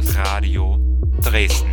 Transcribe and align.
Campus 0.00 0.16
Radio 0.16 0.78
Dresden. 1.22 1.68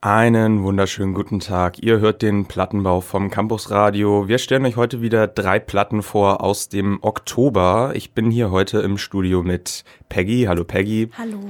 Einen 0.00 0.62
wunderschönen 0.62 1.12
guten 1.12 1.38
Tag. 1.38 1.82
Ihr 1.82 2.00
hört 2.00 2.22
den 2.22 2.46
Plattenbau 2.46 3.02
vom 3.02 3.28
Campus 3.28 3.70
Radio. 3.70 4.26
Wir 4.26 4.38
stellen 4.38 4.64
euch 4.64 4.76
heute 4.76 5.02
wieder 5.02 5.26
drei 5.26 5.58
Platten 5.58 6.02
vor 6.02 6.42
aus 6.42 6.70
dem 6.70 6.98
Oktober. 7.02 7.92
Ich 7.94 8.14
bin 8.14 8.30
hier 8.30 8.50
heute 8.50 8.78
im 8.78 8.96
Studio 8.96 9.42
mit 9.42 9.84
Peggy. 10.08 10.44
Hallo 10.48 10.64
Peggy. 10.64 11.10
Hallo. 11.18 11.40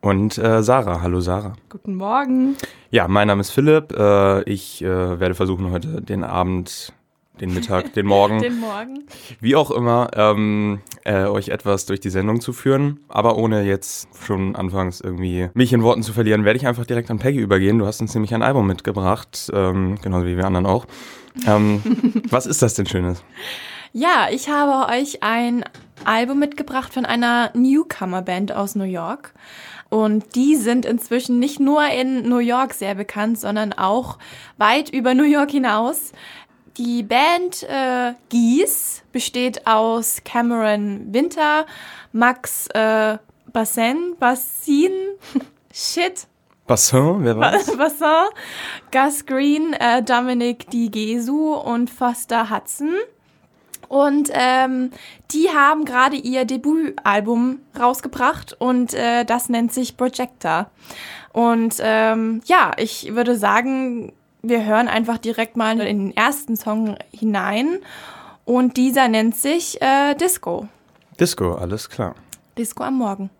Und 0.00 0.38
äh, 0.38 0.64
Sarah. 0.64 1.02
Hallo 1.02 1.20
Sarah. 1.20 1.52
Guten 1.68 1.94
Morgen. 1.94 2.56
Ja, 2.90 3.06
mein 3.06 3.28
Name 3.28 3.42
ist 3.42 3.50
Philipp. 3.50 3.92
Äh, 3.92 4.42
ich 4.50 4.82
äh, 4.82 5.20
werde 5.20 5.36
versuchen, 5.36 5.70
heute 5.70 6.02
den 6.02 6.24
Abend 6.24 6.92
den 7.40 7.54
Mittag, 7.54 7.92
den 7.94 8.06
Morgen, 8.06 8.38
den 8.42 8.60
Morgen. 8.60 9.04
wie 9.40 9.56
auch 9.56 9.70
immer, 9.70 10.10
ähm, 10.14 10.80
äh, 11.04 11.24
euch 11.24 11.48
etwas 11.48 11.86
durch 11.86 12.00
die 12.00 12.10
Sendung 12.10 12.40
zu 12.40 12.52
führen. 12.52 13.00
Aber 13.08 13.36
ohne 13.36 13.62
jetzt 13.62 14.08
schon 14.24 14.56
anfangs 14.56 15.00
irgendwie 15.00 15.48
mich 15.54 15.72
in 15.72 15.82
Worten 15.82 16.02
zu 16.02 16.12
verlieren, 16.12 16.44
werde 16.44 16.58
ich 16.58 16.66
einfach 16.66 16.86
direkt 16.86 17.10
an 17.10 17.18
Peggy 17.18 17.40
übergehen. 17.40 17.78
Du 17.78 17.86
hast 17.86 18.00
uns 18.00 18.14
nämlich 18.14 18.34
ein 18.34 18.42
Album 18.42 18.66
mitgebracht, 18.66 19.50
ähm, 19.52 19.98
genauso 20.02 20.26
wie 20.26 20.36
wir 20.36 20.46
anderen 20.46 20.66
auch. 20.66 20.86
Ähm, 21.46 21.82
was 22.30 22.46
ist 22.46 22.62
das 22.62 22.74
denn 22.74 22.86
Schönes? 22.86 23.24
Ja, 23.92 24.28
ich 24.30 24.48
habe 24.48 24.92
euch 24.92 25.22
ein 25.22 25.64
Album 26.04 26.38
mitgebracht 26.38 26.94
von 26.94 27.04
einer 27.04 27.50
Newcomer-Band 27.54 28.52
aus 28.52 28.74
New 28.74 28.84
York. 28.84 29.34
Und 29.90 30.36
die 30.36 30.56
sind 30.56 30.86
inzwischen 30.86 31.38
nicht 31.38 31.60
nur 31.60 31.86
in 31.86 32.26
New 32.26 32.38
York 32.38 32.72
sehr 32.72 32.94
bekannt, 32.94 33.38
sondern 33.38 33.74
auch 33.74 34.18
weit 34.56 34.88
über 34.88 35.12
New 35.12 35.24
York 35.24 35.50
hinaus. 35.50 36.12
Die 36.78 37.02
Band 37.02 37.64
äh, 37.64 38.14
Gies 38.30 39.02
besteht 39.12 39.66
aus 39.66 40.22
Cameron 40.24 41.12
Winter, 41.12 41.66
Max 42.12 42.66
äh, 42.68 43.18
Bassin, 43.52 44.16
Bassin, 44.18 44.90
shit. 45.72 46.26
Bassin, 46.66 47.16
wer 47.24 47.36
war 47.36 47.52
das? 47.52 47.76
Bassin, 47.76 48.28
Gus 48.90 49.26
Green, 49.26 49.74
äh, 49.74 50.02
Dominic 50.02 50.70
Di 50.70 50.90
Gesu 50.90 51.54
und 51.54 51.90
Foster 51.90 52.48
Hudson. 52.48 52.94
Und 53.88 54.30
ähm, 54.32 54.90
die 55.32 55.50
haben 55.50 55.84
gerade 55.84 56.16
ihr 56.16 56.46
Debütalbum 56.46 57.58
rausgebracht 57.78 58.56
und 58.58 58.94
äh, 58.94 59.26
das 59.26 59.50
nennt 59.50 59.74
sich 59.74 59.98
Projector. 59.98 60.70
Und 61.34 61.76
ähm, 61.80 62.40
ja, 62.46 62.70
ich 62.78 63.14
würde 63.14 63.36
sagen, 63.36 64.14
wir 64.42 64.64
hören 64.64 64.88
einfach 64.88 65.18
direkt 65.18 65.56
mal 65.56 65.80
in 65.80 66.10
den 66.10 66.16
ersten 66.16 66.56
Song 66.56 66.96
hinein. 67.12 67.78
Und 68.44 68.76
dieser 68.76 69.08
nennt 69.08 69.36
sich 69.36 69.80
äh, 69.80 70.14
Disco. 70.14 70.68
Disco, 71.18 71.54
alles 71.54 71.88
klar. 71.88 72.14
Disco 72.58 72.82
am 72.82 72.98
Morgen. 72.98 73.30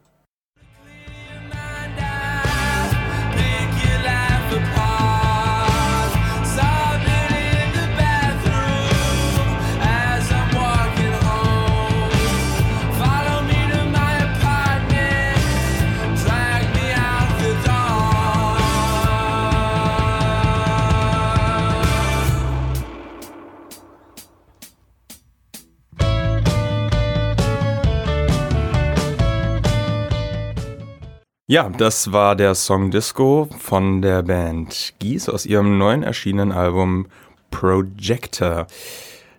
Ja, 31.52 31.68
das 31.68 32.12
war 32.12 32.34
der 32.34 32.54
Song 32.54 32.90
Disco 32.90 33.46
von 33.58 34.00
der 34.00 34.22
Band 34.22 34.94
Gies 34.98 35.28
aus 35.28 35.44
ihrem 35.44 35.76
neuen 35.76 36.02
erschienenen 36.02 36.50
Album 36.50 37.08
Projector, 37.50 38.66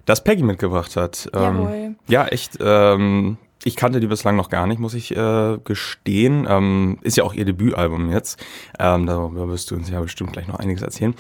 das 0.06 0.24
Peggy 0.24 0.44
mitgebracht 0.44 0.96
hat. 0.96 1.28
Ähm, 1.34 1.96
ja, 2.08 2.28
echt. 2.28 2.60
Ähm, 2.62 3.38
ich 3.64 3.76
kannte 3.76 4.00
die 4.00 4.06
bislang 4.06 4.36
noch 4.36 4.52
gar 4.52 4.68
nicht, 4.68 4.80
muss 4.80 4.94
ich 4.94 5.18
äh, 5.18 5.58
gestehen. 5.64 6.46
Ähm, 6.48 7.00
ist 7.02 7.18
ja 7.18 7.24
auch 7.24 7.34
ihr 7.34 7.46
Debütalbum 7.46 8.12
jetzt. 8.12 8.40
Ähm, 8.78 9.08
darüber 9.08 9.50
wirst 9.50 9.72
du 9.72 9.76
uns 9.76 9.90
ja 9.90 10.00
bestimmt 10.00 10.34
gleich 10.34 10.48
noch 10.48 10.60
einiges 10.60 10.84
erzählen. 10.84 11.16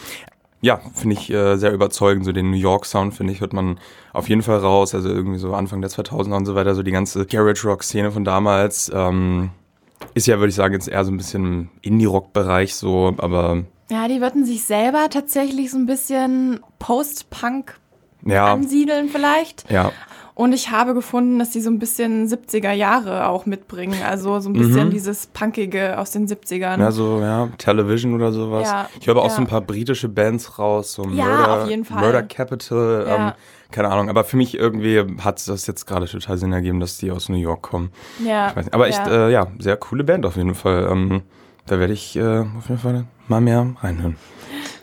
Ja, 0.61 0.79
finde 0.93 1.15
ich 1.15 1.27
äh, 1.31 1.55
sehr 1.55 1.73
überzeugend. 1.73 2.23
So 2.23 2.33
den 2.33 2.51
New 2.51 2.57
York 2.57 2.85
Sound, 2.85 3.15
finde 3.15 3.33
ich, 3.33 3.41
hört 3.41 3.53
man 3.53 3.79
auf 4.11 4.29
jeden 4.29 4.43
Fall 4.43 4.59
raus. 4.59 4.93
Also 4.93 5.09
irgendwie 5.09 5.39
so 5.39 5.55
Anfang 5.55 5.81
der 5.81 5.89
2000er 5.89 6.35
und 6.35 6.45
so 6.45 6.53
weiter, 6.53 6.75
so 6.75 6.83
die 6.83 6.91
ganze 6.91 7.25
Garage 7.25 7.67
Rock 7.67 7.83
Szene 7.83 8.11
von 8.11 8.23
damals. 8.23 8.91
Ähm, 8.93 9.49
ist 10.13 10.27
ja, 10.27 10.37
würde 10.37 10.49
ich 10.49 10.55
sagen, 10.55 10.73
jetzt 10.73 10.87
eher 10.87 11.03
so 11.05 11.11
ein 11.11 11.17
bisschen 11.17 11.45
im 11.45 11.69
Indie-Rock-Bereich 11.81 12.75
so, 12.75 13.13
aber. 13.17 13.63
Ja, 13.89 14.07
die 14.07 14.21
würden 14.21 14.45
sich 14.45 14.63
selber 14.63 15.09
tatsächlich 15.09 15.71
so 15.71 15.77
ein 15.77 15.85
bisschen 15.85 16.59
Post-Punk 16.79 17.79
ja. 18.25 18.53
ansiedeln 18.53 19.09
vielleicht. 19.09 19.69
Ja. 19.69 19.91
Und 20.35 20.51
ich 20.51 20.71
habe 20.71 20.95
gefunden, 20.95 21.37
dass 21.37 21.51
die 21.51 21.61
so 21.61 21.69
ein 21.69 21.77
bisschen 21.77 22.27
70er 22.27 22.71
Jahre 22.71 23.27
auch 23.27 23.45
mitbringen. 23.45 24.01
Also 24.03 24.39
so 24.39 24.49
ein 24.49 24.53
bisschen 24.53 24.87
mhm. 24.87 24.91
dieses 24.91 25.27
Punkige 25.27 25.99
aus 25.99 26.09
den 26.09 26.27
70ern. 26.27 26.79
Ja, 26.79 26.91
so, 26.91 27.19
ja, 27.21 27.49
Television 27.59 28.15
oder 28.15 28.31
sowas. 28.31 28.67
Ja, 28.67 28.89
ich 28.99 29.05
höre 29.05 29.15
aber 29.15 29.21
ja. 29.21 29.27
auch 29.27 29.35
so 29.35 29.41
ein 29.41 29.47
paar 29.47 29.61
britische 29.61 30.09
Bands 30.09 30.57
raus, 30.57 30.93
so 30.93 31.03
ja, 31.03 31.25
Murder, 31.25 31.61
auf 31.61 31.69
jeden 31.69 31.85
Fall. 31.85 32.01
Murder 32.01 32.23
Capital. 32.23 33.05
Ja. 33.07 33.27
Ähm, 33.27 33.33
keine 33.73 33.89
Ahnung, 33.89 34.09
aber 34.09 34.23
für 34.23 34.37
mich 34.37 34.57
irgendwie 34.57 35.03
hat 35.21 35.45
das 35.47 35.67
jetzt 35.67 35.85
gerade 35.85 36.07
total 36.07 36.37
Sinn 36.37 36.53
ergeben, 36.53 36.79
dass 36.79 36.97
die 36.97 37.11
aus 37.11 37.27
New 37.27 37.37
York 37.37 37.61
kommen. 37.61 37.91
Ja. 38.23 38.53
Aber 38.71 38.87
echt, 38.87 39.05
ja. 39.05 39.27
Äh, 39.27 39.31
ja, 39.31 39.47
sehr 39.59 39.75
coole 39.75 40.03
Band 40.03 40.25
auf 40.25 40.37
jeden 40.37 40.55
Fall. 40.55 40.87
Ähm, 40.89 41.23
da 41.65 41.79
werde 41.79 41.93
ich 41.93 42.15
äh, 42.15 42.39
auf 42.39 42.69
jeden 42.69 42.79
Fall 42.79 43.05
mal 43.27 43.41
mehr 43.41 43.75
reinhören. 43.81 44.17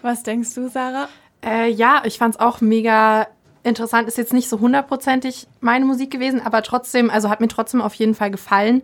Was 0.03 0.23
denkst 0.23 0.55
du, 0.55 0.69
Sarah? 0.69 1.09
Äh, 1.45 1.71
ja, 1.71 2.03
ich 2.05 2.19
fand 2.19 2.34
es 2.34 2.41
auch 2.41 2.61
mega 2.61 3.27
interessant. 3.62 4.09
Ist 4.09 4.19
jetzt 4.19 4.33
nicht 4.33 4.49
so 4.49 4.61
hundertprozentig 4.61 5.47
meine 5.61 5.84
Musik 5.84 6.11
gewesen, 6.11 6.41
aber 6.45 6.62
trotzdem, 6.62 7.11
also 7.11 7.31
hat 7.31 7.41
mir 7.41 7.49
trotzdem 7.49 7.81
auf 7.81 7.95
jeden 7.95 8.15
Fall 8.15 8.31
gefallen. 8.31 8.83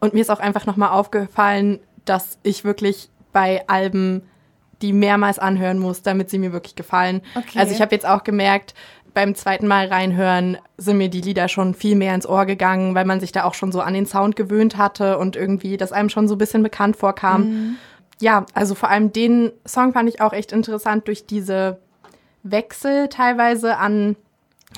Und 0.00 0.14
mir 0.14 0.20
ist 0.20 0.30
auch 0.30 0.40
einfach 0.40 0.66
nochmal 0.66 0.90
aufgefallen, 0.90 1.80
dass 2.04 2.38
ich 2.42 2.64
wirklich 2.64 3.10
bei 3.32 3.66
Alben 3.68 4.22
die 4.82 4.92
mehrmals 4.92 5.38
anhören 5.38 5.78
muss, 5.78 6.02
damit 6.02 6.30
sie 6.30 6.38
mir 6.38 6.52
wirklich 6.52 6.76
gefallen. 6.76 7.22
Okay. 7.34 7.58
Also 7.58 7.74
ich 7.74 7.80
habe 7.80 7.94
jetzt 7.94 8.06
auch 8.06 8.22
gemerkt, 8.22 8.74
beim 9.14 9.34
zweiten 9.34 9.66
Mal 9.66 9.86
reinhören 9.86 10.58
sind 10.76 10.98
mir 10.98 11.08
die 11.08 11.20
Lieder 11.20 11.48
schon 11.48 11.74
viel 11.74 11.96
mehr 11.96 12.14
ins 12.14 12.26
Ohr 12.26 12.46
gegangen, 12.46 12.94
weil 12.94 13.04
man 13.04 13.20
sich 13.20 13.32
da 13.32 13.44
auch 13.44 13.54
schon 13.54 13.72
so 13.72 13.80
an 13.80 13.94
den 13.94 14.06
Sound 14.06 14.36
gewöhnt 14.36 14.76
hatte 14.76 15.18
und 15.18 15.36
irgendwie 15.36 15.76
das 15.76 15.92
einem 15.92 16.08
schon 16.08 16.28
so 16.28 16.34
ein 16.34 16.38
bisschen 16.38 16.62
bekannt 16.62 16.96
vorkam. 16.96 17.42
Mhm. 17.42 17.76
Ja, 18.20 18.46
also 18.54 18.74
vor 18.74 18.90
allem 18.90 19.12
den 19.12 19.52
Song 19.66 19.92
fand 19.92 20.08
ich 20.08 20.20
auch 20.20 20.32
echt 20.32 20.52
interessant 20.52 21.06
durch 21.06 21.26
diese 21.26 21.78
Wechsel 22.42 23.08
teilweise 23.08 23.76
an 23.76 24.16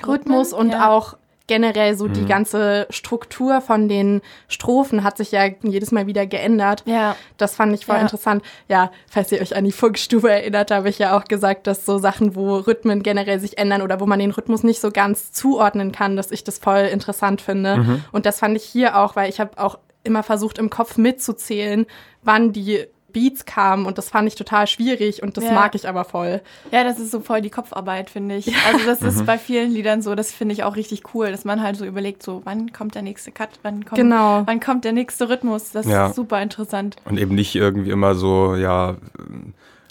Rhythmus 0.05 0.53
und 0.53 0.71
ja. 0.71 0.89
auch 0.89 1.17
generell 1.51 1.97
so 1.97 2.07
Mhm. 2.07 2.13
die 2.13 2.25
ganze 2.25 2.87
Struktur 2.91 3.59
von 3.59 3.89
den 3.89 4.21
Strophen 4.47 5.03
hat 5.03 5.17
sich 5.17 5.33
ja 5.33 5.43
jedes 5.63 5.91
Mal 5.91 6.07
wieder 6.07 6.25
geändert. 6.25 6.81
Ja. 6.85 7.17
Das 7.35 7.55
fand 7.55 7.73
ich 7.73 7.85
voll 7.85 7.97
Ja. 7.97 8.01
interessant. 8.03 8.41
Ja, 8.69 8.89
falls 9.09 9.33
ihr 9.33 9.41
euch 9.41 9.53
an 9.53 9.65
die 9.65 9.73
Funkstube 9.73 10.31
erinnert, 10.31 10.71
habe 10.71 10.87
ich 10.87 10.97
ja 10.97 11.17
auch 11.17 11.25
gesagt, 11.25 11.67
dass 11.67 11.85
so 11.85 11.97
Sachen, 11.97 12.35
wo 12.37 12.55
Rhythmen 12.55 13.03
generell 13.03 13.41
sich 13.41 13.57
ändern 13.57 13.81
oder 13.81 13.99
wo 13.99 14.05
man 14.05 14.19
den 14.19 14.31
Rhythmus 14.31 14.63
nicht 14.63 14.79
so 14.79 14.91
ganz 14.91 15.33
zuordnen 15.33 15.91
kann, 15.91 16.15
dass 16.15 16.31
ich 16.31 16.45
das 16.45 16.57
voll 16.57 16.87
interessant 16.89 17.41
finde. 17.41 17.75
Mhm. 17.77 18.03
Und 18.13 18.25
das 18.25 18.39
fand 18.39 18.55
ich 18.55 18.63
hier 18.63 18.97
auch, 18.97 19.17
weil 19.17 19.29
ich 19.29 19.41
habe 19.41 19.57
auch 19.61 19.77
immer 20.05 20.23
versucht, 20.23 20.57
im 20.57 20.69
Kopf 20.69 20.95
mitzuzählen, 20.97 21.85
wann 22.23 22.53
die 22.53 22.85
Beats 23.11 23.45
kamen 23.45 23.85
und 23.85 23.97
das 23.97 24.09
fand 24.09 24.27
ich 24.27 24.35
total 24.35 24.67
schwierig 24.67 25.21
und 25.23 25.37
das 25.37 25.43
Ja. 25.45 25.53
mag 25.53 25.75
ich 25.75 25.87
aber 25.87 26.03
voll. 26.05 26.41
Ja, 26.71 26.83
das 26.83 26.99
ist 26.99 27.11
so 27.11 27.19
voll 27.19 27.41
die 27.41 27.49
Kopfarbeit, 27.49 28.09
finde 28.09 28.35
ich. 28.37 28.53
Also 28.65 28.85
das 28.85 29.01
Mhm. 29.01 29.07
ist 29.07 29.25
bei 29.25 29.37
vielen 29.37 29.71
Liedern 29.71 30.01
so, 30.01 30.15
das 30.15 30.31
finde 30.31 30.53
ich 30.53 30.63
auch 30.63 30.75
richtig 30.75 31.03
cool, 31.13 31.31
dass 31.31 31.45
man 31.45 31.61
halt 31.61 31.75
so 31.77 31.85
überlegt, 31.85 32.23
so 32.23 32.41
wann 32.45 32.71
kommt 32.73 32.95
der 32.95 33.01
nächste 33.01 33.31
Cut, 33.31 33.49
wann 33.63 33.85
kommt, 33.85 33.99
Genau. 33.99 34.43
wann 34.45 34.59
kommt 34.59 34.85
der 34.85 34.93
nächste 34.93 35.29
Rhythmus. 35.29 35.71
Das 35.71 35.85
Ja. 35.85 36.07
ist 36.07 36.15
super 36.15 36.41
interessant. 36.41 36.95
Und 37.05 37.17
eben 37.19 37.35
nicht 37.35 37.55
irgendwie 37.55 37.91
immer 37.91 38.15
so, 38.15 38.55
ja, 38.55 38.95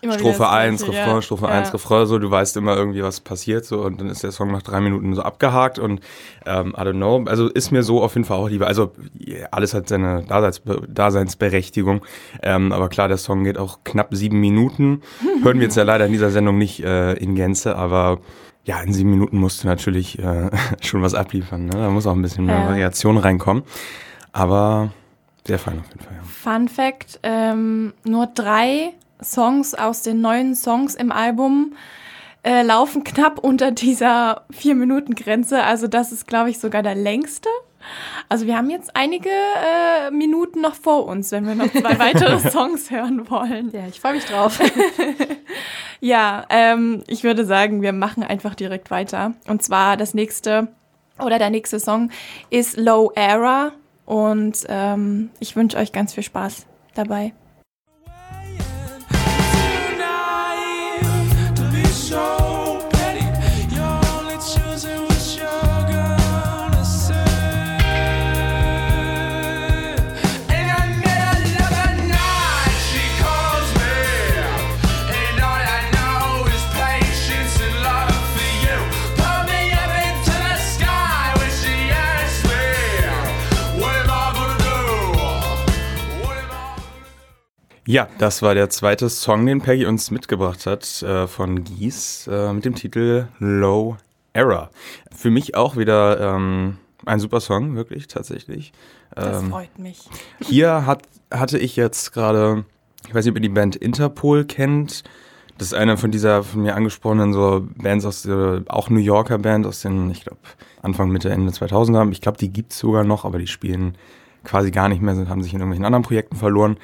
Immer 0.03 0.15
Strophe 0.15 0.39
das 0.39 0.49
1, 0.51 0.85
Gleiche, 0.85 0.99
Refrain, 0.99 1.15
ja. 1.17 1.23
Strophe 1.23 1.45
ja. 1.47 1.51
1, 1.51 1.75
Refrain, 1.75 2.07
so, 2.07 2.19
du 2.19 2.31
weißt 2.31 2.57
immer 2.57 2.75
irgendwie, 2.75 3.03
was 3.03 3.21
passiert, 3.21 3.67
so, 3.67 3.83
und 3.83 4.01
dann 4.01 4.09
ist 4.09 4.23
der 4.23 4.33
Song 4.33 4.51
nach 4.51 4.63
drei 4.63 4.81
Minuten 4.81 5.15
so 5.15 5.21
abgehakt 5.23 5.79
und 5.79 6.01
ähm, 6.47 6.75
I 6.77 6.81
don't 6.81 6.93
know, 6.95 7.23
also 7.27 7.49
ist 7.49 7.71
mir 7.71 7.83
so 7.83 8.03
auf 8.03 8.15
jeden 8.15 8.25
Fall 8.25 8.39
auch 8.39 8.49
lieber, 8.49 8.67
also 8.67 8.93
alles 9.51 9.75
hat 9.75 9.89
seine 9.89 10.23
Daseins 10.23 10.63
Daseinsberechtigung, 10.89 12.01
ähm, 12.43 12.73
aber 12.73 12.89
klar, 12.89 13.09
der 13.09 13.19
Song 13.19 13.45
geht 13.45 13.59
auch 13.59 13.81
knapp 13.85 14.15
sieben 14.15 14.41
Minuten, 14.41 15.03
hören 15.43 15.59
wir 15.59 15.65
jetzt 15.65 15.77
ja 15.77 15.83
leider 15.83 16.07
in 16.07 16.13
dieser 16.13 16.31
Sendung 16.31 16.57
nicht 16.57 16.83
äh, 16.83 17.13
in 17.15 17.35
Gänze, 17.35 17.77
aber 17.77 18.21
ja, 18.65 18.81
in 18.81 18.93
sieben 18.95 19.11
Minuten 19.11 19.37
musst 19.39 19.65
du 19.65 19.69
natürlich 19.69 20.19
äh, 20.19 20.51
schon 20.81 21.03
was 21.03 21.15
abliefern, 21.15 21.67
ne? 21.67 21.73
da 21.73 21.91
muss 21.91 22.07
auch 22.07 22.15
ein 22.15 22.23
bisschen 22.23 22.47
mehr 22.47 22.59
Ja. 22.59 22.69
Variation 22.69 23.19
reinkommen, 23.19 23.65
aber 24.33 24.93
sehr 25.47 25.59
fein 25.59 25.79
auf 25.81 25.89
jeden 25.89 26.01
Fall, 26.01 26.15
ja. 26.15 26.23
Fun 26.23 26.69
Fact, 26.69 27.21
ähm, 27.23 27.93
nur 28.05 28.27
drei 28.29 28.93
Songs 29.23 29.75
aus 29.75 30.03
den 30.03 30.21
neuen 30.21 30.55
Songs 30.55 30.95
im 30.95 31.13
Album 31.13 31.75
äh, 32.43 32.63
laufen 32.63 33.05
knapp 33.05 33.39
unter 33.39 33.71
dieser 33.71 34.45
Vier-Minuten-Grenze. 34.51 35.63
Also 35.63 35.87
das 35.87 36.13
ist, 36.13 36.27
glaube 36.27 36.51
ich, 36.51 36.59
sogar 36.59 36.83
der 36.83 36.95
längste 36.95 37.49
Also 38.29 38.47
wir 38.47 38.57
haben 38.57 38.71
jetzt 38.71 38.97
einige 38.97 39.29
äh, 39.29 40.11
Minuten 40.11 40.61
noch 40.61 40.75
vor 40.75 41.07
uns, 41.07 41.33
wenn 41.33 41.47
wir 41.47 41.55
noch 41.55 41.71
zwei 41.71 41.99
weitere 41.99 42.39
Songs 42.51 42.91
hören 42.91 43.29
wollen. 43.31 43.71
Ja, 43.73 43.87
ich 43.87 44.01
freue 44.01 44.15
mich 44.15 44.25
drauf. 44.25 44.59
Ja, 46.01 46.47
ähm, 46.49 47.05
ich 47.07 47.25
würde 47.25 47.45
sagen, 47.45 47.83
wir 47.83 47.93
machen 47.93 48.23
einfach 48.23 48.55
direkt 48.55 48.91
weiter. 48.91 49.35
Und 49.47 49.63
zwar 49.63 49.97
das 49.97 50.15
nächste 50.15 50.69
oder 51.19 51.39
der 51.39 51.51
nächste 51.51 51.79
Song 51.79 52.11
ist 52.49 52.79
Low 52.79 53.13
Era 53.15 53.73
und 54.07 54.65
ähm, 54.69 55.31
ich 55.39 55.55
wünsche 55.57 55.77
euch 55.77 55.93
ganz 55.93 56.15
viel 56.15 56.23
Spaß 56.23 56.67
dabei. 56.95 57.35
Ja, 87.91 88.07
das 88.19 88.41
war 88.41 88.55
der 88.55 88.71
zweite 88.71 89.09
Song, 89.11 89.47
den 89.47 89.63
Peggy 89.63 89.85
uns 89.85 90.13
mitgebracht 90.13 90.65
hat 90.65 91.03
äh, 91.03 91.27
von 91.27 91.65
Gies 91.65 92.29
äh, 92.31 92.53
mit 92.53 92.65
dem 92.65 92.77
Titel 92.77 93.27
Low 93.41 93.97
Error. 94.33 94.71
Für 95.11 95.33
mich 95.33 95.57
auch 95.57 95.77
wieder 95.77 96.37
ähm, 96.37 96.77
ein 97.05 97.19
super 97.19 97.41
Song, 97.41 97.75
wirklich, 97.75 98.07
tatsächlich. 98.07 98.73
Das 99.11 99.43
Ähm, 99.43 99.51
freut 99.51 99.77
mich. 99.77 99.99
hier 100.41 100.87
hat, 100.87 101.03
hatte 101.33 101.59
ich 101.59 101.75
jetzt 101.75 102.13
gerade, 102.13 102.65
ich 103.09 103.13
weiß 103.13 103.25
nicht, 103.25 103.33
ob 103.33 103.39
ihr 103.39 103.43
die 103.43 103.49
Band 103.49 103.75
Interpol 103.75 104.45
kennt. 104.45 105.03
Das 105.59 105.67
ist 105.67 105.75
eine 105.75 105.97
von 105.97 106.13
dieser 106.13 106.45
von 106.45 106.63
mir 106.63 106.77
angesprochenen 106.77 107.33
so 107.33 107.67
Bands 107.75 108.05
aus 108.05 108.23
der, 108.23 108.63
auch 108.69 108.89
New 108.89 109.01
Yorker 109.01 109.39
Band 109.39 109.67
aus 109.67 109.81
den, 109.81 110.13
ich 110.13 110.23
glaube, 110.23 110.39
Anfang, 110.81 111.11
Mitte, 111.11 111.31
Ende 111.31 111.51
2000er. 111.51 112.13
Ich 112.13 112.21
glaube, 112.21 112.39
die 112.39 112.53
gibt's 112.53 112.79
sogar 112.79 113.03
noch, 113.03 113.25
aber 113.25 113.41
die 113.41 113.49
spielen 113.49 113.97
quasi 114.45 114.71
gar 114.71 114.89
nicht 114.89 115.03
mehr, 115.03 115.15
sind, 115.15 115.29
haben 115.29 115.43
sich 115.43 115.53
in 115.53 115.61
irgendwelchen 115.61 115.85
anderen 115.85 116.05
Projekten 116.05 116.37
verloren. 116.37 116.77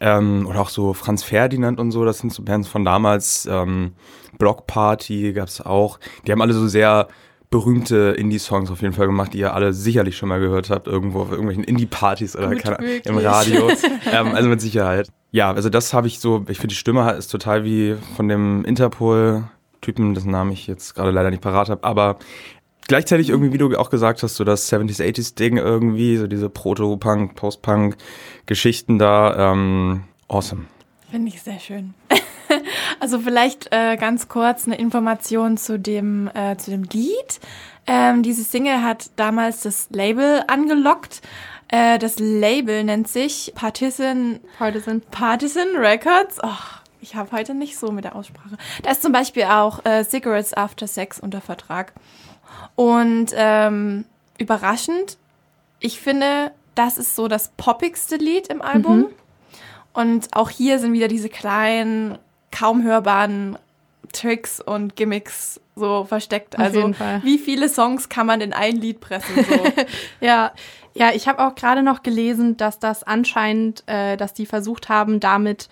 Ähm, 0.00 0.46
oder 0.46 0.60
auch 0.60 0.68
so 0.68 0.92
Franz 0.92 1.22
Ferdinand 1.22 1.80
und 1.80 1.90
so, 1.90 2.04
das 2.04 2.18
sind 2.18 2.32
so 2.32 2.42
Bands 2.42 2.68
von 2.68 2.84
damals. 2.84 3.48
Ähm, 3.50 3.92
Block 4.38 4.66
Party 4.66 5.32
gab's 5.32 5.60
auch. 5.60 5.98
Die 6.26 6.32
haben 6.32 6.40
alle 6.40 6.52
so 6.52 6.66
sehr 6.68 7.08
berühmte 7.50 8.14
Indie-Songs 8.16 8.70
auf 8.70 8.82
jeden 8.82 8.92
Fall 8.92 9.06
gemacht, 9.06 9.32
die 9.32 9.38
ihr 9.38 9.54
alle 9.54 9.72
sicherlich 9.72 10.16
schon 10.16 10.28
mal 10.28 10.38
gehört 10.38 10.68
habt, 10.70 10.86
irgendwo 10.86 11.22
auf 11.22 11.30
irgendwelchen 11.30 11.64
Indie-Partys 11.64 12.36
oder 12.36 12.50
Gut 12.50 12.62
keine, 12.62 12.96
im. 13.04 13.18
Radio. 13.18 13.70
ähm, 14.12 14.34
also 14.34 14.48
mit 14.48 14.60
Sicherheit. 14.60 15.08
Ja, 15.30 15.52
also 15.52 15.70
das 15.70 15.94
habe 15.94 16.06
ich 16.06 16.20
so, 16.20 16.44
ich 16.48 16.58
finde 16.58 16.68
die 16.68 16.74
Stimme 16.74 17.10
ist 17.12 17.28
total 17.28 17.64
wie 17.64 17.96
von 18.16 18.28
dem 18.28 18.64
Interpol-Typen, 18.64 20.14
dessen 20.14 20.30
Namen 20.30 20.52
ich 20.52 20.66
jetzt 20.66 20.94
gerade 20.94 21.10
leider 21.10 21.30
nicht 21.30 21.42
parat 21.42 21.70
habe, 21.70 21.84
aber 21.84 22.18
gleichzeitig 22.88 23.28
irgendwie, 23.28 23.52
wie 23.52 23.58
du 23.58 23.76
auch 23.76 23.90
gesagt 23.90 24.22
hast, 24.22 24.34
so 24.34 24.44
das 24.44 24.70
70s, 24.72 25.00
80s 25.00 25.36
Ding 25.36 25.56
irgendwie, 25.56 26.16
so 26.16 26.26
diese 26.26 26.48
Proto-Punk, 26.48 27.36
Post-Punk-Geschichten 27.36 28.98
da, 28.98 29.52
ähm, 29.52 30.04
awesome. 30.26 30.64
Finde 31.10 31.28
ich 31.28 31.40
sehr 31.40 31.60
schön. 31.60 31.94
also 33.00 33.20
vielleicht 33.20 33.68
äh, 33.70 33.96
ganz 33.96 34.28
kurz 34.28 34.66
eine 34.66 34.76
Information 34.76 35.56
zu 35.56 35.78
dem, 35.78 36.28
äh, 36.34 36.56
zu 36.56 36.70
dem 36.70 36.82
Lied. 36.82 37.40
Ähm, 37.86 38.22
diese 38.22 38.42
Single 38.42 38.82
hat 38.82 39.10
damals 39.16 39.60
das 39.60 39.88
Label 39.90 40.42
angelockt. 40.48 41.22
Äh, 41.68 41.98
das 41.98 42.18
Label 42.18 42.84
nennt 42.84 43.08
sich 43.08 43.52
Partisan, 43.54 44.40
Heute 44.58 44.80
sind 44.80 45.10
Partisan 45.10 45.76
Records. 45.76 46.38
Oh, 46.42 46.48
ich 47.00 47.14
habe 47.14 47.32
heute 47.32 47.54
nicht 47.54 47.78
so 47.78 47.92
mit 47.92 48.04
der 48.04 48.16
Aussprache. 48.16 48.56
Da 48.82 48.90
ist 48.90 49.02
zum 49.02 49.12
Beispiel 49.12 49.44
auch 49.44 49.84
äh, 49.84 50.04
Cigarettes 50.04 50.54
After 50.54 50.86
Sex 50.86 51.20
unter 51.20 51.40
Vertrag. 51.40 51.92
Und 52.74 53.28
ähm, 53.34 54.04
überraschend, 54.38 55.18
ich 55.80 56.00
finde, 56.00 56.52
das 56.74 56.98
ist 56.98 57.16
so 57.16 57.28
das 57.28 57.50
poppigste 57.56 58.16
Lied 58.16 58.48
im 58.48 58.62
Album. 58.62 59.06
Und 59.92 60.28
auch 60.32 60.50
hier 60.50 60.78
sind 60.78 60.92
wieder 60.92 61.08
diese 61.08 61.28
kleinen, 61.28 62.18
kaum 62.52 62.82
hörbaren 62.84 63.58
Tricks 64.12 64.60
und 64.60 64.96
Gimmicks 64.96 65.60
so 65.74 66.04
versteckt. 66.04 66.56
Auf 66.56 66.64
also 66.64 66.92
wie 67.22 67.38
viele 67.38 67.68
Songs 67.68 68.08
kann 68.08 68.26
man 68.26 68.40
in 68.40 68.52
ein 68.52 68.76
Lied 68.76 69.00
pressen? 69.00 69.44
So? 69.44 69.64
Ja, 70.20 70.52
ja, 70.94 71.12
ich 71.12 71.28
habe 71.28 71.46
auch 71.46 71.54
gerade 71.54 71.82
noch 71.82 72.02
gelesen, 72.02 72.56
dass 72.56 72.78
das 72.78 73.04
anscheinend, 73.04 73.84
äh, 73.86 74.16
dass 74.16 74.34
die 74.34 74.46
versucht 74.46 74.88
haben, 74.88 75.20
damit 75.20 75.68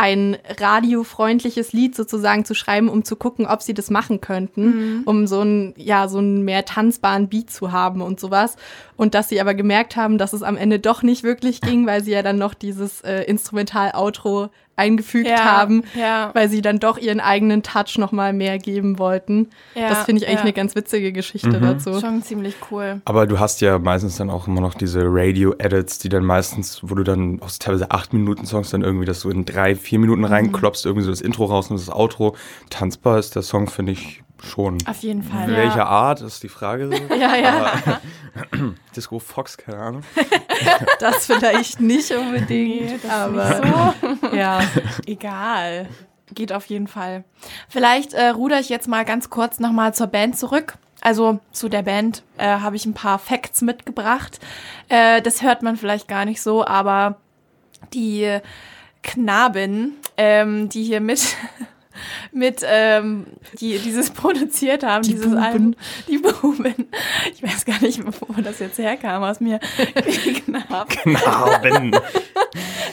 ein 0.00 0.38
radiofreundliches 0.58 1.74
Lied 1.74 1.94
sozusagen 1.94 2.46
zu 2.46 2.54
schreiben, 2.54 2.88
um 2.88 3.04
zu 3.04 3.16
gucken, 3.16 3.44
ob 3.44 3.60
sie 3.60 3.74
das 3.74 3.90
machen 3.90 4.22
könnten, 4.22 5.02
um 5.04 5.26
so 5.26 5.40
einen, 5.40 5.74
ja, 5.76 6.08
so 6.08 6.18
einen 6.18 6.42
mehr 6.42 6.64
tanzbaren 6.64 7.28
Beat 7.28 7.50
zu 7.50 7.70
haben 7.70 8.00
und 8.00 8.18
sowas. 8.18 8.56
Und 8.96 9.14
dass 9.14 9.28
sie 9.28 9.42
aber 9.42 9.52
gemerkt 9.52 9.96
haben, 9.96 10.16
dass 10.16 10.32
es 10.32 10.42
am 10.42 10.56
Ende 10.56 10.78
doch 10.78 11.02
nicht 11.02 11.22
wirklich 11.22 11.60
ging, 11.60 11.86
weil 11.86 12.02
sie 12.02 12.12
ja 12.12 12.22
dann 12.22 12.38
noch 12.38 12.54
dieses 12.54 13.02
äh, 13.02 13.24
Instrumental-Outro 13.24 14.48
eingefügt 14.80 15.28
Ja, 15.28 15.44
haben, 15.44 15.84
ja. 15.94 16.30
weil 16.34 16.48
sie 16.48 16.62
dann 16.62 16.80
doch 16.80 16.98
ihren 16.98 17.20
eigenen 17.20 17.62
Touch 17.62 17.98
noch 17.98 18.10
mal 18.12 18.32
mehr 18.32 18.58
geben 18.58 18.98
wollten. 18.98 19.48
Ja, 19.74 19.88
das 19.90 20.04
finde 20.04 20.22
ich 20.22 20.26
eigentlich 20.28 20.38
ja. 20.40 20.44
eine 20.44 20.52
ganz 20.52 20.74
witzige 20.74 21.12
Geschichte 21.12 21.48
Mhm. 21.48 21.60
dazu. 21.60 22.00
Schon 22.00 22.22
ziemlich 22.22 22.54
cool. 22.70 23.00
Aber 23.04 23.26
du 23.26 23.38
hast 23.38 23.60
ja 23.60 23.78
meistens 23.78 24.16
dann 24.16 24.30
auch 24.30 24.46
immer 24.48 24.60
noch 24.60 24.74
diese 24.74 25.02
Radio-Edits, 25.04 25.98
die 25.98 26.08
dann 26.08 26.24
meistens, 26.24 26.80
wo 26.82 26.94
du 26.94 27.04
dann 27.04 27.40
aus 27.42 27.58
teilweise 27.58 27.90
acht 27.90 28.12
Minuten 28.12 28.46
Songs 28.46 28.70
dann 28.70 28.82
irgendwie 28.82 29.04
das 29.06 29.20
so 29.20 29.30
in 29.30 29.44
drei, 29.44 29.74
vier 29.76 29.98
Minuten 29.98 30.24
reinklopfst, 30.24 30.84
irgendwie 30.86 31.04
so 31.04 31.10
das 31.10 31.20
Intro 31.20 31.44
raus 31.44 31.70
und 31.70 31.78
das 31.78 31.90
Outro. 31.94 32.34
Tanzbar 32.70 33.18
ist 33.18 33.36
der 33.36 33.42
Song, 33.42 33.68
finde 33.68 33.92
ich 33.92 34.22
schon. 34.44 34.78
Auf 34.86 35.00
jeden 35.00 35.22
Fall. 35.22 35.48
Welcher 35.48 35.86
Art 35.86 36.20
ist 36.20 36.42
die 36.42 36.48
Frage 36.48 36.88
so? 36.88 37.14
Ja, 37.14 37.36
ja, 37.36 37.72
Aber, 37.72 38.00
Disco 38.96 39.18
Fox, 39.18 39.56
keine 39.56 39.78
Ahnung. 39.78 40.02
das 41.00 41.26
vielleicht 41.26 41.80
nicht 41.80 42.10
unbedingt, 42.12 42.80
Nee, 42.80 42.98
das 43.02 43.10
aber 43.10 43.94
so. 44.30 44.36
ja. 44.36 44.60
Egal. 45.06 45.88
Geht 46.32 46.52
auf 46.52 46.66
jeden 46.66 46.86
Fall. 46.86 47.24
Vielleicht 47.68 48.14
äh, 48.14 48.28
ruder 48.28 48.60
ich 48.60 48.68
jetzt 48.68 48.86
mal 48.86 49.04
ganz 49.04 49.30
kurz 49.30 49.58
nochmal 49.58 49.94
zur 49.94 50.06
Band 50.06 50.38
zurück. 50.38 50.74
Also 51.00 51.40
zu 51.50 51.68
der 51.68 51.82
Band 51.82 52.22
äh, 52.36 52.46
habe 52.46 52.76
ich 52.76 52.86
ein 52.86 52.94
paar 52.94 53.18
Facts 53.18 53.62
mitgebracht. 53.62 54.38
Äh, 54.88 55.22
das 55.22 55.42
hört 55.42 55.62
man 55.62 55.76
vielleicht 55.76 56.08
gar 56.08 56.24
nicht 56.24 56.42
so, 56.42 56.64
aber 56.64 57.16
die 57.94 58.38
Knaben, 59.02 59.96
ähm, 60.16 60.68
die 60.68 60.84
hier 60.84 61.00
mit, 61.00 61.36
mit 62.32 62.62
ähm, 62.64 63.26
die 63.60 63.78
dieses 63.78 64.10
produziert 64.10 64.82
haben, 64.82 65.02
Die 65.02 65.10
dieses 65.12 65.26
Buben. 65.26 65.38
Album, 65.38 65.74
die 66.08 66.18
Buben. 66.18 66.88
Ich 67.34 67.42
weiß 67.42 67.64
gar 67.64 67.80
nicht, 67.80 68.00
wo 68.04 68.40
das 68.42 68.58
jetzt 68.58 68.78
herkam 68.78 69.22
aus 69.22 69.40
mir. 69.40 69.60
Die 70.24 70.32
Knaben, 70.34 71.12
Narben. 71.12 71.92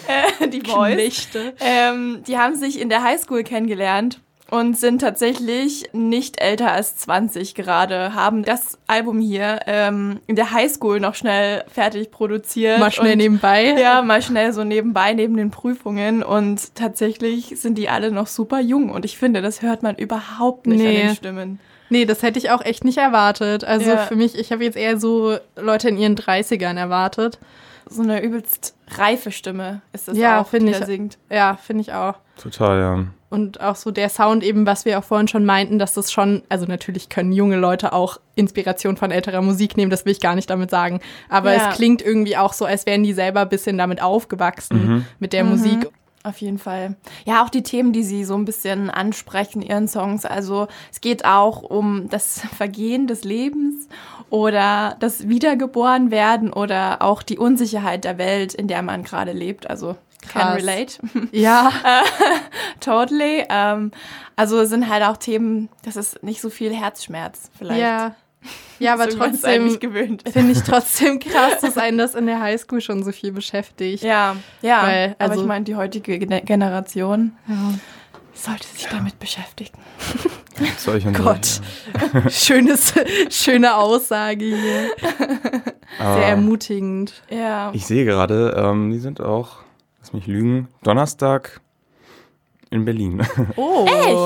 äh, 0.07 0.47
die 0.47 0.59
Boys. 0.59 1.27
Ähm, 1.59 2.23
die 2.27 2.37
haben 2.37 2.55
sich 2.55 2.79
in 2.79 2.89
der 2.89 3.03
Highschool 3.03 3.43
kennengelernt 3.43 4.19
und 4.49 4.77
sind 4.77 4.99
tatsächlich 5.01 5.89
nicht 5.93 6.39
älter 6.41 6.71
als 6.71 6.95
20 6.97 7.53
gerade, 7.55 8.13
haben 8.13 8.43
das 8.43 8.77
Album 8.87 9.19
hier 9.19 9.59
ähm, 9.65 10.19
in 10.27 10.35
der 10.35 10.51
Highschool 10.51 10.99
noch 10.99 11.15
schnell 11.15 11.63
fertig 11.67 12.11
produziert. 12.11 12.79
Mal 12.79 12.91
schnell 12.91 13.13
und, 13.13 13.17
nebenbei. 13.17 13.73
Ja, 13.79 14.01
mal 14.01 14.21
schnell 14.21 14.53
so 14.53 14.63
nebenbei, 14.63 15.13
neben 15.13 15.35
den 15.37 15.51
Prüfungen. 15.51 16.23
Und 16.23 16.75
tatsächlich 16.75 17.53
sind 17.59 17.77
die 17.77 17.89
alle 17.89 18.11
noch 18.11 18.27
super 18.27 18.59
jung. 18.59 18.89
Und 18.89 19.05
ich 19.05 19.17
finde, 19.17 19.41
das 19.41 19.61
hört 19.61 19.83
man 19.83 19.95
überhaupt 19.95 20.67
nicht 20.67 20.79
Nee. 20.79 21.01
an 21.01 21.07
den 21.07 21.15
Stimmen. 21.15 21.59
Nee, 21.89 22.05
das 22.05 22.21
hätte 22.21 22.37
ich 22.39 22.49
auch 22.51 22.63
echt 22.63 22.83
nicht 22.83 22.97
erwartet. 22.97 23.63
Also 23.63 23.91
Ja. 23.91 23.97
für 23.97 24.15
mich, 24.15 24.37
ich 24.37 24.51
habe 24.51 24.63
jetzt 24.63 24.75
eher 24.77 24.97
so 24.99 25.37
Leute 25.55 25.89
in 25.89 25.97
ihren 25.97 26.15
30ern 26.15 26.77
erwartet. 26.77 27.39
So 27.89 28.01
eine 28.01 28.21
übelst 28.21 28.75
reife 28.97 29.31
Stimme 29.31 29.81
ist 29.93 30.09
das 30.09 30.17
Ja, 30.17 30.41
auch, 30.41 30.47
finde 30.47 30.67
die 30.67 30.71
ich. 30.73 30.79
da 30.79 30.85
singt. 30.85 31.17
Ja, 31.29 31.55
finde 31.55 31.81
ich 31.81 31.93
auch. 31.93 32.15
Total, 32.41 32.79
ja. 32.79 33.03
Und 33.29 33.59
auch 33.59 33.75
so 33.75 33.91
der 33.91 34.07
Sound 34.07 34.41
eben, 34.43 34.65
was 34.65 34.85
wir 34.85 34.97
auch 34.97 35.03
vorhin 35.03 35.27
schon 35.27 35.43
meinten, 35.43 35.79
dass 35.79 35.93
das 35.93 36.11
schon, 36.13 36.43
also 36.47 36.65
natürlich 36.65 37.09
können 37.09 37.33
junge 37.33 37.57
Leute 37.57 37.91
auch 37.91 38.19
Inspiration 38.35 38.95
von 38.95 39.11
älterer 39.11 39.41
Musik 39.41 39.75
nehmen, 39.75 39.91
das 39.91 40.05
will 40.05 40.13
ich 40.13 40.21
gar 40.21 40.35
nicht 40.35 40.49
damit 40.49 40.69
sagen. 40.69 41.01
Aber 41.27 41.53
Ja. 41.53 41.69
es 41.69 41.75
klingt 41.75 42.01
irgendwie 42.01 42.37
auch 42.37 42.53
so, 42.53 42.63
als 42.63 42.85
wären 42.85 43.03
die 43.03 43.13
selber 43.13 43.41
ein 43.41 43.49
bisschen 43.49 43.77
damit 43.77 44.01
aufgewachsen, 44.01 45.05
mit 45.19 45.33
der 45.33 45.43
Musik. 45.43 45.87
Auf 46.23 46.39
jeden 46.41 46.57
Fall. 46.57 46.95
Ja, 47.25 47.43
auch 47.43 47.49
die 47.49 47.63
Themen, 47.63 47.93
die 47.93 48.03
sie 48.03 48.25
so 48.25 48.35
ein 48.35 48.43
bisschen 48.43 48.89
ansprechen 48.89 49.61
in 49.61 49.69
ihren 49.69 49.87
Songs. 49.87 50.25
Also 50.25 50.67
es 50.91 50.99
geht 50.99 51.23
auch 51.23 51.61
um 51.63 52.09
das 52.09 52.41
Vergehen 52.57 53.07
des 53.07 53.23
Lebens 53.23 53.87
oder 54.29 54.97
das 54.99 55.29
Wiedergeborenwerden 55.29 56.51
oder 56.51 57.01
auch 57.01 57.23
die 57.23 57.37
Unsicherheit 57.37 58.03
der 58.03 58.17
Welt, 58.17 58.53
in 58.53 58.67
der 58.67 58.81
man 58.81 59.03
gerade 59.03 59.31
lebt. 59.31 59.69
Also 59.69 59.95
can 60.21 60.41
Krass. 60.41 60.57
relate. 60.57 60.93
Ja, 61.31 61.71
totally. 62.79 63.45
Ähm, 63.49 63.91
also 64.35 64.59
es 64.61 64.69
sind 64.69 64.89
halt 64.89 65.03
auch 65.03 65.17
Themen, 65.17 65.69
das 65.83 65.95
ist 65.95 66.23
nicht 66.23 66.41
so 66.41 66.49
viel 66.49 66.73
Herzschmerz 66.75 67.49
vielleicht. 67.57 67.81
ja. 67.81 68.15
Ja, 68.79 68.93
aber 68.93 69.09
So, 69.11 69.17
trotzdem 69.17 69.67
finde 69.79 70.51
ich 70.51 70.61
trotzdem 70.65 71.19
krass, 71.19 71.59
dass 71.61 71.77
einen 71.77 71.97
das 71.97 72.13
in 72.13 72.27
der 72.27 72.39
Highschool 72.39 72.79
schon 72.79 73.03
so 73.03 73.11
viel 73.11 73.31
beschäftigt. 73.31 74.03
Ja, 74.03 74.35
ja. 74.61 74.83
Weil, 74.83 75.15
aber 75.19 75.31
also- 75.31 75.41
ich 75.41 75.47
meine, 75.47 75.65
die 75.65 75.75
heutige 75.75 76.19
Gene- 76.19 76.43
Generation 76.43 77.35
Ja. 77.47 77.73
sollte 78.33 78.67
sich 78.67 78.85
damit 78.87 79.17
beschäftigen. 79.19 79.77
Solche 80.77 81.11
Gott. 81.11 81.59
Schönes, 82.29 82.93
schöne 83.31 83.75
Aussage 83.75 84.45
hier. 84.45 84.91
Aber 85.99 86.13
Sehr 86.19 86.27
ermutigend. 86.27 87.13
Ja. 87.29 87.71
Ich 87.73 87.85
sehe 87.87 88.05
gerade, 88.05 88.55
ähm, 88.57 88.91
die 88.91 88.99
sind 88.99 89.19
auch, 89.19 89.57
lass 90.07 90.13
mich 90.13 90.27
lügen, 90.27 90.69
Donnerstag 90.83 91.59
in 92.69 92.85
Berlin. 92.85 93.21
Oh. 93.57 93.85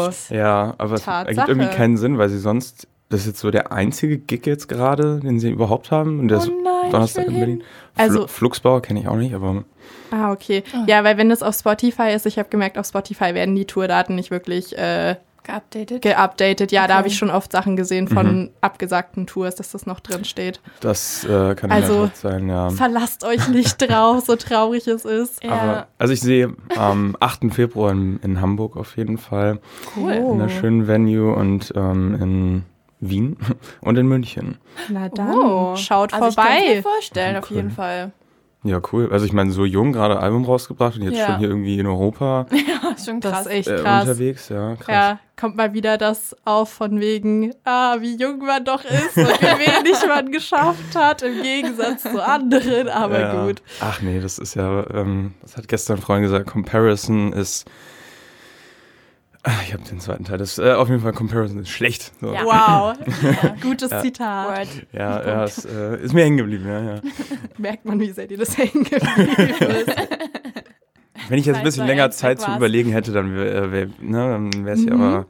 Echt? 0.09 0.29
ja, 0.31 0.73
aber 0.77 0.93
es 0.95 1.03
Tatsache. 1.03 1.27
ergibt 1.29 1.49
irgendwie 1.49 1.75
keinen 1.75 1.97
Sinn, 1.97 2.17
weil 2.19 2.29
sie 2.29 2.37
sonst, 2.39 2.87
das 3.09 3.21
ist 3.21 3.27
jetzt 3.27 3.39
so 3.39 3.49
der 3.51 3.71
einzige 3.71 4.17
Gig 4.19 4.45
jetzt 4.45 4.67
gerade, 4.67 5.19
den 5.21 5.39
sie 5.39 5.49
überhaupt 5.49 5.89
haben. 5.91 6.19
Und 6.19 6.27
der 6.27 6.37
Oh 6.37 6.41
ist 6.41 6.51
nein, 6.63 6.91
Donnerstag 6.91 7.27
in 7.27 7.33
Berlin. 7.33 7.49
hin. 7.59 7.63
Also- 7.97 8.19
Flu 8.21 8.27
Flugsbauer 8.27 8.81
kenne 8.83 8.99
ich 9.01 9.07
auch 9.07 9.15
nicht, 9.15 9.33
aber 9.33 9.63
Ah, 10.11 10.31
okay. 10.31 10.63
Ja, 10.87 11.03
weil 11.03 11.17
wenn 11.17 11.29
das 11.29 11.41
auf 11.41 11.55
Spotify 11.55 12.11
ist, 12.13 12.25
ich 12.25 12.37
habe 12.37 12.49
gemerkt, 12.49 12.77
auf 12.77 12.85
Spotify 12.85 13.33
werden 13.33 13.55
die 13.55 13.65
Tourdaten 13.65 14.15
nicht 14.15 14.29
wirklich 14.29 14.77
äh, 14.77 15.15
Geupdatet. 15.43 16.01
geupdatet. 16.01 16.71
Ja, 16.71 16.81
da 16.81 16.93
Okay. 16.93 16.97
habe 16.97 17.07
ich 17.07 17.17
schon 17.17 17.29
oft 17.31 17.51
Sachen 17.51 17.75
gesehen 17.75 18.07
von 18.07 18.25
Mhm. 18.43 18.49
abgesagten 18.61 19.25
Tours, 19.27 19.55
dass 19.55 19.71
das 19.71 19.85
noch 19.85 19.99
drin 19.99 20.23
steht. 20.23 20.61
das 20.81 21.23
äh, 21.25 21.55
kann 21.55 21.71
Also, 21.71 22.01
also, 22.01 22.11
sein, 22.13 22.47
ja. 22.47 22.69
Verlasst 22.69 23.23
euch 23.25 23.47
nicht 23.49 23.77
drauf, 23.89 24.23
so 24.25 24.35
traurig 24.35 24.87
es 24.87 25.03
ist. 25.05 25.43
ja. 25.43 25.51
Aber, 25.51 25.87
also 25.97 26.13
ich 26.13 26.21
sehe 26.21 26.53
am 26.77 27.15
8. 27.19 27.51
Februar 27.53 27.91
in, 27.91 28.19
in 28.23 28.39
Hamburg 28.41 28.77
auf 28.77 28.97
jeden 28.97 29.17
Fall, 29.17 29.59
cool. 29.95 30.19
Oh. 30.21 30.33
in 30.33 30.41
einer 30.41 30.49
schönen 30.49 30.87
Venue 30.87 31.33
und 31.35 31.73
ähm, 31.75 32.15
in 32.21 32.63
Wien 32.99 33.37
und 33.81 33.97
in 33.97 34.07
München. 34.07 34.57
Na 34.89 35.09
dann, 35.09 35.33
Oh. 35.35 35.75
schaut 35.75 36.13
also 36.13 36.27
Ich 36.27 36.35
kann 36.35 36.45
mir 36.45 36.59
vorbei. 36.59 36.81
vorstellen, 36.83 37.37
auf 37.37 37.49
Cool. 37.49 37.57
jeden 37.57 37.71
Fall. 37.71 38.11
Ja, 38.63 38.79
cool. 38.91 39.09
Also 39.11 39.25
ich 39.25 39.33
meine, 39.33 39.51
so 39.51 39.65
jung 39.65 39.91
gerade 39.91 40.19
Album 40.19 40.45
rausgebracht 40.45 40.95
und 40.97 41.01
jetzt 41.03 41.17
Ja. 41.17 41.25
schon 41.27 41.37
hier 41.39 41.49
irgendwie 41.49 41.79
in 41.79 41.87
Europa 41.87 42.45
Ja, 42.51 42.95
schon 43.03 43.19
Das 43.19 43.31
krass. 43.31 43.45
ist 43.47 43.51
echt 43.51 43.67
äh, 43.69 43.75
krass. 43.81 44.03
unterwegs. 44.07 44.49
Ja, 44.49 44.75
krass. 44.75 44.87
Ja, 44.87 45.19
kommt 45.39 45.55
mal 45.55 45.73
wieder 45.73 45.97
das 45.97 46.35
auf 46.45 46.69
von 46.71 46.99
wegen, 46.99 47.53
ah, 47.63 47.97
wie 48.01 48.15
jung 48.17 48.37
man 48.45 48.63
doch 48.63 48.83
ist 48.85 49.17
und 49.17 49.25
wie 49.41 49.85
wenig 49.85 50.07
man 50.07 50.31
geschafft 50.31 50.95
hat 50.95 51.23
im 51.23 51.41
Gegensatz 51.41 52.03
zu 52.03 52.23
anderen, 52.23 52.87
aber 52.87 53.19
ja. 53.19 53.45
gut. 53.45 53.63
Ach 53.79 53.99
nee, 54.01 54.19
das 54.19 54.37
ist 54.37 54.53
ja, 54.53 54.85
ähm, 54.93 55.33
das 55.41 55.57
hat 55.57 55.67
gestern 55.67 55.97
ein 55.97 56.01
Freund 56.03 56.21
gesagt, 56.23 56.45
Comparison 56.47 57.33
ist. 57.33 57.65
Ah, 59.43 59.51
Ich 59.65 59.73
habe 59.73 59.83
den 59.83 59.99
zweiten 59.99 60.23
Teil. 60.23 60.37
Das, 60.37 60.59
äh, 60.59 60.73
auf 60.73 60.87
jeden 60.89 61.01
Fall, 61.01 61.13
Comparison 61.13 61.59
ist 61.59 61.69
schlecht. 61.69 62.11
So. 62.21 62.31
Ja. 62.33 62.43
Wow, 62.45 62.97
Ja. 63.23 63.55
gutes 63.61 63.89
Ja. 63.89 64.01
Zitat. 64.01 64.47
Word. 64.57 64.67
Ja, 64.93 65.27
ja, 65.27 65.43
es 65.45 65.65
äh, 65.65 65.97
ist 66.03 66.13
mir 66.13 66.23
hängen 66.23 66.37
geblieben. 66.37 66.67
Ja, 66.67 66.79
ja. 66.95 67.01
Merkt 67.57 67.85
man, 67.85 67.99
wie 67.99 68.11
sehr 68.11 68.27
dir 68.27 68.37
das 68.37 68.55
hängen 68.57 68.83
geblieben 68.83 69.71
ist. 69.87 69.95
Wenn 71.29 71.39
ich 71.39 71.45
jetzt 71.45 71.57
ein 71.57 71.63
bisschen 71.63 71.83
es 71.83 71.87
länger 71.87 72.11
Zeit 72.11 72.39
zu 72.41 72.51
überlegen 72.51 72.91
hätte, 72.91 73.11
dann 73.11 73.35
wäre 73.35 73.71
wär, 73.71 73.87
ne, 73.99 74.49
es 74.73 74.83
ja 74.85 74.93
Mhm. 74.95 75.01
aber 75.01 75.25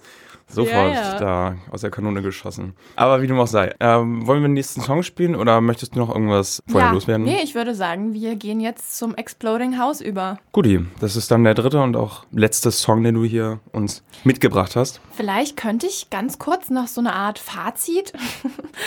sofort 0.52 0.94
Ja, 0.94 1.14
ja. 1.14 1.20
da 1.20 1.56
aus 1.72 1.82
der 1.82 1.90
Kanone 1.92 2.22
geschossen. 2.22 2.74
Aber 2.96 3.22
wie 3.22 3.28
dem 3.28 3.40
auch 3.40 3.48
sei. 3.48 3.74
Ähm, 3.80 4.26
wollen 4.28 4.42
wir 4.42 4.48
den 4.50 4.54
nächsten 4.54 4.82
Song 4.82 5.04
spielen 5.04 5.36
oder 5.36 5.62
möchtest 5.62 5.96
du 5.96 6.00
noch 6.00 6.10
irgendwas 6.10 6.62
vorher 6.68 6.90
ja. 6.90 6.94
loswerden? 6.94 7.26
Nee, 7.26 7.40
ich 7.44 7.56
würde 7.56 7.74
sagen, 7.76 8.14
wir 8.14 8.36
gehen 8.36 8.60
jetzt 8.60 8.98
zum 8.98 9.16
Exploding 9.16 9.80
House 9.80 10.02
über. 10.02 10.40
Guti, 10.52 10.86
das 11.00 11.16
ist 11.16 11.32
dann 11.32 11.44
der 11.44 11.54
dritte 11.54 11.82
und 11.82 11.96
auch 11.96 12.26
letzte 12.32 12.72
Song, 12.72 13.04
den 13.04 13.16
du 13.16 13.24
hier 13.24 13.60
uns 13.72 14.04
mitgebracht 14.24 14.76
hast. 14.76 15.02
Vielleicht 15.12 15.58
könnte 15.58 15.88
ich 15.88 16.10
ganz 16.10 16.40
kurz 16.40 16.70
noch 16.70 16.88
so 16.88 17.02
eine 17.02 17.14
Art 17.14 17.40
Fazit, 17.40 18.14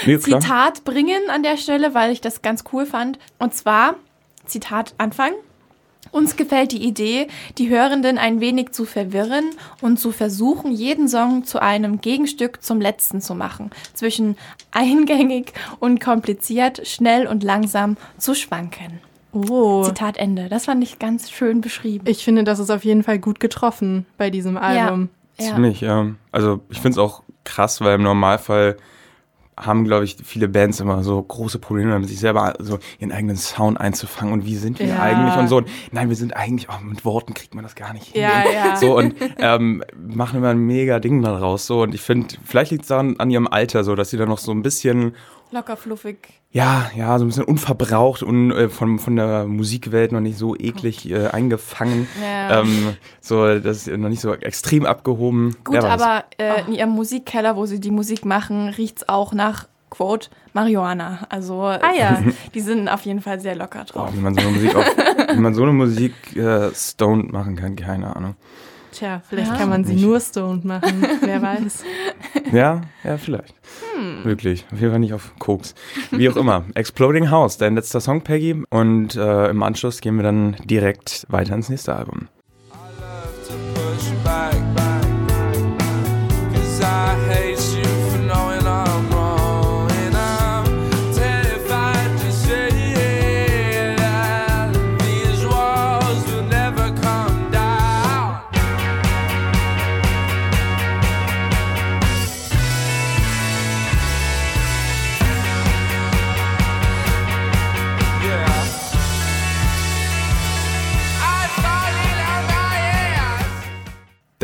Nee. 0.06 0.18
Zitat 0.18 0.85
bringen 0.85 1.30
an 1.30 1.42
der 1.42 1.56
Stelle, 1.56 1.94
weil 1.94 2.12
ich 2.12 2.21
das 2.21 2.42
ganz 2.42 2.64
cool 2.73 2.87
fand. 2.87 3.18
Und 3.38 3.54
zwar, 3.54 3.94
Zitat 4.44 4.94
Anfang. 4.99 5.33
Uns 6.14 6.37
gefällt 6.37 6.71
die 6.71 6.87
Idee, 6.87 7.26
die 7.59 7.68
Hörenden 7.68 8.18
ein 8.18 8.38
wenig 8.38 8.71
zu 8.71 8.85
verwirren 8.85 9.50
und 9.80 9.99
zu 9.99 10.12
versuchen, 10.12 10.71
jeden 10.71 11.09
Song 11.09 11.42
zu 11.42 11.61
einem 11.61 12.00
Gegenstück 12.00 12.62
zum 12.62 12.80
letzten 12.80 13.21
zu 13.21 13.35
machen. 13.35 13.71
Zwischen 13.94 14.37
eingängig 14.71 15.52
und 15.80 16.00
kompliziert, 16.00 16.87
schnell 16.87 17.26
und 17.26 17.42
langsam 17.42 17.97
zu 18.16 18.37
schwanken. 18.37 19.00
Oh, 19.33 19.83
Zitat 19.83 20.16
Ende. 20.16 20.49
Das 20.49 20.66
fand 20.66 20.85
ich 20.85 21.00
ganz 21.00 21.33
schön 21.33 21.61
beschrieben. 21.61 22.04
ich 22.06 22.23
finde, 22.23 22.44
das 22.44 22.61
ist 22.61 22.71
auf 22.71 22.85
jeden 22.85 23.02
Fall 23.02 23.18
gut 23.18 23.40
getroffen 23.40 24.06
bei 24.16 24.30
diesem 24.30 24.56
Album. 24.56 25.09
Ja. 25.37 25.47
Ziemlich, 25.47 25.80
ja. 25.80 26.06
Also 26.30 26.61
ich 26.71 26.76
finde 26.80 26.92
es 26.92 26.99
auch 26.99 27.25
krass, 27.42 27.80
weil 27.80 27.97
im 27.97 28.04
Normalfall 28.04 28.76
haben, 29.58 29.84
glaube 29.84 30.04
ich, 30.04 30.16
viele 30.25 30.49
Bands 30.49 30.80
immer 30.80 31.02
so 31.04 31.23
große 31.23 31.58
Probleme 31.58 31.92
damit, 31.92 32.08
sich 32.08 32.18
selber 32.18 32.54
so 32.58 32.78
ihren 32.99 33.12
eigenen 33.12 33.37
Sound 33.37 33.80
einzufangen 33.80 34.32
und 34.32 34.44
wie 34.46 34.56
sind 34.56 34.78
wir 34.78 34.87
Ja. 34.87 35.00
eigentlich 35.00 35.37
und 35.37 35.49
so. 35.49 35.58
Und 35.58 35.68
nein, 35.92 36.08
wir 36.08 36.16
sind 36.16 36.37
eigentlich, 36.37 36.68
oh, 36.70 36.84
mit 36.84 37.04
Worten 37.04 37.34
kriegt 37.34 37.54
man 37.54 37.62
das 37.62 37.75
gar 37.75 37.92
nicht 37.92 38.06
hin. 38.06 38.23
Ja, 38.23 38.42
ja. 38.52 38.76
So 38.76 38.96
und 38.96 39.14
ähm, 39.38 39.84
machen 39.96 40.38
immer 40.38 40.49
ein 40.50 40.58
mega 40.58 40.99
Ding 40.99 41.23
daraus. 41.23 41.66
So 41.66 41.82
und 41.82 41.94
ich 41.94 42.00
finde, 42.00 42.34
vielleicht 42.44 42.73
liegt 42.73 42.82
es 42.82 42.88
daran 42.88 43.16
an 43.18 43.30
ihrem 43.30 43.46
Alter 43.46 43.84
so, 43.84 43.94
dass 43.94 44.11
sie 44.11 44.16
da 44.16 44.26
noch 44.26 44.38
so 44.38 44.50
ein 44.52 44.62
bisschen 44.62 45.14
Locker 45.50 45.76
fluffig. 45.76 46.16
ja, 46.50 46.90
ja, 46.96 47.16
so 47.18 47.24
ein 47.24 47.28
bisschen 47.28 47.44
unverbraucht 47.44 48.22
und 48.22 48.50
äh, 48.52 48.68
von, 48.68 48.98
von 48.98 49.16
der 49.16 49.46
Musikwelt 49.46 50.12
noch 50.12 50.20
nicht 50.20 50.36
so 50.38 50.56
eklig 50.56 51.10
äh, 51.10 51.28
eingefangen. 51.28 52.08
Ja. 52.22 52.60
Ähm, 52.60 52.96
so, 53.20 53.58
das 53.58 53.86
ist 53.86 53.96
noch 53.96 54.08
nicht 54.08 54.20
so 54.20 54.32
extrem 54.34 54.84
abgehoben. 54.86 55.56
Gut, 55.64 55.76
aber 55.76 56.24
äh, 56.38 56.62
in 56.66 56.72
ihrem 56.74 56.90
Musikkeller, 56.90 57.56
wo 57.56 57.66
sie 57.66 57.80
die 57.80 57.90
Musik 57.90 58.24
machen, 58.24 58.68
riecht's 58.70 59.08
auch 59.08 59.32
nach, 59.32 59.68
Quote, 59.90 60.28
Marihuana. 60.54 61.26
Also 61.28 61.62
Ah 61.62 61.92
ja. 61.96 62.20
die 62.54 62.60
sind 62.60 62.88
auf 62.88 63.02
jeden 63.02 63.20
Fall 63.20 63.38
sehr 63.38 63.54
locker 63.54 63.84
drauf. 63.84 64.10
wie 64.12 64.18
man 64.20 64.34
so 64.34 64.40
eine 64.40 64.50
Musik, 64.50 64.74
wie 64.74 65.40
man 65.40 65.54
so 65.54 65.62
eine 65.62 65.72
Musik 65.72 66.36
äh, 66.36 66.70
stoned 66.74 67.32
machen 67.32 67.54
kann, 67.54 67.76
keine 67.76 68.16
Ahnung. 68.16 68.34
Tja, 68.96 69.20
vielleicht 69.28 69.50
Ja. 69.50 69.56
kann 69.58 69.68
man 69.68 69.84
sie 69.84 69.94
Nicht. 69.94 70.04
nur 70.04 70.20
stoned 70.20 70.64
machen. 70.64 71.04
Wer 71.20 71.42
weiß. 71.42 71.82
Ja, 72.52 72.82
ja, 73.02 73.16
vielleicht. 73.16 73.54
Hm. 73.96 74.24
Wirklich. 74.24 74.64
Auf 74.72 74.78
jeden 74.78 74.92
Fall 74.92 75.00
nicht 75.00 75.12
auf 75.14 75.32
Koks. 75.40 75.74
Wie 76.12 76.28
auch 76.28 76.36
immer. 76.36 76.64
Exploding 76.74 77.30
House, 77.30 77.56
dein 77.56 77.74
letzter 77.74 78.00
Song, 78.00 78.20
Peggy. 78.22 78.62
Und 78.70 79.16
äh, 79.16 79.48
im 79.48 79.62
Anschluss 79.64 80.00
gehen 80.00 80.16
wir 80.16 80.22
dann 80.22 80.54
direkt 80.64 81.26
weiter 81.30 81.54
ins 81.54 81.68
nächste 81.68 81.96
Album. 81.96 82.28
love 83.00 83.48
to 83.48 83.54
push 83.74 84.10
back, 84.22 84.54
Cause 86.52 86.82
I 86.82 87.16
hate 87.28 87.74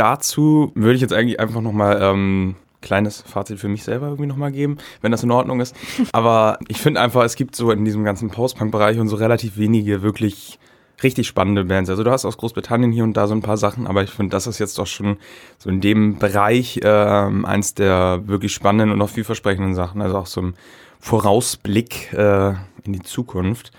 Dazu 0.01 0.73
würde 0.75 0.95
ich 0.95 1.03
jetzt 1.03 1.13
eigentlich 1.13 1.41
einfach 1.41 1.61
nochmal 1.61 1.99
ähm, 2.01 2.57
kleines 2.81 3.21
Fazit 3.21 3.59
für 3.59 3.69
mich 3.69 3.85
selber 3.85 4.07
irgendwie 4.07 4.25
nochmal 4.25 4.51
geben, 4.51 4.79
wenn 5.03 5.13
das 5.13 5.23
in 5.23 5.31
Ordnung 5.31 5.61
ist. 5.61 5.77
Aber 6.13 6.59
ich 6.69 6.79
finde 6.79 7.03
einfach, 7.03 7.23
es 7.23 7.37
gibt 7.37 7.55
so 7.55 7.71
in 7.71 7.85
diesem 7.85 8.03
ganzen 8.03 8.31
Post-Punk-Bereich 8.31 8.99
und 8.99 9.09
so 9.09 9.17
relativ 9.17 9.59
wenige 9.59 10.01
wirklich 10.01 10.59
richtig 11.03 11.27
spannende 11.27 11.67
Bands. 11.67 11.91
Also 11.91 12.03
du 12.03 12.11
hast 12.11 12.25
aus 12.25 12.39
Großbritannien 12.39 12.93
hier 12.93 13.05
und 13.05 13.15
da 13.15 13.27
so 13.27 13.35
ein 13.35 13.43
paar 13.43 13.59
Sachen, 13.59 13.87
aber 13.87 14.03
ich 14.03 14.09
finde, 14.09 14.31
das 14.31 14.47
ist 14.47 14.59
jetzt 14.59 14.79
doch 14.79 14.87
schon 14.87 15.19
so 15.59 15.69
in 15.69 15.83
dem 15.83 16.19
Bereich 16.19 16.81
ähm, 16.83 17.45
eins 17.45 17.75
der 17.75 18.23
wirklich 18.25 18.55
spannenden 18.55 18.93
und 18.93 19.03
auch 19.03 19.11
vielversprechenden 19.11 19.75
Sachen. 19.75 20.01
Also 20.01 20.17
auch 20.17 20.27
so 20.27 20.41
ein 20.41 20.55
Vorausblick 20.99 22.15
äh, 22.15 22.55
in 22.85 22.95
die 22.95 23.03
Zukunft. 23.03 23.71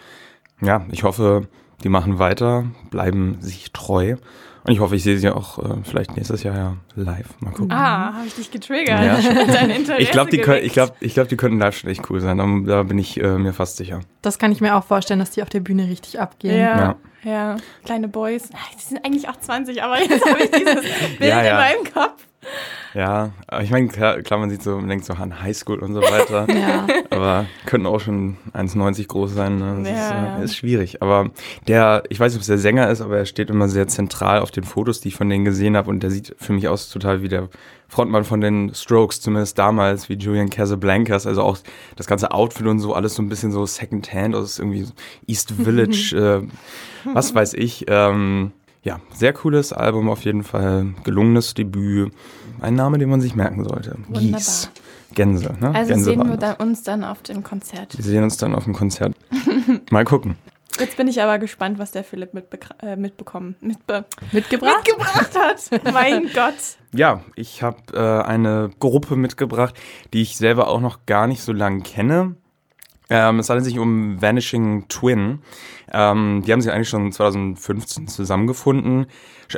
Ja, 0.62 0.86
ich 0.92 1.02
hoffe, 1.02 1.48
die 1.84 1.90
machen 1.90 2.20
weiter, 2.20 2.66
bleiben 2.92 3.38
sich 3.40 3.72
treu. 3.72 4.18
Und 4.64 4.74
ich 4.74 4.80
hoffe, 4.80 4.96
ich 4.96 5.04
sehe 5.04 5.18
sie 5.18 5.30
auch 5.30 5.58
äh, 5.60 5.78
vielleicht 5.84 6.16
nächstes 6.16 6.44
Jahr 6.44 6.56
ja 6.56 6.78
live. 6.96 7.28
Mal 7.40 7.52
gucken. 7.52 7.72
Ah, 7.72 8.14
habe 8.14 8.28
ich 8.28 8.36
dich 8.36 8.52
getriggert. 8.52 9.04
Ja, 9.04 9.22
schon. 9.22 9.36
Dein 9.36 9.70
Interesse 9.72 10.02
ich 10.02 10.12
glaube, 10.12 10.30
die, 10.30 10.38
können, 10.40 10.64
ich 10.64 10.74
glaub, 10.74 10.96
ich 11.00 11.14
glaub, 11.16 11.28
die 11.28 11.38
könnten 11.38 11.58
live 11.60 11.76
schon 11.78 11.90
echt 11.90 12.08
cool 12.10 12.22
sein. 12.22 12.38
Da, 12.38 12.46
da 12.76 12.84
bin 12.84 13.00
ich 13.00 13.20
äh, 13.20 13.38
mir 13.40 13.54
fast 13.54 13.78
sicher. 13.78 14.02
Das 14.22 14.38
kann 14.38 14.52
ich 14.52 14.62
mir 14.62 14.76
auch 14.76 14.84
vorstellen, 14.84 15.20
dass 15.20 15.32
die 15.32 15.42
auf 15.42 15.50
der 15.50 15.62
Bühne 15.62 15.88
richtig 15.88 16.20
abgehen. 16.20 16.60
Ja, 16.60 16.78
Ja. 16.78 16.96
ja, 17.24 17.58
Kleine 17.86 18.08
Boys. 18.08 18.50
Ach, 18.54 18.76
Die 18.76 18.84
sind 18.84 19.04
eigentlich 19.06 19.28
auch 19.30 19.38
20, 19.38 19.82
aber 19.82 20.00
jetzt 20.00 20.24
habe 20.26 20.44
ich 20.44 20.52
dieses 20.52 20.76
Bild 21.18 21.22
Ja, 21.32 21.44
ja. 21.44 21.52
in 21.52 21.56
meinem 21.84 21.94
Kopf. 21.94 22.28
Ja, 22.94 23.32
ich 23.62 23.70
meine, 23.70 23.88
klar, 23.88 24.22
klar, 24.22 24.40
man 24.40 24.50
sieht 24.50 24.64
so, 24.64 24.76
man 24.78 24.90
denkt 24.90 25.06
so 25.06 25.14
an 25.14 25.42
Highschool 25.42 25.80
und 25.80 25.94
so 25.94 26.02
weiter. 26.02 26.48
Ja. 26.62 26.86
aber 27.10 27.46
könnten 27.66 27.88
auch 27.88 28.00
schon 28.00 28.38
1,90 28.54 29.08
groß 29.08 29.34
sein. 29.34 29.58
Ne? 29.58 29.84
Das 29.84 29.90
Ja, 29.90 30.36
ist, 30.36 30.42
äh, 30.42 30.44
ist 30.46 30.58
schwierig. 30.58 31.02
Aber 31.02 31.30
der, 31.68 32.04
ich 32.10 32.20
weiß 32.20 32.32
nicht, 32.34 32.40
ob 32.40 32.42
es 32.42 32.48
der 32.48 32.58
Sänger 32.58 32.90
ist, 32.90 33.00
aber 33.02 33.18
er 33.18 33.26
steht 33.26 33.50
immer 33.50 33.70
sehr 33.70 33.88
zentral 33.88 34.40
auf 34.40 34.52
den 34.52 34.64
Fotos, 34.64 35.00
die 35.02 35.10
ich 35.10 35.16
von 35.16 35.30
denen 35.30 35.46
gesehen 35.46 35.78
habe. 35.78 35.90
Und 35.90 36.04
der 36.04 36.12
sieht 36.12 36.36
für 36.38 36.52
mich 36.54 36.68
aus 36.68 36.90
total 36.90 37.22
wie 37.22 37.30
der 37.30 37.48
Frontmann 37.88 38.24
von 38.24 38.42
den 38.42 38.74
Strokes, 38.74 39.22
zumindest 39.22 39.58
damals, 39.58 40.10
wie 40.10 40.16
Julian 40.16 40.50
Casablancas. 40.50 41.26
Also 41.28 41.42
auch 41.44 41.58
das 41.96 42.08
ganze 42.08 42.32
Outfit 42.32 42.68
und 42.68 42.80
so, 42.80 42.94
alles 42.94 43.16
so 43.16 43.22
ein 43.22 43.30
bisschen 43.30 43.52
so 43.52 43.66
Secondhand, 43.66 44.36
also 44.36 44.62
irgendwie 44.62 44.84
so 44.84 44.94
East 45.28 45.52
Village, 45.52 46.16
äh, 46.46 47.14
was 47.14 47.34
weiß 47.34 47.54
ich. 47.54 47.86
Ähm, 47.88 48.52
ja, 48.84 49.00
sehr 49.14 49.34
cooles 49.34 49.74
Album 49.74 50.10
auf 50.10 50.24
jeden 50.24 50.44
Fall. 50.44 50.88
Gelungenes 51.04 51.54
Debüt. 51.54 52.14
Ein 52.60 52.76
Name, 52.76 52.98
den 52.98 53.10
man 53.10 53.22
sich 53.22 53.36
merken 53.36 53.64
sollte. 53.64 53.98
Gies. 54.10 54.70
Gänse, 55.14 55.54
ne? 55.60 55.74
Also 55.74 55.90
Gänse 55.94 56.06
sehen 56.06 56.30
wir 56.30 56.38
dann 56.38 56.56
uns 56.56 56.84
dann 56.84 57.04
auf 57.04 57.22
dem 57.22 57.44
Konzert. 57.44 57.98
Wir 57.98 58.04
sehen 58.06 58.24
uns 58.24 58.38
dann 58.38 58.56
auf 58.56 58.64
dem 58.64 58.74
Konzert. 58.74 59.14
Mal 59.92 60.06
gucken. 60.06 60.38
Jetzt 60.80 60.96
bin 60.98 61.08
ich 61.08 61.22
aber 61.22 61.38
gespannt, 61.38 61.80
was 61.80 61.92
der 61.92 62.04
Philipp 62.04 62.34
mitbekra- 62.34 62.82
äh, 62.82 62.96
mitbekommen, 62.96 63.56
mitbe 63.60 64.06
Mitgebracht? 64.32 64.78
mitgebracht 64.88 65.32
hat. 65.38 65.84
mein 65.94 66.30
Gott. 66.34 66.54
Ja, 66.94 67.22
ich 67.36 67.62
habe 67.62 67.78
äh, 67.94 68.26
eine 68.26 68.72
Gruppe 68.80 69.16
mitgebracht, 69.16 69.76
die 70.14 70.22
ich 70.22 70.38
selber 70.38 70.70
auch 70.70 70.80
noch 70.80 71.06
gar 71.06 71.28
nicht 71.28 71.42
so 71.42 71.52
lange 71.52 71.82
kenne. 71.82 72.36
Ähm, 73.12 73.40
es 73.40 73.50
handelt 73.50 73.66
sich 73.66 73.78
um 73.78 74.22
Vanishing 74.22 74.88
Twin. 74.88 75.40
Ähm, 75.92 76.44
die 76.46 76.54
haben 76.54 76.62
sich 76.62 76.72
eigentlich 76.72 76.88
schon 76.88 77.12
2015 77.12 78.08
zusammengefunden, 78.08 79.08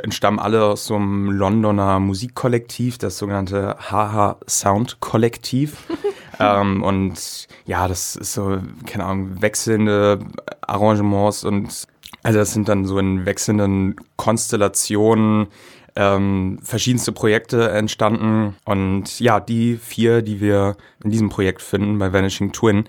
entstammen 0.02 0.40
alle 0.40 0.64
aus 0.64 0.86
so 0.86 0.96
einem 0.96 1.30
Londoner 1.30 2.00
Musikkollektiv, 2.00 2.98
das 2.98 3.16
sogenannte 3.16 3.76
Haha 3.78 4.38
Sound 4.48 4.98
Kollektiv. 4.98 5.84
ähm, 6.40 6.82
und 6.82 7.46
ja, 7.64 7.86
das 7.86 8.16
ist 8.16 8.32
so, 8.32 8.58
keine 8.86 9.04
Ahnung, 9.04 9.40
wechselnde 9.40 10.18
Arrangements 10.62 11.44
und 11.44 11.86
also 12.24 12.38
das 12.40 12.52
sind 12.52 12.68
dann 12.68 12.86
so 12.86 12.98
in 12.98 13.24
wechselnden 13.24 13.94
Konstellationen 14.16 15.46
ähm, 15.94 16.58
verschiedenste 16.60 17.12
Projekte 17.12 17.70
entstanden. 17.70 18.56
Und 18.64 19.20
ja, 19.20 19.38
die 19.38 19.76
vier, 19.76 20.22
die 20.22 20.40
wir 20.40 20.76
in 21.04 21.10
diesem 21.10 21.28
Projekt 21.28 21.62
finden 21.62 21.98
bei 22.00 22.12
Vanishing 22.12 22.50
Twin, 22.50 22.86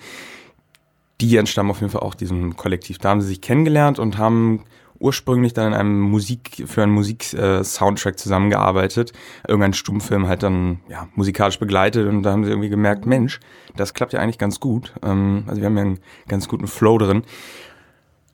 die 1.21 1.37
entstammen 1.37 1.71
auf 1.71 1.79
jeden 1.79 1.91
Fall 1.91 2.01
auch 2.01 2.15
diesem 2.15 2.55
Kollektiv. 2.55 2.97
Da 2.97 3.09
haben 3.09 3.21
sie 3.21 3.27
sich 3.27 3.41
kennengelernt 3.41 3.99
und 3.99 4.17
haben 4.17 4.63
ursprünglich 4.99 5.53
dann 5.53 5.67
in 5.67 5.73
einem 5.73 5.99
Musik, 5.99 6.63
für 6.67 6.83
einen 6.83 6.91
Musik-Soundtrack 6.93 8.17
zusammengearbeitet. 8.17 9.13
Irgendein 9.47 9.73
Stummfilm 9.73 10.27
halt 10.27 10.43
dann, 10.43 10.79
ja, 10.87 11.07
musikalisch 11.15 11.59
begleitet 11.59 12.07
und 12.07 12.23
da 12.23 12.31
haben 12.31 12.43
sie 12.43 12.49
irgendwie 12.49 12.69
gemerkt, 12.69 13.05
Mensch, 13.05 13.39
das 13.75 13.93
klappt 13.93 14.13
ja 14.13 14.19
eigentlich 14.19 14.37
ganz 14.37 14.59
gut. 14.59 14.93
Ähm, 15.03 15.43
also 15.47 15.61
wir 15.61 15.67
haben 15.67 15.77
ja 15.77 15.83
einen 15.83 15.99
ganz 16.27 16.47
guten 16.47 16.67
Flow 16.67 16.97
drin. 16.97 17.23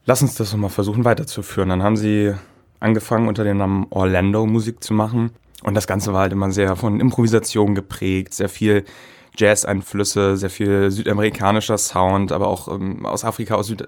Lass 0.05 0.21
uns 0.21 0.35
das 0.35 0.51
doch 0.51 0.57
mal 0.57 0.69
versuchen 0.69 1.05
weiterzuführen. 1.05 1.69
Dann 1.69 1.83
haben 1.83 1.97
sie 1.97 2.33
angefangen 2.79 3.27
unter 3.27 3.43
dem 3.43 3.57
Namen 3.57 3.87
Orlando 3.89 4.45
Musik 4.45 4.83
zu 4.83 4.93
machen. 4.93 5.31
Und 5.63 5.75
das 5.75 5.85
Ganze 5.85 6.11
war 6.13 6.21
halt 6.21 6.33
immer 6.33 6.51
sehr 6.51 6.75
von 6.75 6.99
Improvisation 6.99 7.75
geprägt, 7.75 8.33
sehr 8.33 8.49
viel 8.49 8.83
Jazz-Einflüsse, 9.35 10.37
sehr 10.37 10.49
viel 10.49 10.91
südamerikanischer 10.91 11.77
Sound, 11.77 12.31
aber 12.31 12.47
auch 12.47 12.67
ähm, 12.67 13.05
aus 13.05 13.23
Afrika, 13.23 13.55
aus 13.55 13.67
Süd 13.67 13.87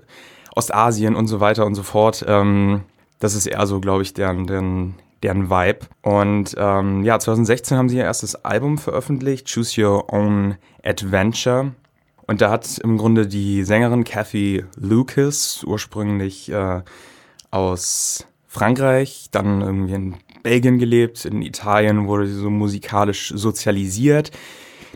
Ostasien 0.56 1.16
und 1.16 1.28
so 1.28 1.40
weiter 1.40 1.66
und 1.66 1.76
so 1.76 1.84
fort. 1.84 2.24
Ähm, 2.28 2.84
das 3.20 3.36
ist 3.36 3.48
eher 3.48 3.66
so, 3.66 3.80
glaube 3.80 4.04
ich, 4.04 4.14
deren, 4.14 4.46
deren, 4.48 4.96
deren 5.24 5.50
Vibe. 5.50 5.88
Und 6.02 6.56
ähm, 6.58 7.04
ja, 7.04 7.18
2016 7.18 7.78
haben 7.78 7.90
sie 7.90 7.98
ihr 7.98 8.04
erstes 8.04 8.36
Album 8.46 8.78
veröffentlicht, 8.78 9.52
Choose 9.52 9.82
Your 9.84 10.14
Own 10.14 10.58
Adventure. 10.84 11.72
Und 12.28 12.42
da 12.42 12.52
hat 12.52 12.78
im 12.80 12.98
Grunde 12.98 13.28
die 13.28 13.64
Sängerin 13.64 14.04
Kathy 14.04 14.64
Lucas, 14.78 15.64
ursprünglich 15.66 16.52
äh, 16.52 16.82
aus 17.52 18.28
Frankreich, 18.48 19.28
dann 19.32 19.62
irgendwie 19.62 19.94
in 19.94 20.16
Belgien 20.44 20.78
gelebt, 20.78 21.26
in 21.26 21.42
Italien 21.42 22.08
wurde 22.08 22.28
sie 22.28 22.40
so 22.40 22.50
musikalisch 22.50 23.34
sozialisiert. 23.36 24.32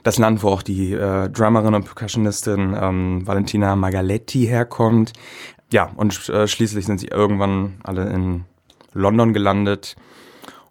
Das 0.08 0.20
Land, 0.20 0.42
wo 0.42 0.48
auch 0.48 0.62
die 0.62 0.94
äh, 0.94 1.30
Drummerin 1.30 1.76
und 1.76 1.84
Percussionistin 1.84 2.74
ähm, 2.82 3.28
Valentina 3.28 3.76
Magaletti 3.76 4.46
herkommt. 4.46 5.12
Ja, 5.70 5.92
und 5.98 6.30
äh, 6.30 6.48
schließlich 6.48 6.86
sind 6.86 7.02
sie 7.02 7.08
irgendwann 7.08 7.82
alle 7.84 8.08
in 8.08 8.46
London 8.94 9.34
gelandet. 9.34 9.98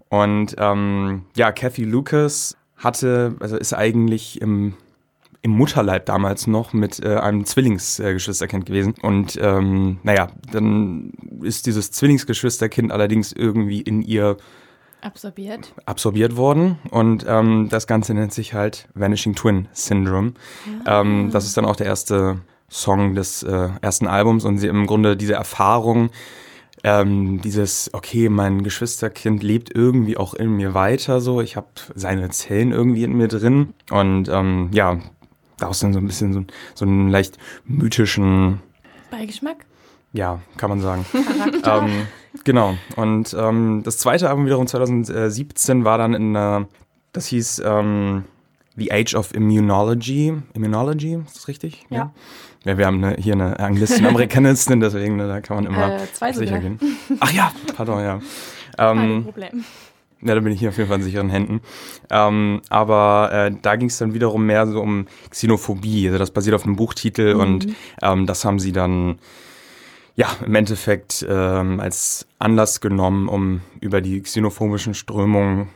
Und 0.08 0.56
ähm, 0.56 1.26
ja, 1.36 1.52
Kathy 1.52 1.84
Lucas 1.84 2.56
hatte, 2.78 3.36
also 3.38 3.58
ist 3.58 3.74
eigentlich 3.74 4.40
im 4.40 4.72
im 5.42 5.50
Mutterleib 5.50 6.06
damals 6.06 6.46
noch 6.46 6.72
mit 6.72 7.04
äh, 7.04 7.16
einem 7.16 7.44
Zwillingsgeschwisterkind 7.44 8.64
gewesen. 8.64 8.94
Und 9.02 9.38
ähm, 9.42 9.98
naja, 10.02 10.28
dann 10.50 11.12
ist 11.42 11.66
dieses 11.66 11.90
Zwillingsgeschwisterkind 11.90 12.90
allerdings 12.90 13.32
irgendwie 13.32 13.82
in 13.82 14.00
ihr 14.00 14.38
Absorbiert. 15.06 15.72
absorbiert 15.86 16.36
worden. 16.36 16.78
Und 16.90 17.24
ähm, 17.28 17.68
das 17.70 17.86
Ganze 17.86 18.12
nennt 18.12 18.32
sich 18.32 18.54
halt 18.54 18.88
Vanishing 18.94 19.34
Twin 19.36 19.68
Syndrome. 19.72 20.32
Ähm, 20.86 21.30
das 21.30 21.46
ist 21.46 21.56
dann 21.56 21.64
auch 21.64 21.76
der 21.76 21.86
erste 21.86 22.40
Song 22.68 23.14
des 23.14 23.44
äh, 23.44 23.68
ersten 23.80 24.08
Albums 24.08 24.44
und 24.44 24.58
sie 24.58 24.66
im 24.66 24.86
Grunde 24.86 25.16
diese 25.16 25.34
Erfahrung, 25.34 26.10
ähm, 26.82 27.40
dieses, 27.40 27.90
okay, 27.94 28.28
mein 28.28 28.64
Geschwisterkind 28.64 29.42
lebt 29.42 29.74
irgendwie 29.74 30.16
auch 30.16 30.34
in 30.34 30.50
mir 30.50 30.74
weiter, 30.74 31.20
so, 31.20 31.40
ich 31.40 31.56
habe 31.56 31.68
seine 31.94 32.28
Zellen 32.30 32.72
irgendwie 32.72 33.04
in 33.04 33.16
mir 33.16 33.28
drin 33.28 33.74
und 33.90 34.28
ähm, 34.28 34.70
ja, 34.72 34.98
daraus 35.58 35.80
dann 35.80 35.92
so 35.92 36.00
ein 36.00 36.06
bisschen 36.06 36.32
so, 36.32 36.44
so 36.74 36.84
einen 36.84 37.08
leicht 37.08 37.38
mythischen, 37.64 38.60
Beigeschmack. 39.10 39.64
ja, 40.12 40.40
kann 40.56 40.70
man 40.70 40.80
sagen. 40.80 41.06
ähm, 41.64 42.06
genau. 42.44 42.74
Und 42.96 43.34
ähm, 43.38 43.82
das 43.84 43.98
zweite 43.98 44.28
Album 44.28 44.46
wiederum 44.46 44.66
2017 44.66 45.84
war 45.84 45.98
dann 45.98 46.14
in, 46.14 46.34
äh, 46.34 46.64
das 47.12 47.26
hieß 47.26 47.62
ähm, 47.64 48.24
The 48.76 48.92
Age 48.92 49.14
of 49.14 49.34
Immunology. 49.34 50.34
Immunology, 50.54 51.14
ist 51.26 51.36
das 51.36 51.48
richtig? 51.48 51.84
Ja. 51.90 52.12
Ja, 52.64 52.76
wir 52.78 52.86
haben 52.86 53.02
eine, 53.04 53.16
hier 53.16 53.34
eine 53.34 53.58
Anglistin, 53.60 54.06
Amerikanistin, 54.06 54.80
deswegen 54.80 55.16
ne, 55.16 55.28
da 55.28 55.40
kann 55.40 55.56
man 55.56 55.66
immer 55.66 56.00
Äh, 56.00 56.32
sicher 56.32 56.58
gehen. 56.58 56.80
Ach 57.20 57.30
ja, 57.32 57.52
pardon, 57.76 58.00
ja. 58.02 58.20
Kein 58.76 58.98
Ähm, 58.98 59.24
Problem. 59.24 59.64
ja, 60.20 60.34
da 60.34 60.40
bin 60.40 60.52
ich 60.52 60.58
hier 60.58 60.70
auf 60.70 60.76
jeden 60.76 60.88
Fall 60.88 60.98
in 60.98 61.04
sicheren 61.04 61.30
Händen. 61.30 61.60
Ähm, 62.10 62.60
aber 62.68 63.30
äh, 63.32 63.52
da 63.62 63.76
ging 63.76 63.88
es 63.88 63.98
dann 63.98 64.14
wiederum 64.14 64.44
mehr 64.46 64.66
so 64.66 64.80
um 64.80 65.06
Xenophobie. 65.30 66.08
Also 66.08 66.18
das 66.18 66.32
basiert 66.32 66.56
auf 66.56 66.64
einem 66.64 66.74
Buchtitel 66.76 67.34
und 67.34 67.68
ähm, 68.02 68.26
das 68.26 68.44
haben 68.44 68.58
sie 68.58 68.72
dann 68.72 69.18
ja 70.16 70.28
im 70.44 70.54
Endeffekt 70.54 71.24
ähm, 71.28 71.78
als 71.78 72.26
Anlass 72.38 72.80
genommen, 72.80 73.28
um 73.28 73.60
über 73.80 74.00
die 74.00 74.20
xenophobischen 74.20 74.94
Strömungen 74.94 75.68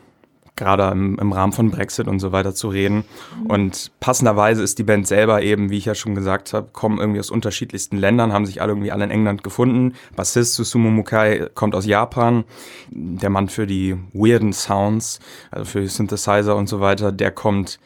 gerade 0.56 0.90
im, 0.92 1.18
im 1.18 1.32
Rahmen 1.32 1.52
von 1.52 1.70
Brexit 1.70 2.06
und 2.06 2.20
so 2.20 2.32
weiter 2.32 2.54
zu 2.54 2.68
reden. 2.68 3.04
Und 3.48 3.92
passenderweise 3.98 4.62
ist 4.62 4.78
die 4.78 4.82
Band 4.82 5.06
selber 5.06 5.42
eben, 5.42 5.70
wie 5.70 5.78
ich 5.78 5.86
ja 5.86 5.94
schon 5.94 6.14
gesagt 6.14 6.52
habe, 6.52 6.68
kommen 6.72 6.98
irgendwie 6.98 7.18
aus 7.18 7.30
unterschiedlichsten 7.30 7.96
Ländern, 7.96 8.32
haben 8.32 8.46
sich 8.46 8.60
alle 8.60 8.72
irgendwie 8.72 8.92
alle 8.92 9.04
in 9.04 9.10
England 9.10 9.42
gefunden. 9.42 9.94
Bassist 10.16 10.54
Susumu 10.54 10.90
Mukai 10.90 11.48
kommt 11.54 11.74
aus 11.74 11.86
Japan. 11.86 12.44
Der 12.90 13.30
Mann 13.30 13.48
für 13.48 13.66
die 13.66 13.96
weirden 14.12 14.52
Sounds, 14.52 15.20
also 15.50 15.64
für 15.64 15.86
Synthesizer 15.88 16.54
und 16.56 16.68
so 16.68 16.80
weiter, 16.80 17.10
der 17.10 17.30
kommt 17.30 17.80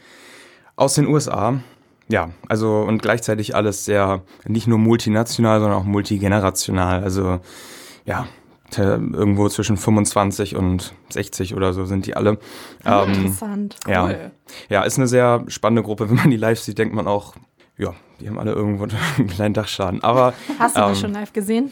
aus 0.77 0.95
den 0.95 1.07
USA. 1.07 1.61
Ja, 2.09 2.31
also 2.49 2.81
und 2.81 3.01
gleichzeitig 3.01 3.55
alles 3.55 3.85
sehr 3.85 4.23
nicht 4.47 4.67
nur 4.67 4.79
multinational, 4.79 5.61
sondern 5.61 5.79
auch 5.79 5.85
multigenerational. 5.85 7.03
Also 7.03 7.40
ja, 8.05 8.27
irgendwo 8.77 9.49
zwischen 9.49 9.77
25 9.77 10.57
und 10.57 10.95
60 11.11 11.55
oder 11.55 11.73
so 11.73 11.85
sind 11.85 12.07
die 12.07 12.17
alle. 12.17 12.38
Ähm, 12.85 13.12
Interessant. 13.12 13.77
ja. 13.87 14.05
Cool. 14.05 14.31
ja, 14.69 14.83
ist 14.83 14.99
eine 14.99 15.07
sehr 15.07 15.45
spannende 15.49 15.83
Gruppe. 15.83 16.09
Wenn 16.09 16.17
man 16.17 16.31
die 16.31 16.37
live 16.37 16.61
sieht, 16.61 16.79
denkt 16.79 16.95
man 16.95 17.07
auch, 17.07 17.35
ja, 17.79 17.95
die 18.21 18.29
haben 18.29 18.38
alle 18.38 18.53
irgendwo 18.53 18.85
einen 19.19 19.29
kleinen 19.29 19.55
Dachschaden. 19.55 20.03
Aber 20.03 20.35
Hast 20.59 20.77
du 20.77 20.81
das 20.81 20.99
ähm, 20.99 21.03
schon 21.03 21.12
live 21.12 21.33
gesehen? 21.33 21.71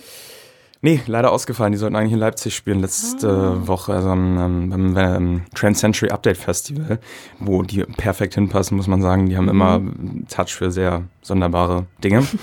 Nee, 0.85 1.01
leider 1.07 1.31
ausgefallen. 1.31 1.71
Die 1.73 1.79
sollten 1.79 1.95
eigentlich 1.95 2.13
in 2.13 2.19
Leipzig 2.19 2.57
spielen 2.57 2.81
letzte 2.81 3.67
Woche, 3.69 3.93
also 3.95 4.09
am, 4.11 4.69
beim 4.69 4.97
ähm, 4.97 5.43
Trans 5.55 5.79
Century 5.79 6.11
Update 6.11 6.37
Festival, 6.37 6.99
wo 7.39 7.63
die 7.63 7.85
perfekt 7.85 8.35
hinpassen, 8.35 8.77
muss 8.77 8.89
man 8.89 9.01
sagen. 9.01 9.27
Die 9.29 9.37
haben 9.37 9.49
immer 9.49 9.75
einen 9.77 10.27
Touch 10.29 10.49
für 10.55 10.73
sehr 10.73 11.05
sonderbare 11.23 11.87
Dinge. 12.03 12.27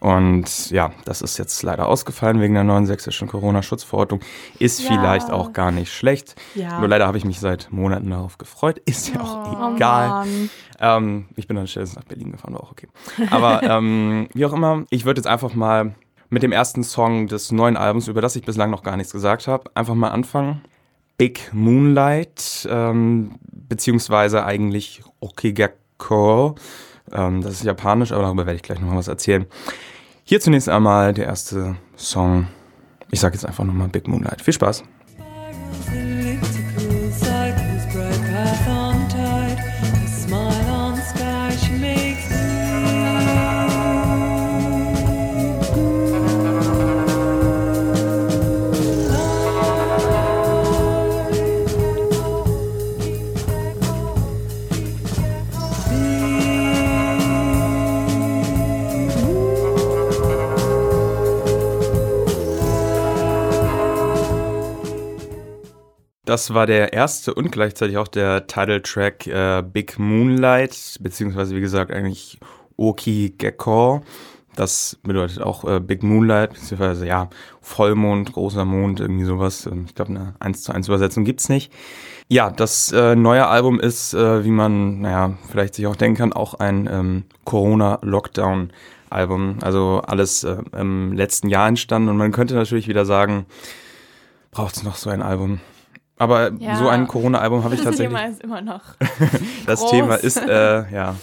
Und 0.00 0.70
ja, 0.70 0.92
das 1.06 1.22
ist 1.22 1.38
jetzt 1.38 1.62
leider 1.62 1.86
ausgefallen 1.88 2.38
wegen 2.42 2.52
der 2.52 2.62
neuen 2.62 2.84
sächsischen 2.84 3.26
Corona-Schutzverordnung. 3.26 4.20
Ist 4.58 4.82
Ja. 4.82 4.90
vielleicht 4.90 5.30
auch 5.30 5.54
gar 5.54 5.70
nicht 5.72 5.90
schlecht. 5.90 6.36
Ja. 6.54 6.78
Nur 6.78 6.88
leider 6.88 7.06
habe 7.06 7.16
ich 7.16 7.24
mich 7.24 7.40
seit 7.40 7.72
Monaten 7.72 8.10
darauf 8.10 8.36
gefreut. 8.36 8.78
Ist 8.84 9.14
ja 9.14 9.20
auch 9.22 9.70
Oh 9.70 9.74
egal. 9.76 10.08
Mann. 10.10 10.50
Ähm, 10.78 11.24
ich 11.36 11.46
bin 11.48 11.56
dann 11.56 11.66
stattdessen 11.66 11.96
nach 11.96 12.04
Berlin 12.04 12.32
gefahren, 12.32 12.52
war 12.52 12.62
auch 12.64 12.72
okay. 12.72 12.88
Aber 13.30 13.62
ähm, 13.68 14.28
wie 14.34 14.44
auch 14.44 14.52
immer, 14.52 14.84
ich 14.90 15.06
würde 15.06 15.20
jetzt 15.20 15.26
einfach 15.26 15.54
mal 15.54 15.94
mit 16.34 16.42
dem 16.42 16.52
ersten 16.52 16.82
Song 16.82 17.28
des 17.28 17.52
neuen 17.52 17.76
Albums, 17.76 18.08
über 18.08 18.20
das 18.20 18.34
ich 18.34 18.44
bislang 18.44 18.70
noch 18.70 18.82
gar 18.82 18.96
nichts 18.96 19.12
gesagt 19.12 19.46
habe, 19.46 19.70
einfach 19.74 19.94
mal 19.94 20.10
anfangen. 20.10 20.62
Big 21.16 21.50
Moonlight. 21.52 22.68
Ähm, 22.68 23.38
beziehungsweise 23.52 24.44
eigentlich 24.44 25.02
Okigako. 25.20 26.56
Ähm, 27.12 27.40
das 27.40 27.52
ist 27.52 27.64
japanisch, 27.64 28.10
aber 28.10 28.22
darüber 28.22 28.46
werde 28.46 28.56
ich 28.56 28.62
gleich 28.62 28.80
nochmal 28.80 28.98
was 28.98 29.08
erzählen. 29.08 29.46
Hier 30.24 30.40
zunächst 30.40 30.68
einmal 30.68 31.14
der 31.14 31.26
erste 31.26 31.76
Song. 31.96 32.48
Ich 33.12 33.20
sage 33.20 33.34
jetzt 33.34 33.46
einfach 33.46 33.64
nochmal 33.64 33.88
Big 33.88 34.08
Moonlight. 34.08 34.42
Viel 34.42 34.54
Spaß. 34.54 34.82
Das 66.34 66.52
war 66.52 66.66
der 66.66 66.92
erste 66.92 67.32
und 67.32 67.52
gleichzeitig 67.52 67.96
auch 67.96 68.08
der 68.08 68.48
Titeltrack 68.48 69.28
äh, 69.28 69.62
Big 69.62 70.00
Moonlight, 70.00 70.96
beziehungsweise 70.98 71.54
wie 71.54 71.60
gesagt 71.60 71.92
eigentlich 71.92 72.40
Oki 72.76 73.32
Gekko. 73.38 74.00
Das 74.56 74.98
bedeutet 75.04 75.40
auch 75.40 75.64
äh, 75.64 75.78
Big 75.78 76.02
Moonlight, 76.02 76.54
beziehungsweise 76.54 77.06
ja, 77.06 77.30
Vollmond, 77.60 78.32
großer 78.32 78.64
Mond, 78.64 78.98
irgendwie 78.98 79.26
sowas. 79.26 79.66
Ähm, 79.66 79.84
Ich 79.86 79.94
glaube, 79.94 80.10
eine 80.10 80.34
1 80.40 80.64
zu 80.64 80.72
1 80.72 80.88
Übersetzung 80.88 81.22
gibt's 81.22 81.48
nicht. 81.48 81.72
Ja, 82.26 82.50
das 82.50 82.90
äh, 82.90 83.14
neue 83.14 83.46
Album 83.46 83.78
ist, 83.78 84.12
äh, 84.12 84.44
wie 84.44 84.50
man, 84.50 85.02
naja, 85.02 85.34
vielleicht 85.48 85.76
sich 85.76 85.86
auch 85.86 85.94
denken 85.94 86.18
kann, 86.18 86.32
auch 86.32 86.54
ein 86.54 86.88
ähm, 86.90 87.26
Corona-Lockdown-Album. 87.44 89.58
Also 89.62 90.02
alles 90.04 90.42
äh, 90.42 90.56
im 90.76 91.12
letzten 91.12 91.48
Jahr 91.48 91.68
entstanden 91.68 92.08
und 92.08 92.16
man 92.16 92.32
könnte 92.32 92.54
natürlich 92.54 92.88
wieder 92.88 93.04
sagen, 93.04 93.46
braucht's 94.50 94.82
noch 94.82 94.96
so 94.96 95.10
ein 95.10 95.22
Album? 95.22 95.60
Aber 96.16 96.52
Ja. 96.58 96.76
so 96.76 96.88
ein 96.88 97.06
Corona-Album 97.08 97.64
habe 97.64 97.74
ich 97.74 97.80
Das 97.80 97.90
tatsächlich. 97.96 98.16
Thema 98.16 98.30
ist 98.30 98.42
immer 98.42 98.60
noch. 98.60 98.82
Das 99.66 99.80
groß. 99.80 99.90
Thema 99.90 100.14
ist 100.14 100.36
äh, 100.36 100.90
ja 100.92 101.16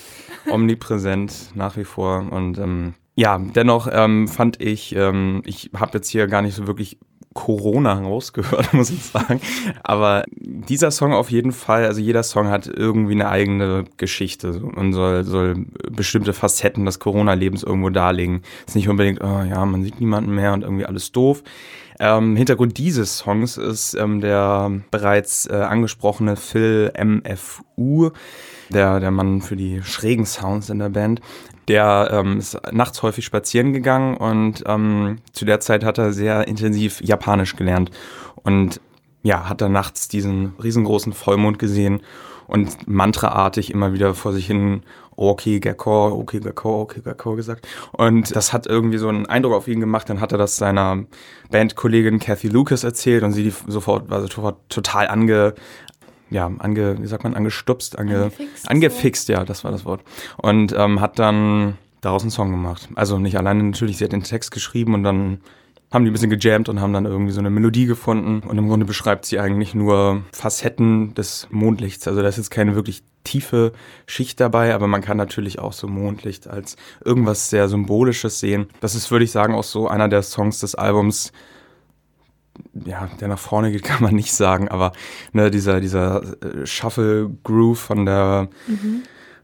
omnipräsent 0.49 1.51
nach 1.55 1.77
wie 1.77 1.83
vor 1.85 2.25
und 2.31 2.57
ähm, 2.57 2.93
ja, 3.15 3.37
dennoch 3.37 3.87
ähm, 3.91 4.27
fand 4.27 4.61
ich, 4.61 4.95
ähm, 4.95 5.41
ich 5.45 5.71
habe 5.75 5.91
jetzt 5.97 6.09
hier 6.09 6.27
gar 6.27 6.41
nicht 6.41 6.55
so 6.55 6.65
wirklich 6.67 6.97
Corona 7.33 7.93
rausgehört, 7.93 8.73
muss 8.73 8.89
ich 8.89 9.03
sagen. 9.03 9.41
Aber 9.83 10.23
dieser 10.29 10.91
Song 10.91 11.13
auf 11.13 11.31
jeden 11.31 11.51
Fall, 11.51 11.85
also 11.85 12.01
jeder 12.01 12.23
Song 12.23 12.49
hat 12.49 12.67
irgendwie 12.67 13.13
eine 13.13 13.29
eigene 13.29 13.85
Geschichte 13.97 14.61
und 14.61 14.93
soll, 14.93 15.23
soll 15.23 15.65
bestimmte 15.89 16.33
Facetten 16.33 16.85
des 16.85 16.99
Corona-Lebens 16.99 17.63
irgendwo 17.63 17.89
darlegen. 17.89 18.41
ist 18.67 18.75
nicht 18.75 18.89
unbedingt, 18.89 19.23
oh, 19.23 19.43
ja, 19.43 19.65
man 19.65 19.83
sieht 19.83 19.99
niemanden 19.99 20.35
mehr 20.35 20.53
und 20.53 20.63
irgendwie 20.63 20.85
alles 20.85 21.11
doof. 21.11 21.43
Ähm, 21.99 22.35
Hintergrund 22.35 22.79
dieses 22.79 23.19
Songs 23.19 23.57
ist 23.57 23.93
ähm, 23.93 24.21
der 24.21 24.71
bereits 24.89 25.45
äh, 25.45 25.53
angesprochene 25.53 26.35
Phil 26.35 26.91
MFU, 26.97 28.09
der, 28.69 28.99
der 28.99 29.11
Mann 29.11 29.41
für 29.41 29.55
die 29.55 29.83
schrägen 29.83 30.25
Sounds 30.25 30.69
in 30.69 30.79
der 30.79 30.89
Band. 30.89 31.21
Der 31.71 32.09
ähm, 32.11 32.37
ist 32.37 32.57
nachts 32.73 33.01
häufig 33.01 33.23
spazieren 33.23 33.71
gegangen 33.71 34.17
und 34.17 34.61
ähm, 34.67 35.19
zu 35.31 35.45
der 35.45 35.61
Zeit 35.61 35.85
hat 35.85 35.97
er 35.97 36.11
sehr 36.11 36.45
intensiv 36.45 36.99
Japanisch 36.99 37.55
gelernt 37.55 37.91
und 38.43 38.81
ja, 39.23 39.47
hat 39.47 39.61
dann 39.61 39.71
nachts 39.71 40.09
diesen 40.09 40.51
riesengroßen 40.61 41.13
Vollmond 41.13 41.59
gesehen 41.59 42.01
und 42.47 42.89
mantraartig 42.89 43.71
immer 43.71 43.93
wieder 43.93 44.15
vor 44.15 44.33
sich 44.33 44.47
hin 44.47 44.83
okay, 45.15 45.61
Gakko, 45.61 46.07
okay, 46.07 46.41
Gakko, 46.41 46.81
okay, 46.81 46.99
Gakko 47.01 47.35
gesagt. 47.35 47.65
Und 47.93 48.35
das 48.35 48.51
hat 48.51 48.67
irgendwie 48.67 48.97
so 48.97 49.07
einen 49.07 49.25
Eindruck 49.25 49.53
auf 49.53 49.69
ihn 49.69 49.79
gemacht. 49.79 50.09
Dann 50.09 50.19
hat 50.19 50.33
er 50.33 50.37
das 50.37 50.57
seiner 50.57 51.05
Bandkollegin 51.51 52.19
Kathy 52.19 52.49
Lucas 52.49 52.83
erzählt 52.83 53.23
und 53.23 53.31
sie 53.31 53.43
die 53.43 53.53
sofort, 53.67 54.09
war 54.09 54.21
sofort 54.21 54.57
total 54.67 55.07
ange, 55.07 55.53
ja, 56.31 56.49
ange, 56.59 57.01
wie 57.01 57.07
sagt 57.07 57.23
man, 57.23 57.35
angestupst, 57.35 57.99
ange, 57.99 58.23
Angefixt, 58.23 58.69
angefixt, 58.69 59.29
ja, 59.29 59.43
das 59.43 59.63
war 59.63 59.71
das 59.71 59.85
Wort. 59.85 60.01
Und 60.37 60.73
ähm, 60.75 61.01
hat 61.01 61.19
dann 61.19 61.77
daraus 61.99 62.23
einen 62.23 62.31
Song 62.31 62.51
gemacht. 62.51 62.89
Also 62.95 63.19
nicht 63.19 63.37
alleine 63.37 63.63
natürlich, 63.63 63.97
sie 63.97 64.05
hat 64.05 64.13
den 64.13 64.23
Text 64.23 64.51
geschrieben 64.51 64.93
und 64.95 65.03
dann 65.03 65.41
haben 65.91 66.05
die 66.05 66.09
ein 66.09 66.13
bisschen 66.13 66.29
gejammt 66.29 66.69
und 66.69 66.79
haben 66.79 66.93
dann 66.93 67.05
irgendwie 67.05 67.33
so 67.33 67.41
eine 67.41 67.49
Melodie 67.49 67.85
gefunden. 67.85 68.47
Und 68.47 68.57
im 68.57 68.69
Grunde 68.69 68.85
beschreibt 68.85 69.25
sie 69.25 69.39
eigentlich 69.39 69.75
nur 69.75 70.23
Facetten 70.31 71.13
des 71.15 71.47
Mondlichts. 71.51 72.07
Also 72.07 72.21
da 72.21 72.29
ist 72.29 72.37
jetzt 72.37 72.49
keine 72.49 72.75
wirklich 72.75 73.03
tiefe 73.25 73.73
Schicht 74.07 74.39
dabei, 74.39 74.73
aber 74.73 74.87
man 74.87 75.01
kann 75.01 75.17
natürlich 75.17 75.59
auch 75.59 75.73
so 75.73 75.87
Mondlicht 75.87 76.47
als 76.47 76.77
irgendwas 77.03 77.49
sehr 77.49 77.67
Symbolisches 77.67 78.39
sehen. 78.39 78.67
Das 78.79 78.95
ist, 78.95 79.11
würde 79.11 79.25
ich 79.25 79.31
sagen, 79.31 79.53
auch 79.53 79.65
so 79.65 79.89
einer 79.89 80.07
der 80.07 80.23
Songs 80.23 80.61
des 80.61 80.75
Albums, 80.75 81.33
ja, 82.85 83.09
der 83.19 83.27
nach 83.27 83.39
vorne 83.39 83.71
geht, 83.71 83.83
kann 83.83 84.03
man 84.03 84.15
nicht 84.15 84.33
sagen, 84.33 84.67
aber 84.67 84.91
ne, 85.33 85.51
dieser, 85.51 85.79
dieser 85.79 86.23
äh, 86.43 86.65
Shuffle-Groove 86.65 87.79
von 87.79 88.05
der 88.05 88.49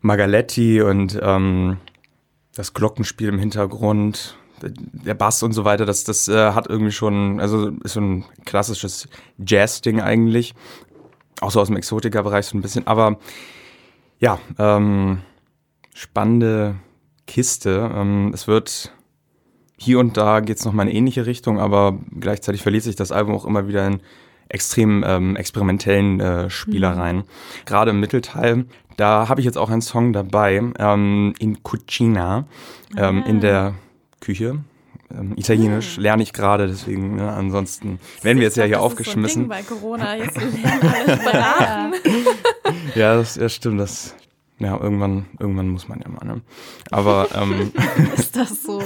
Magaletti 0.02 0.82
und 0.82 1.20
ähm, 1.22 1.78
das 2.56 2.74
Glockenspiel 2.74 3.30
im 3.30 3.39
Hintergrund, 3.39 4.38
der 4.62 5.13
Bass 5.13 5.43
und 5.43 5.54
so 5.54 5.65
weiter, 5.65 5.86
das, 5.86 6.04
das 6.04 6.28
äh, 6.28 6.52
hat 6.54 6.67
irgendwie 6.67 6.91
schon, 6.91 7.39
also 7.39 7.70
ist 7.84 7.93
so 7.93 8.02
ein 8.02 8.26
klassisches 8.46 9.08
Jazz-Ding 9.38 10.02
eigentlich. 10.02 10.56
Auch 11.39 11.52
so 11.52 11.62
aus 11.62 11.67
dem 11.67 11.78
Exotiker-Bereich 11.78 12.48
so 12.48 12.58
ein 12.58 12.62
bisschen. 12.62 12.88
Aber 12.88 13.20
ja, 14.20 14.39
ähm, 14.58 15.22
spannende 15.93 16.76
Kiste. 17.28 17.91
Ähm, 17.93 18.32
es 18.34 18.48
wird 18.48 18.91
hier 19.78 20.00
und 20.00 20.18
da 20.18 20.40
geht 20.40 20.58
es 20.58 20.66
nochmal 20.66 20.88
in 20.88 20.90
eine 20.90 20.98
ähnliche 20.98 21.26
Richtung, 21.26 21.60
aber 21.60 21.98
gleichzeitig 22.20 22.63
verliert 22.63 22.84
sich 22.84 22.96
das 22.96 23.12
Album 23.12 23.36
auch 23.36 23.46
immer 23.46 23.68
wieder 23.68 23.86
in 23.86 24.02
extrem 24.50 25.04
ähm, 25.06 25.36
experimentellen 25.36 26.20
äh, 26.20 26.50
Spielereien. 26.50 27.24
Gerade 27.66 27.92
im 27.92 28.00
Mittelteil, 28.00 28.66
da 28.96 29.30
habe 29.30 29.42
ich 29.42 29.46
jetzt 29.46 29.58
auch 29.58 29.70
einen 29.70 29.82
Song 29.82 30.13
dabei, 30.13 30.62
ähm, 30.80 31.34
in 31.40 31.63
Cucina, 31.63 32.46
ähm, 32.96 33.24
in 33.28 33.40
der 33.40 33.76
Küche. 34.20 34.60
Ähm, 35.10 35.34
Italienisch 35.38 35.98
lerne 35.98 36.24
ich 36.24 36.34
gerade, 36.34 36.68
deswegen, 36.68 37.16
ne, 37.16 37.32
ansonsten 37.32 38.00
werden 38.24 38.40
wir 38.40 38.46
jetzt 38.46 38.58
ja 38.58 38.63
hier 38.63 38.78
Das 38.78 38.82
ist 38.82 38.86
aufgeschmissen. 38.86 39.48
So 39.48 39.54
ein 39.54 39.63
Ding 39.63 39.70
bei 39.70 39.76
Corona. 39.76 40.16
Jetzt 40.18 40.38
lernen 40.38 40.94
alle 40.94 41.18
Sprachen. 41.22 41.94
Ja, 42.96 43.16
das 43.16 43.36
ja, 43.36 43.48
stimmt, 43.48 43.80
das. 43.80 44.16
Ja, 44.60 44.80
irgendwann, 44.80 45.28
irgendwann 45.39 45.70
muss 45.70 45.88
man 45.88 46.02
ja 46.02 46.10
mal, 46.10 46.26
ne? 46.26 46.41
Aber 46.89 47.28
ähm, 47.36 47.72
Ist 48.17 48.36
das 48.36 48.63
so? 48.63 48.82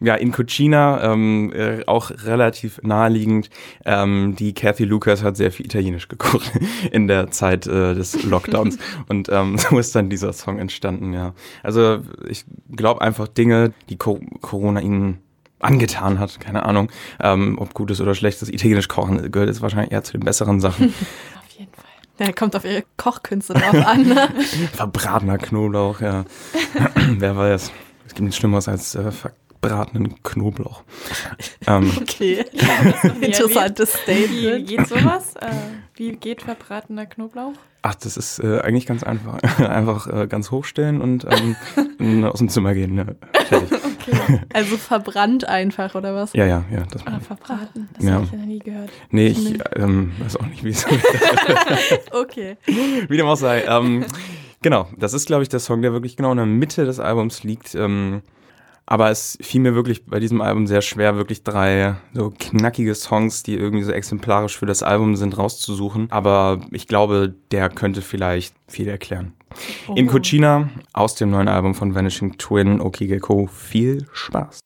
ja, 0.00 0.14
in 0.14 0.32
Cucina 0.32 1.12
ähm, 1.12 1.52
äh, 1.54 1.84
auch 1.86 2.10
relativ 2.10 2.80
naheliegend. 2.82 3.50
Ähm, 3.84 4.34
die 4.36 4.54
Kathy 4.54 4.84
Lucas 4.84 5.22
hat 5.22 5.36
sehr 5.36 5.52
viel 5.52 5.66
Italienisch 5.66 6.08
gekocht 6.08 6.50
in 6.90 7.06
der 7.06 7.30
Zeit 7.30 7.66
äh, 7.66 7.94
des 7.94 8.24
Lockdowns. 8.24 8.78
Und 9.08 9.28
ähm, 9.30 9.56
so 9.58 9.78
ist 9.78 9.94
dann 9.94 10.10
dieser 10.10 10.32
Song 10.32 10.58
entstanden, 10.58 11.12
ja. 11.12 11.34
Also 11.62 12.00
ich 12.28 12.44
glaube 12.74 13.02
einfach 13.02 13.28
Dinge, 13.28 13.72
die 13.88 13.96
Co 13.96 14.20
Corona 14.40 14.80
ihnen 14.80 15.18
angetan 15.60 16.18
hat, 16.18 16.40
keine 16.40 16.64
Ahnung, 16.64 16.90
ähm, 17.20 17.58
ob 17.58 17.74
gutes 17.74 18.00
oder 18.00 18.14
schlechtes 18.14 18.48
Italienisch 18.48 18.88
kochen 18.88 19.30
gehört 19.30 19.50
jetzt 19.50 19.60
wahrscheinlich 19.60 19.92
eher 19.92 20.02
zu 20.02 20.12
den 20.12 20.24
besseren 20.24 20.58
Sachen. 20.60 20.86
Auf 20.86 21.50
jeden 21.58 21.72
Fall. 21.72 21.89
Ja, 22.20 22.32
kommt 22.32 22.54
auf 22.54 22.64
ihre 22.64 22.84
Kochkünste 22.96 23.54
drauf 23.54 23.74
an. 23.86 24.02
Ne? 24.08 24.28
Verbratener 24.74 25.38
Knoblauch, 25.38 26.00
ja. 26.00 26.24
Wer 27.18 27.36
weiß. 27.36 27.72
Es 28.06 28.14
gibt 28.14 28.20
nichts 28.20 28.36
Schlimmeres 28.36 28.68
als 28.68 28.94
äh, 28.94 29.10
verbratenen 29.10 30.22
Knoblauch. 30.22 30.82
Ähm, 31.66 31.90
Okay. 32.00 32.44
Wie- 32.52 33.24
Interessantes 33.26 33.94
Wie 34.06 34.24
Statement. 34.26 34.68
geht 34.68 34.86
sowas? 34.88 35.34
Äh, 35.36 35.46
wie 35.94 36.12
geht 36.12 36.42
verbratener 36.42 37.06
Knoblauch? 37.06 37.54
Ach, 37.82 37.94
das 37.94 38.16
ist 38.16 38.38
äh, 38.40 38.60
eigentlich 38.60 38.86
ganz 38.86 39.02
einfach. 39.02 39.38
einfach 39.58 40.06
äh, 40.06 40.26
ganz 40.26 40.50
hochstellen 40.50 41.00
und 41.00 41.26
ähm, 41.98 42.24
aus 42.24 42.38
dem 42.38 42.48
Zimmer 42.48 42.74
gehen. 42.74 42.94
Ne? 42.94 43.16
Fertig. 43.46 43.78
Also 44.52 44.76
verbrannt 44.76 45.48
einfach, 45.48 45.94
oder 45.94 46.14
was? 46.14 46.32
Ja, 46.32 46.44
ja, 46.46 46.64
ja. 46.72 46.82
Das, 46.90 47.02
Oder 47.06 47.20
verbraten? 47.20 47.88
Das 47.94 48.04
Ja. 48.04 48.12
habe 48.14 48.24
ich 48.24 48.32
ja 48.32 48.38
noch 48.38 48.46
nie 48.46 48.58
gehört. 48.58 48.90
nee, 49.10 49.28
ich 49.28 49.58
ähm, 49.76 50.12
weiß 50.18 50.36
auch 50.36 50.46
nicht, 50.46 50.64
wie 50.64 50.70
es 50.70 50.86
Okay. 52.12 52.56
Wie 52.66 53.16
dem 53.16 53.26
auch 53.26 53.36
sei. 53.36 53.62
Ähm, 53.66 54.04
genau, 54.62 54.88
das 54.98 55.12
ist, 55.14 55.26
glaube 55.26 55.42
ich, 55.42 55.48
der 55.48 55.60
Song, 55.60 55.82
der 55.82 55.92
wirklich 55.92 56.16
genau 56.16 56.30
in 56.32 56.38
der 56.38 56.46
Mitte 56.46 56.84
des 56.84 56.98
Albums 56.98 57.44
liegt. 57.44 57.74
Ähm, 57.74 58.22
aber 58.86 59.10
es 59.10 59.38
fiel 59.40 59.60
mir 59.60 59.74
wirklich 59.74 60.06
bei 60.06 60.20
diesem 60.20 60.40
Album 60.40 60.66
sehr 60.66 60.82
schwer, 60.82 61.16
wirklich 61.16 61.44
drei 61.44 61.96
so 62.12 62.32
knackige 62.38 62.94
Songs, 62.94 63.42
die 63.42 63.56
irgendwie 63.56 63.84
so 63.84 63.92
exemplarisch 63.92 64.58
für 64.58 64.66
das 64.66 64.82
Album 64.82 65.16
sind, 65.16 65.38
rauszusuchen. 65.38 66.10
Aber 66.10 66.60
ich 66.72 66.86
glaube, 66.88 67.34
der 67.50 67.68
könnte 67.68 68.02
vielleicht 68.02 68.54
viel 68.66 68.88
erklären. 68.88 69.34
In 69.94 70.06
Cucina 70.06 70.70
aus 70.92 71.14
dem 71.14 71.30
neuen 71.30 71.48
Album 71.48 71.74
von 71.74 71.94
Vanishing 71.94 72.38
Twin, 72.38 72.80
Okigeko, 72.80 73.46
viel 73.46 74.06
Spaß. 74.12 74.60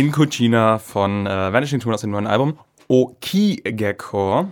In 0.00 0.12
Cucina 0.12 0.78
von 0.78 1.26
äh, 1.26 1.52
Vanishing 1.52 1.78
Tune 1.78 1.94
aus 1.94 2.00
dem 2.00 2.10
neuen 2.10 2.26
Album. 2.26 2.58
Okigekko. 2.88 4.46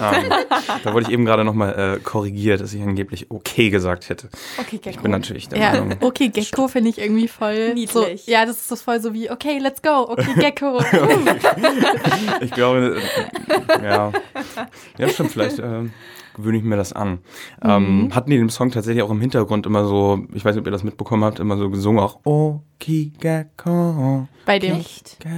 Ähm, 0.00 0.24
da 0.84 0.94
wurde 0.94 1.04
ich 1.04 1.12
eben 1.12 1.26
gerade 1.26 1.44
nochmal 1.44 1.98
äh, 1.98 2.00
korrigiert, 2.00 2.62
dass 2.62 2.72
ich 2.72 2.80
angeblich 2.80 3.30
okay 3.30 3.68
gesagt 3.68 4.08
hätte. 4.08 4.30
Okay, 4.56 4.80
Ich 4.88 4.98
bin 4.98 5.10
natürlich 5.10 5.50
der 5.50 5.58
Ja, 5.58 5.72
Meinung. 5.72 5.98
okay, 6.00 6.30
Gecko 6.30 6.68
finde 6.68 6.88
ich 6.88 6.98
irgendwie 6.98 7.28
voll 7.28 7.74
Niedlich. 7.74 8.24
So, 8.24 8.30
ja, 8.30 8.46
das 8.46 8.56
ist 8.56 8.70
das 8.70 8.80
voll 8.80 8.98
so 9.02 9.12
wie, 9.12 9.30
okay, 9.30 9.58
let's 9.58 9.82
go, 9.82 10.08
okay, 10.08 10.32
Gecko. 10.34 10.80
Ich 12.40 12.52
glaube, 12.52 12.96
äh, 12.98 13.84
ja. 13.84 14.12
Ja, 14.96 15.08
stimmt, 15.10 15.32
vielleicht 15.32 15.58
äh, 15.58 15.82
gewöhne 16.36 16.58
ich 16.58 16.64
mir 16.64 16.76
das 16.76 16.92
an. 16.92 17.18
Ähm, 17.62 18.10
hatten 18.14 18.30
die 18.30 18.36
den 18.38 18.50
Song 18.50 18.70
tatsächlich 18.70 19.02
auch 19.02 19.10
im 19.10 19.20
Hintergrund 19.20 19.66
immer 19.66 19.86
so, 19.86 20.24
ich 20.34 20.44
weiß 20.44 20.54
nicht, 20.54 20.60
ob 20.60 20.66
ihr 20.68 20.72
das 20.72 20.84
mitbekommen 20.84 21.24
habt, 21.24 21.40
immer 21.40 21.56
so 21.56 21.70
gesungen, 21.70 21.98
auch 22.00 22.20
Okigekko. 22.24 24.28
bei 24.44 24.58
dem, 24.58 24.84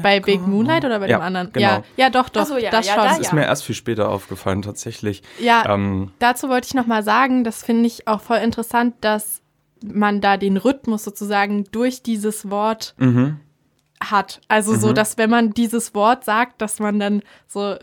bei 0.02 0.20
Big 0.20 0.46
Moonlight 0.46 0.84
oder 0.84 0.98
bei 1.00 1.08
Ja, 1.08 1.18
dem 1.18 1.22
anderen? 1.22 1.50
genau. 1.52 1.66
Ja, 1.66 1.82
ja, 1.96 2.10
doch, 2.10 2.28
doch, 2.28 2.46
so, 2.46 2.58
ja, 2.58 2.70
das 2.70 2.86
ja, 2.86 2.94
schon. 2.94 3.02
da 3.04 3.08
Das 3.10 3.18
ist 3.18 3.32
mir 3.32 3.44
erst 3.44 3.64
viel 3.64 3.74
später 3.74 4.08
aufgefallen, 4.10 4.62
tatsächlich. 4.62 5.22
Ja, 5.40 5.74
Ähm, 5.74 6.10
dazu 6.18 6.48
wollte 6.48 6.66
ich 6.66 6.74
noch 6.74 6.86
mal 6.86 7.02
sagen, 7.02 7.44
das 7.44 7.62
finde 7.62 7.86
ich 7.86 8.06
auch 8.08 8.20
voll 8.20 8.38
interessant, 8.38 8.94
dass 9.00 9.40
man 9.84 10.20
da 10.20 10.36
den 10.36 10.56
Rhythmus 10.56 11.04
sozusagen 11.04 11.64
durch 11.70 12.02
dieses 12.02 12.50
Wort 12.50 12.94
mhm. 12.98 13.38
hat. 14.00 14.40
Also 14.48 14.74
so, 14.74 14.92
dass 14.92 15.18
wenn 15.18 15.30
man 15.30 15.52
dieses 15.52 15.94
Wort 15.94 16.24
sagt, 16.24 16.60
dass 16.60 16.80
man 16.80 16.98
dann 16.98 17.22
so 17.46 17.76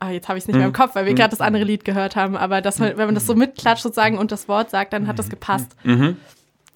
Ah, 0.00 0.10
jetzt 0.10 0.28
habe 0.28 0.38
ich 0.38 0.44
es 0.44 0.48
nicht 0.48 0.56
mehr 0.56 0.66
im 0.66 0.72
Kopf, 0.72 0.94
weil 0.94 1.06
wir 1.06 1.14
gerade 1.14 1.30
das 1.30 1.40
andere 1.40 1.64
Lied 1.64 1.84
gehört 1.84 2.14
haben, 2.14 2.36
aber 2.36 2.60
dass 2.60 2.78
man, 2.78 2.96
wenn 2.96 3.06
man 3.06 3.14
das 3.16 3.26
so 3.26 3.34
mitklatscht 3.34 3.82
sozusagen 3.82 4.16
und 4.16 4.30
das 4.30 4.46
Wort 4.48 4.70
sagt, 4.70 4.92
dann 4.92 5.06
hat 5.08 5.18
das 5.18 5.28
gepasst. 5.28 5.74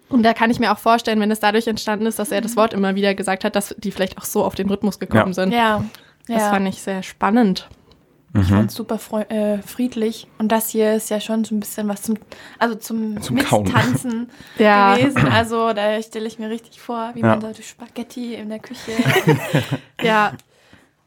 Und 0.09 0.23
da 0.25 0.35
kann 0.35 0.51
ich 0.51 0.59
mir 0.59 0.73
auch 0.73 0.79
vorstellen, 0.79 1.21
wenn 1.21 1.31
es 1.31 1.41
dadurch 1.41 1.67
entstanden 1.69 2.05
ist, 2.07 2.19
dass 2.19 2.33
er 2.33 2.41
das 2.41 2.57
Wort 2.57 2.75
immer 2.75 2.95
wieder 2.97 3.15
gesagt 3.15 3.45
hat, 3.45 3.55
dass 3.57 3.75
die 3.79 3.93
vielleicht 3.93 4.19
auch 4.19 4.25
so 4.25 4.45
auf 4.45 4.55
den 4.57 4.69
Rhythmus 4.69 4.99
gekommen 4.99 5.29
Ja. 5.29 5.33
sind. 5.35 5.53
Ja. 5.53 5.85
Das 6.29 6.43
ja. 6.43 6.51
fand 6.51 6.69
ich 6.69 6.83
sehr 6.83 7.03
spannend. 7.03 7.69
Ich 8.35 8.47
fand 8.49 8.71
super 8.73 8.99
freu- 8.99 9.27
äh, 9.29 9.59
friedlich. 9.63 10.27
Und 10.39 10.51
das 10.53 10.71
hier 10.71 10.95
ist 10.95 11.11
ja 11.11 11.21
schon 11.21 11.45
so 11.45 11.55
ein 11.55 11.61
bisschen 11.61 11.87
was 11.89 12.01
zum, 12.03 12.17
also 12.59 12.75
zum, 12.77 13.21
Zum. 13.21 13.37
Mittanzen 13.37 14.31
Ja. 14.59 14.97
gewesen. 14.97 15.29
Also 15.31 15.73
da 15.75 16.01
stelle 16.03 16.27
ich 16.27 16.39
mir 16.39 16.49
richtig 16.51 16.81
vor, 16.81 17.11
wie 17.15 17.21
Ja. 17.21 17.27
man 17.29 17.41
da 17.41 17.53
durch 17.53 17.69
Spaghetti 17.69 18.35
in 18.35 18.49
der 18.49 18.59
Küche. 18.59 18.93
Ja. 20.03 20.33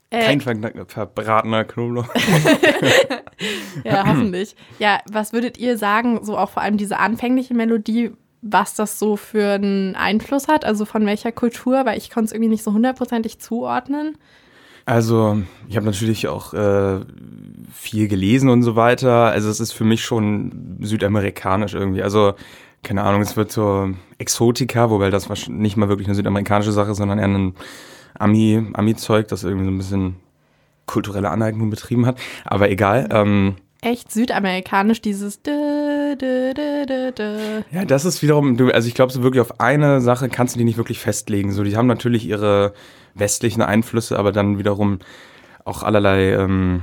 Äh, 0.09 0.25
Kein 0.25 0.41
ver 0.41 0.55
verbratener 0.87 1.63
Knoblauch. 1.65 2.07
Ja, 3.83 4.07
hoffentlich. 4.07 4.55
Ja, 4.79 4.99
was 5.11 5.33
würdet 5.33 5.57
ihr 5.57 5.77
sagen, 5.77 6.23
so 6.23 6.37
auch 6.37 6.49
vor 6.49 6.63
allem 6.63 6.77
diese 6.77 6.99
anfängliche 6.99 7.53
Melodie, 7.53 8.11
was 8.41 8.75
das 8.75 8.97
so 8.99 9.17
für 9.17 9.53
einen 9.53 9.95
Einfluss 9.95 10.47
hat? 10.47 10.63
Also 10.63 10.85
von 10.85 11.05
welcher 11.05 11.31
Kultur? 11.33 11.85
Weil 11.85 11.97
ich 11.97 12.09
konnte 12.09 12.27
es 12.27 12.31
irgendwie 12.31 12.49
nicht 12.49 12.63
so 12.63 12.71
hundertprozentig 12.71 13.39
zuordnen. 13.39 14.17
Also, 14.85 15.41
ich 15.67 15.75
habe 15.77 15.85
natürlich 15.87 16.27
auch 16.27 16.53
äh, 16.53 16.99
viel 17.73 18.07
gelesen 18.07 18.49
und 18.49 18.61
so 18.61 18.75
weiter. 18.75 19.31
Also, 19.31 19.49
es 19.49 19.59
ist 19.59 19.71
für 19.71 19.83
mich 19.83 20.03
schon 20.03 20.77
südamerikanisch 20.79 21.73
irgendwie. 21.73 22.03
Also, 22.03 22.35
keine 22.83 23.01
Ahnung, 23.03 23.21
es 23.21 23.35
wird 23.35 23.51
so 23.51 23.89
Exotika, 24.19 24.91
wobei 24.91 25.09
das 25.09 25.27
nicht 25.49 25.75
mal 25.75 25.89
wirklich 25.89 26.07
eine 26.07 26.15
südamerikanische 26.15 26.71
Sache 26.71 26.91
ist, 26.91 26.97
sondern 26.97 27.17
eher 27.17 27.25
ein 27.25 27.55
Ami, 28.17 28.61
Ami-Zeug, 28.73 29.27
das 29.27 29.43
irgendwie 29.43 29.65
so 29.65 29.71
ein 29.71 29.77
bisschen 29.77 30.15
kulturelle 30.85 31.29
Aneignung 31.29 31.69
betrieben 31.69 32.05
hat. 32.05 32.17
Aber 32.43 32.69
egal. 32.69 33.09
Ähm, 33.11 33.55
Echt 33.81 34.11
südamerikanisch, 34.11 35.01
dieses 35.01 35.43
dö, 35.43 36.15
dö, 36.15 36.53
dö. 36.55 37.61
Ja, 37.71 37.85
das 37.85 38.05
ist 38.05 38.21
wiederum, 38.23 38.57
also 38.73 38.87
ich 38.87 38.95
glaube, 38.95 39.13
so 39.13 39.21
wirklich 39.21 39.41
auf 39.41 39.59
eine 39.59 40.01
Sache 40.01 40.27
kannst 40.27 40.55
du 40.55 40.57
die 40.57 40.65
nicht 40.65 40.77
wirklich 40.77 40.99
festlegen. 40.99 41.51
So, 41.51 41.63
die 41.63 41.77
haben 41.77 41.85
natürlich 41.87 42.25
ihre 42.27 42.73
westlichen 43.13 43.61
Einflüsse, 43.61 44.17
aber 44.17 44.31
dann 44.31 44.57
wiederum 44.57 44.99
auch 45.65 45.83
allerlei 45.83 46.33
ähm, 46.33 46.81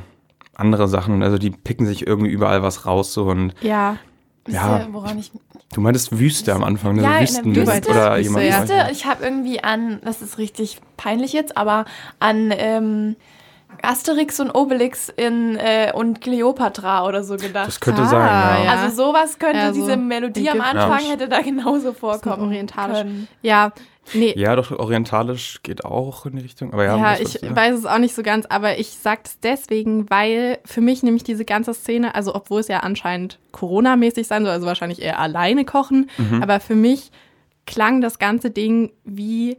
andere 0.55 0.87
Sachen. 0.87 1.23
Also 1.23 1.39
die 1.39 1.51
picken 1.51 1.87
sich 1.87 2.07
irgendwie 2.07 2.31
überall 2.31 2.63
was 2.63 2.87
raus 2.87 3.13
so 3.13 3.25
und 3.25 3.55
Ja, 3.63 3.97
Wisst 4.45 4.57
Ja. 4.57 4.79
ihr, 4.81 4.89
woran 4.93 5.19
ich 5.19 5.31
du 5.73 5.81
meintest 5.81 6.19
Wüste 6.19 6.53
am 6.55 6.65
Anfang, 6.65 6.97
ne? 6.97 7.03
Ja, 7.03 7.19
in 7.19 7.27
so 7.27 7.43
der 7.43 7.45
Wüsten 7.45 7.57
Wüste. 7.57 7.91
oder 7.91 8.17
Wüste, 8.17 8.23
jemand. 8.23 8.45
ja. 8.47 8.63
Wisst 8.63 8.73
ihr, 8.73 8.91
ich 8.91 9.07
habe 9.07 9.25
irgendwie 9.25 9.63
an, 9.63 10.01
das 10.05 10.21
ist 10.23 10.39
richtig 10.39 10.79
peinlich 10.97 11.33
jetzt, 11.33 11.57
aber 11.57 11.85
an 12.19 12.53
ähm, 12.57 13.17
Asterix 13.83 14.39
und 14.39 14.51
Obelix 14.51 15.09
in, 15.09 15.57
äh, 15.57 15.93
und 15.95 16.21
Cleopatra 16.21 17.07
oder 17.07 17.25
so 17.25 17.37
gedacht. 17.37 17.67
Das 17.69 17.81
könnte 17.81 18.03
Ah, 18.03 18.07
sein, 18.07 18.21
ja. 18.21 18.65
ja. 18.65 18.71
Also 18.83 19.07
sowas 19.07 19.39
könnte 19.39 19.59
Ja, 19.59 19.73
so 19.73 19.81
diese 19.81 19.97
Melodie 19.97 20.51
am. 20.51 20.61
Anfang 20.61 21.01
hätte 21.09 21.29
da 21.29 21.41
genauso 21.41 21.93
vorkommen 21.93 22.43
orientalisch. 22.49 22.99
können. 22.99 23.29
ja, 23.43 23.73
nee. 24.15 24.33
Ja, 24.37 24.57
doch, 24.57 24.71
orientalisch 24.71 25.61
geht 25.63 25.85
auch 25.85 26.27
in 26.27 26.37
die 26.37 26.43
Richtung. 26.43 26.73
Aber 26.73 26.85
ja, 26.85 26.97
Ja, 26.97 27.21
ich 27.21 27.35
ja. 27.41 27.55
weiß 27.55 27.77
es 27.79 27.87
auch 27.87 27.99
nicht 27.99 28.15
so 28.15 28.23
ganz, 28.23 28.47
aber 28.47 28.79
ich 28.79 28.89
sage 28.91 29.23
es 29.25 29.39
deswegen, 29.41 30.09
weil 30.11 30.59
für 30.65 30.81
mich 30.81 31.03
nämlich 31.03 31.25
diese 31.25 31.45
ganze 31.45 31.75
Szene, 31.75 32.15
also 32.15 32.35
obwohl 32.35 32.61
es 32.61 32.69
ja 32.69 32.81
anscheinend 32.81 33.39
Corona-mäßig 33.53 34.27
sein 34.27 34.43
soll, 34.45 34.53
also 34.53 34.67
wahrscheinlich 34.67 35.01
eher 35.03 35.19
alleine 35.19 35.65
kochen, 35.65 36.11
Mhm. 36.19 36.43
aber 36.43 36.61
für 36.61 36.75
mich 36.75 37.11
klang 37.67 38.01
das 38.01 38.19
ganze 38.19 38.51
Ding 38.51 38.91
wie 39.05 39.57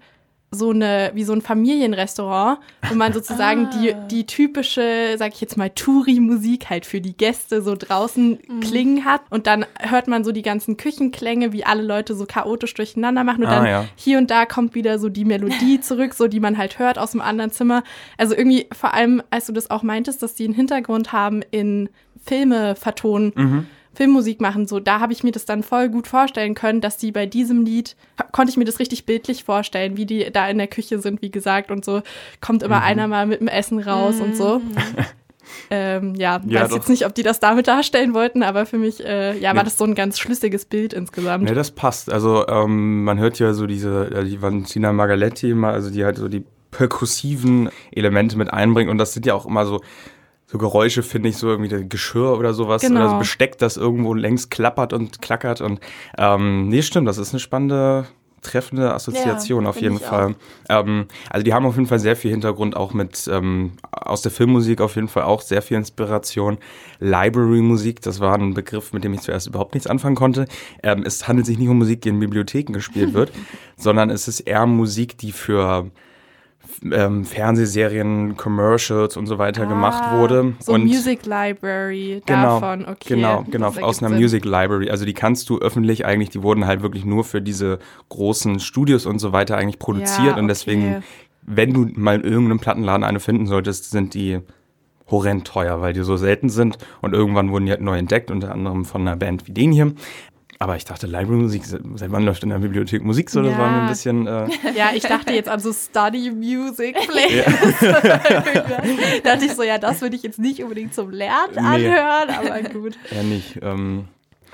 so 0.53 0.69
eine 0.71 1.11
wie 1.13 1.23
so 1.23 1.33
ein 1.33 1.41
Familienrestaurant, 1.41 2.59
wo 2.89 2.95
man 2.95 3.13
sozusagen 3.13 3.69
die, 3.71 3.93
die 4.09 4.25
typische, 4.25 5.15
sag 5.17 5.33
ich 5.33 5.41
jetzt 5.41 5.57
mal, 5.57 5.69
Touri-Musik 5.69 6.69
halt 6.69 6.85
für 6.85 7.01
die 7.01 7.15
Gäste 7.15 7.61
so 7.61 7.75
draußen 7.75 8.39
klingen 8.61 9.05
hat. 9.05 9.21
Und 9.29 9.47
dann 9.47 9.65
hört 9.79 10.07
man 10.07 10.23
so 10.23 10.31
die 10.31 10.41
ganzen 10.41 10.77
Küchenklänge, 10.77 11.51
wie 11.53 11.65
alle 11.65 11.81
Leute 11.83 12.15
so 12.15 12.25
chaotisch 12.25 12.73
durcheinander 12.73 13.23
machen. 13.23 13.43
Und 13.43 13.49
Ah, 13.49 13.55
dann 13.55 13.65
ja. 13.65 13.85
hier 13.95 14.17
und 14.17 14.31
da 14.31 14.45
kommt 14.45 14.75
wieder 14.75 14.99
so 14.99 15.09
die 15.09 15.25
Melodie 15.25 15.79
zurück, 15.81 16.13
so 16.13 16.27
die 16.27 16.39
man 16.39 16.57
halt 16.57 16.79
hört 16.79 16.97
aus 16.97 17.11
dem 17.11 17.21
anderen 17.21 17.51
Zimmer. 17.51 17.83
Also 18.17 18.35
irgendwie 18.35 18.67
vor 18.71 18.93
allem, 18.93 19.21
als 19.29 19.47
du 19.47 19.53
das 19.53 19.69
auch 19.71 19.83
meintest, 19.83 20.23
dass 20.23 20.35
die 20.35 20.45
einen 20.45 20.53
Hintergrund 20.53 21.11
haben 21.11 21.41
in 21.51 21.89
Filme 22.23 22.75
vertonen, 22.75 23.67
Filmmusik 23.95 24.41
machen, 24.41 24.67
so 24.67 24.79
da 24.79 24.99
habe 24.99 25.13
ich 25.13 25.23
mir 25.23 25.31
das 25.31 25.45
dann 25.45 25.63
voll 25.63 25.89
gut 25.89 26.07
vorstellen 26.07 26.55
können, 26.55 26.81
dass 26.81 26.97
die 26.97 27.11
bei 27.11 27.25
diesem 27.25 27.63
Lied 27.65 27.95
konnte 28.31 28.49
ich 28.51 28.57
mir 28.57 28.65
das 28.65 28.79
richtig 28.79 29.05
bildlich 29.05 29.43
vorstellen, 29.43 29.97
wie 29.97 30.05
die 30.05 30.31
da 30.31 30.47
in 30.47 30.57
der 30.57 30.67
Küche 30.67 30.99
sind, 30.99 31.21
wie 31.21 31.31
gesagt 31.31 31.71
und 31.71 31.85
so 31.85 32.01
kommt 32.41 32.63
immer 32.63 32.81
einer 32.81 33.07
mal 33.07 33.25
mit 33.25 33.39
dem 33.39 33.47
Essen 33.47 33.79
raus 33.79 34.19
und 34.19 34.35
so. 34.35 34.61
Ähm, 35.69 36.15
ja, 36.15 36.41
Ja, 36.47 36.61
weiß 36.61 36.69
doch. 36.69 36.77
jetzt 36.77 36.89
nicht, 36.89 37.05
ob 37.05 37.13
die 37.13 37.21
das 37.21 37.39
damit 37.41 37.67
darstellen 37.67 38.13
wollten, 38.13 38.43
aber 38.43 38.65
für 38.65 38.77
mich 38.77 39.03
äh, 39.05 39.37
ja, 39.37 39.49
war 39.49 39.63
Nee. 39.63 39.65
das 39.65 39.77
so 39.77 39.83
ein 39.83 39.93
ganz 39.93 40.17
schlüssiges 40.17 40.63
Bild 40.65 40.93
insgesamt. 40.93 41.43
Ne, 41.43 41.53
das 41.53 41.71
passt. 41.71 42.11
Also 42.11 42.47
ähm, 42.47 43.03
man 43.03 43.19
hört 43.19 43.39
ja 43.39 43.53
so 43.53 43.67
diese, 43.67 44.09
äh, 44.11 44.23
die 44.23 44.41
Valentina 44.41 44.93
Margaletti 44.93 45.49
immer, 45.51 45.67
also 45.69 45.89
die 45.89 46.05
halt 46.05 46.17
so 46.17 46.29
die 46.29 46.45
perkussiven 46.71 47.69
Elemente 47.91 48.37
mit 48.37 48.51
einbringt 48.51 48.89
und 48.89 48.97
das 48.97 49.13
sind 49.13 49.25
ja 49.25 49.33
auch 49.35 49.45
immer 49.45 49.65
so 49.65 49.81
so 50.45 50.57
Geräusche, 50.57 51.03
finde 51.03 51.29
ich, 51.29 51.37
so 51.37 51.49
irgendwie 51.49 51.69
das 51.69 51.81
Geschirr 51.89 52.37
oder 52.37 52.53
sowas 52.53 52.81
Genau. 52.81 52.99
oder 53.01 53.09
das 53.09 53.19
Besteck, 53.19 53.57
das 53.57 53.77
irgendwo 53.77 54.13
längs 54.13 54.49
klappert 54.49 54.93
und 54.93 55.21
klackert 55.21 55.61
und 55.61 55.79
ähm, 56.17 56.69
nee, 56.69 56.81
stimmt, 56.81 57.07
das 57.07 57.17
ist 57.17 57.33
eine 57.33 57.39
spannende 57.39 58.05
treffende 58.43 58.93
Assoziation 58.93 59.63
Ja, 59.63 59.69
auf 59.69 59.81
jeden 59.81 59.99
Fall. 59.99 60.35
Ähm, 60.69 61.05
also 61.29 61.43
die 61.43 61.53
haben 61.53 61.65
auf 61.65 61.75
jeden 61.75 61.87
Fall 61.87 61.99
sehr 61.99 62.15
viel 62.15 62.31
Hintergrund 62.31 62.75
auch 62.75 62.93
mit 62.93 63.27
ähm, 63.31 63.71
aus 63.91 64.21
der 64.21 64.31
Filmmusik 64.31 64.81
auf 64.81 64.95
jeden 64.95 65.07
Fall 65.07 65.23
auch 65.23 65.41
sehr 65.41 65.61
viel 65.61 65.77
Inspiration. 65.77 66.57
Library 66.99 67.61
Musik, 67.61 68.01
das 68.01 68.19
war 68.19 68.37
ein 68.37 68.53
Begriff, 68.53 68.93
mit 68.93 69.03
dem 69.03 69.13
ich 69.13 69.21
zuerst 69.21 69.47
überhaupt 69.47 69.73
nichts 69.73 69.87
anfangen 69.87 70.15
konnte. 70.15 70.45
Ähm, 70.83 71.03
es 71.05 71.27
handelt 71.27 71.47
sich 71.47 71.57
nicht 71.57 71.69
um 71.69 71.77
Musik, 71.77 72.01
die 72.01 72.09
in 72.09 72.19
Bibliotheken 72.19 72.73
gespielt 72.73 73.13
wird, 73.13 73.31
sondern 73.77 74.09
es 74.09 74.27
ist 74.27 74.41
eher 74.41 74.65
Musik, 74.65 75.17
die 75.17 75.31
für 75.31 75.89
ähm, 76.91 77.25
Fernsehserien, 77.25 78.35
Commercials 78.35 79.17
und 79.17 79.27
so 79.27 79.37
weiter 79.37 79.65
gemacht 79.65 80.11
wurde. 80.11 80.53
So 80.59 80.73
und 80.73 80.85
Music 80.85 81.25
Library 81.25 82.21
Genau, 82.25 82.59
davon, 82.59 82.85
okay. 82.85 83.15
Genau, 83.15 83.43
genau, 83.49 83.67
aus 83.81 84.01
einer 84.01 84.09
Sinn. 84.09 84.19
Music 84.19 84.45
Library. 84.45 84.89
Also 84.89 85.05
die 85.05 85.13
kannst 85.13 85.49
du 85.49 85.59
öffentlich 85.59 86.05
eigentlich, 86.05 86.29
die 86.29 86.43
wurden 86.43 86.65
halt 86.65 86.81
wirklich 86.81 87.05
nur 87.05 87.23
für 87.23 87.41
diese 87.41 87.79
großen 88.09 88.59
Studios 88.59 89.05
und 89.05 89.19
so 89.19 89.31
weiter 89.31 89.57
eigentlich 89.57 89.79
produziert. 89.79 90.35
Ja, 90.35 90.37
Und 90.37 90.47
deswegen, 90.47 90.97
okay. 90.97 91.03
wenn 91.43 91.73
du 91.73 91.87
mal 91.93 92.15
in 92.15 92.23
irgendeinem 92.23 92.59
Plattenladen 92.59 93.03
eine 93.03 93.19
finden 93.19 93.47
solltest, 93.47 93.91
sind 93.91 94.13
die 94.13 94.39
horrend 95.09 95.45
teuer, 95.45 95.81
weil 95.81 95.93
die 95.93 96.03
so 96.03 96.17
selten 96.17 96.49
sind. 96.49 96.77
Und 97.01 97.13
irgendwann 97.13 97.51
wurden 97.51 97.65
die 97.65 97.71
halt 97.71 97.81
neu 97.81 97.97
entdeckt, 97.97 98.31
unter 98.31 98.51
anderem 98.51 98.85
von 98.85 99.01
einer 99.01 99.15
Band 99.15 99.47
wie 99.47 99.51
den 99.51 99.71
hier. 99.71 99.93
Aber 100.63 100.77
ich 100.77 100.85
dachte, 100.85 101.07
Library-Musik, 101.07 101.63
seit 101.65 101.83
wann 102.13 102.23
läuft 102.23 102.41
in 102.43 102.47
der 102.49 102.59
Bibliothek 102.59 103.03
Musik 103.03 103.29
so? 103.29 103.41
Das 103.41 103.51
Ja. 103.51 103.57
war 103.57 103.69
mir 103.69 103.81
ein 103.81 103.89
bisschen... 103.89 104.27
Äh, 104.27 104.47
Ja, 104.77 104.91
ich 104.95 105.03
dachte 105.03 105.33
jetzt 105.33 105.49
an 105.49 105.59
so 105.59 105.73
Study 105.73 106.31
Music 106.31 106.95
Playlist. 107.05 107.81
da 107.81 109.33
dachte 109.33 109.45
ich 109.45 109.51
so, 109.55 109.63
ja, 109.63 109.77
das 109.77 109.99
würde 109.99 110.15
ich 110.15 110.23
jetzt 110.23 110.39
nicht 110.39 110.63
unbedingt 110.63 110.93
zum 110.93 111.09
Lernen 111.11 111.51
Nee. 111.55 111.59
anhören, 111.59 112.29
aber 112.29 112.61
gut. 112.69 112.97
eher 113.11 113.23
nicht. 113.23 113.59
Ähm, 113.61 114.05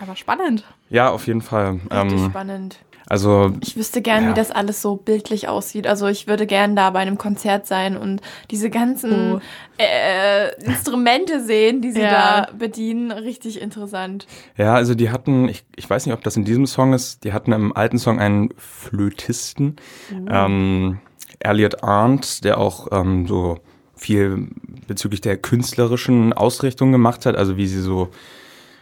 Aber 0.01 0.15
spannend. 0.15 0.63
ja, 0.89 1.11
auf 1.11 1.27
jeden 1.27 1.41
Fall. 1.43 1.73
Richtig 1.91 1.91
Ähm, 2.21 2.29
spannend. 2.31 2.79
Also 3.09 3.51
Ich 3.61 3.75
wüsste 3.75 4.01
gern, 4.01 4.23
Ja. 4.23 4.29
wie 4.29 4.33
das 4.35 4.51
alles 4.51 4.81
so 4.81 4.95
bildlich 4.95 5.47
aussieht. 5.49 5.87
Also 5.87 6.07
ich 6.07 6.27
würde 6.27 6.45
gern 6.45 6.75
da 6.75 6.91
bei 6.91 6.99
einem 6.99 7.17
Konzert 7.17 7.65
sein 7.67 7.97
und 7.97 8.21
diese 8.51 8.69
ganzen 8.69 9.33
Oh. 9.33 9.39
äh, 9.77 10.53
Instrumente 10.63 11.43
sehen, 11.43 11.81
die 11.81 11.91
sie 11.91 12.01
Ja. 12.01 12.45
da 12.45 12.51
bedienen. 12.57 13.11
Richtig 13.11 13.61
interessant. 13.61 14.27
Ja, 14.57 14.75
also 14.75 14.95
die 14.95 15.09
hatten, 15.09 15.49
ich, 15.49 15.65
ich 15.75 15.89
weiß 15.89 16.05
nicht, 16.05 16.13
ob 16.13 16.23
das 16.23 16.37
in 16.37 16.45
diesem 16.45 16.67
Song 16.67 16.93
ist, 16.93 17.23
die 17.23 17.33
hatten 17.33 17.51
im 17.51 17.75
alten 17.75 17.97
Song 17.97 18.19
einen 18.19 18.49
Flötisten. 18.57 19.75
Ähm, 20.29 20.99
Elliot 21.39 21.83
Arndt, 21.83 22.43
der 22.43 22.57
auch 22.57 22.87
ähm, 22.91 23.27
so 23.27 23.57
viel 23.95 24.47
bezüglich 24.87 25.21
der 25.21 25.37
künstlerischen 25.37 26.31
Ausrichtung 26.33 26.91
gemacht 26.91 27.25
hat, 27.25 27.35
also 27.35 27.57
wie 27.57 27.67
sie 27.67 27.81
so, 27.81 28.09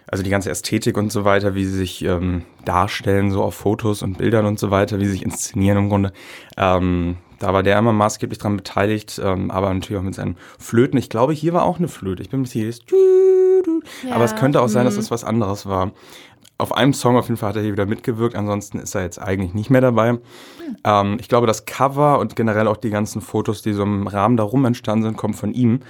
also 0.09 0.23
die 0.23 0.29
ganze 0.29 0.49
Ästhetik 0.49 0.97
und 0.97 1.11
so 1.11 1.25
weiter, 1.25 1.53
wie 1.53 1.65
sie 1.65 1.77
sich 1.77 2.03
ähm, 2.03 2.43
darstellen, 2.65 3.31
so 3.31 3.43
auf 3.43 3.55
Fotos 3.55 4.01
und 4.01 4.17
Bildern 4.17 4.45
und 4.45 4.57
so 4.57 4.71
weiter, 4.71 4.99
wie 4.99 5.05
sie 5.05 5.11
sich 5.11 5.25
inszenieren 5.25 5.77
im 5.77 5.89
Grunde. 5.89 6.13
Ähm, 6.55 7.17
da 7.39 7.53
war 7.53 7.61
der 7.61 7.77
immer 7.77 7.93
maßgeblich 7.93 8.39
dran 8.39 8.57
beteiligt, 8.57 9.21
ähm, 9.23 9.51
aber 9.51 9.73
natürlich 9.73 9.99
auch 9.99 10.05
mit 10.05 10.15
seinen 10.15 10.37
Flöten. 10.57 10.97
Ich 10.97 11.09
glaube, 11.09 11.33
hier 11.33 11.53
war 11.53 11.63
auch 11.63 11.77
eine 11.77 11.87
Flöte. 11.87 12.23
Ich 12.23 12.29
bin 12.29 12.41
mir 12.41 12.47
sicher. 12.47 12.71
Ja. 14.07 14.15
Aber 14.15 14.23
es 14.23 14.35
könnte 14.35 14.61
auch 14.61 14.69
sein, 14.69 14.85
dass 14.85 14.97
es 14.97 15.11
was 15.11 15.23
anderes 15.23 15.65
war. 15.65 15.91
Auf 16.57 16.75
einem 16.75 16.93
Song 16.93 17.17
auf 17.17 17.27
jeden 17.27 17.37
Fall 17.37 17.49
hat 17.49 17.57
er 17.57 17.61
hier 17.61 17.73
wieder 17.73 17.85
mitgewirkt, 17.85 18.35
ansonsten 18.35 18.79
ist 18.79 18.95
er 18.95 19.03
jetzt 19.03 19.21
eigentlich 19.21 19.53
nicht 19.53 19.69
mehr 19.69 19.81
dabei. 19.81 20.17
Ähm, 20.83 21.17
ich 21.19 21.27
glaube, 21.27 21.45
das 21.45 21.65
Cover 21.65 22.17
und 22.17 22.35
generell 22.35 22.67
auch 22.67 22.77
die 22.77 22.89
ganzen 22.89 23.21
Fotos, 23.21 23.61
die 23.61 23.73
so 23.73 23.83
im 23.83 24.07
Rahmen 24.07 24.37
darum 24.37 24.65
entstanden 24.65 25.03
sind, 25.03 25.17
kommen 25.17 25.35
von 25.35 25.53
ihm. 25.53 25.81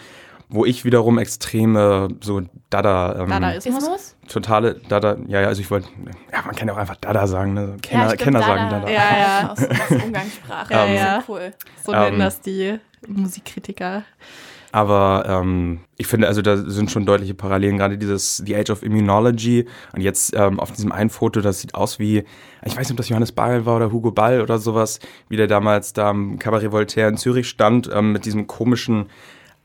Wo 0.50 0.64
ich 0.64 0.86
wiederum 0.86 1.18
extreme 1.18 2.08
so 2.22 2.42
Dada, 2.70 3.20
ähm, 3.20 3.30
Dadaismus. 3.30 3.84
Ismus? 3.84 4.16
totale 4.30 4.76
Dada, 4.88 5.18
ja, 5.28 5.42
ja, 5.42 5.48
also 5.48 5.62
ich 5.62 5.70
wollte, 5.70 5.90
ja, 6.32 6.42
man 6.46 6.56
kann 6.56 6.68
ja 6.68 6.74
auch 6.74 6.78
einfach 6.78 6.96
Dada 6.96 7.28
sagen, 7.28 7.54
ne? 7.54 7.76
Kenner, 7.82 8.06
stimmt, 8.06 8.22
Kenner 8.22 8.42
sagen 8.42 8.70
Dada. 8.70 8.90
Ja, 8.90 9.18
ja. 9.18 9.50
Aus, 9.52 9.60
aus 9.60 10.04
Umgangssprache. 10.04 10.74
Ja, 10.74 10.86
ist 10.86 11.00
ja. 11.00 11.24
Cool. 11.28 11.54
So 11.84 11.92
nennen 11.92 12.14
Ähm, 12.14 12.20
das 12.20 12.42
die 12.42 12.80
Musikkritiker. 13.08 14.04
Aber 14.72 15.26
ähm, 15.28 15.80
ich 15.96 16.08
finde, 16.08 16.28
also 16.28 16.42
da 16.42 16.58
sind 16.58 16.92
schon 16.92 17.06
deutliche 17.06 17.34
Parallelen, 17.34 17.78
gerade 17.78 17.98
dieses 17.98 18.38
The 18.38 18.56
Age 18.56 18.70
of 18.70 18.84
Immunology 18.84 19.66
und 19.94 20.02
jetzt 20.02 20.36
ähm, 20.36 20.60
auf 20.60 20.72
diesem 20.72 20.92
einen 20.92 21.10
Foto, 21.10 21.42
das 21.42 21.62
sieht 21.62 21.74
aus 21.74 22.00
wie, 22.00 22.26
ich 22.66 22.76
weiß 22.76 22.80
nicht, 22.80 22.92
ob 22.92 22.98
das 22.98 23.10
Johannes 23.10 23.32
Ball 23.32 23.66
war 23.66 23.78
oder 23.78 23.92
Hugo 23.92 24.12
Ball 24.12 24.42
oder 24.42 24.60
sowas, 24.60 25.00
wie 25.30 25.38
der 25.38 25.48
damals 25.48 25.94
da 25.94 26.10
am 26.10 26.38
Cabaret 26.38 26.72
Voltaire 26.72 27.10
in 27.10 27.18
Zürich 27.18 27.48
stand, 27.48 27.90
ähm, 27.94 28.12
mit 28.12 28.26
diesem 28.26 28.46
komischen 28.48 29.08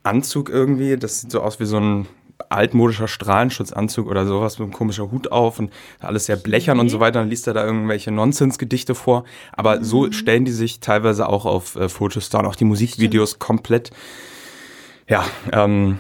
Anzug 0.02 0.48
irgendwie. 0.48 0.96
Das 0.96 1.20
sieht 1.20 1.30
so 1.32 1.40
aus 1.40 1.60
wie 1.60 1.64
so 1.64 1.78
ein 1.78 2.06
altmodischer 2.48 3.08
Strahlenschutzanzug 3.08 4.08
oder 4.08 4.26
sowas 4.26 4.58
mit 4.58 4.66
einem 4.66 4.72
komischen 4.74 5.10
Hut 5.10 5.30
auf 5.32 5.58
und 5.58 5.72
alles 6.00 6.26
sehr 6.26 6.36
blechern 6.36 6.80
und 6.80 6.88
so 6.88 6.98
weiter. 7.00 7.20
Dann 7.20 7.28
liest 7.30 7.46
er 7.46 7.54
da 7.54 7.64
irgendwelche 7.64 8.10
Nonsensgedichte 8.10 8.94
vor. 8.94 9.24
Aber 9.52 9.84
so 9.84 10.10
stellen 10.12 10.44
die 10.44 10.50
sich 10.52 10.80
teilweise 10.80 11.28
auch 11.28 11.46
auf 11.46 11.76
äh, 11.76 11.88
Fotos 11.88 12.30
da 12.30 12.40
und 12.40 12.46
auch 12.46 12.56
die 12.56 12.64
Musikvideos 12.64 13.38
komplett. 13.38 13.90
Ja, 15.08 15.24
ähm, 15.52 15.98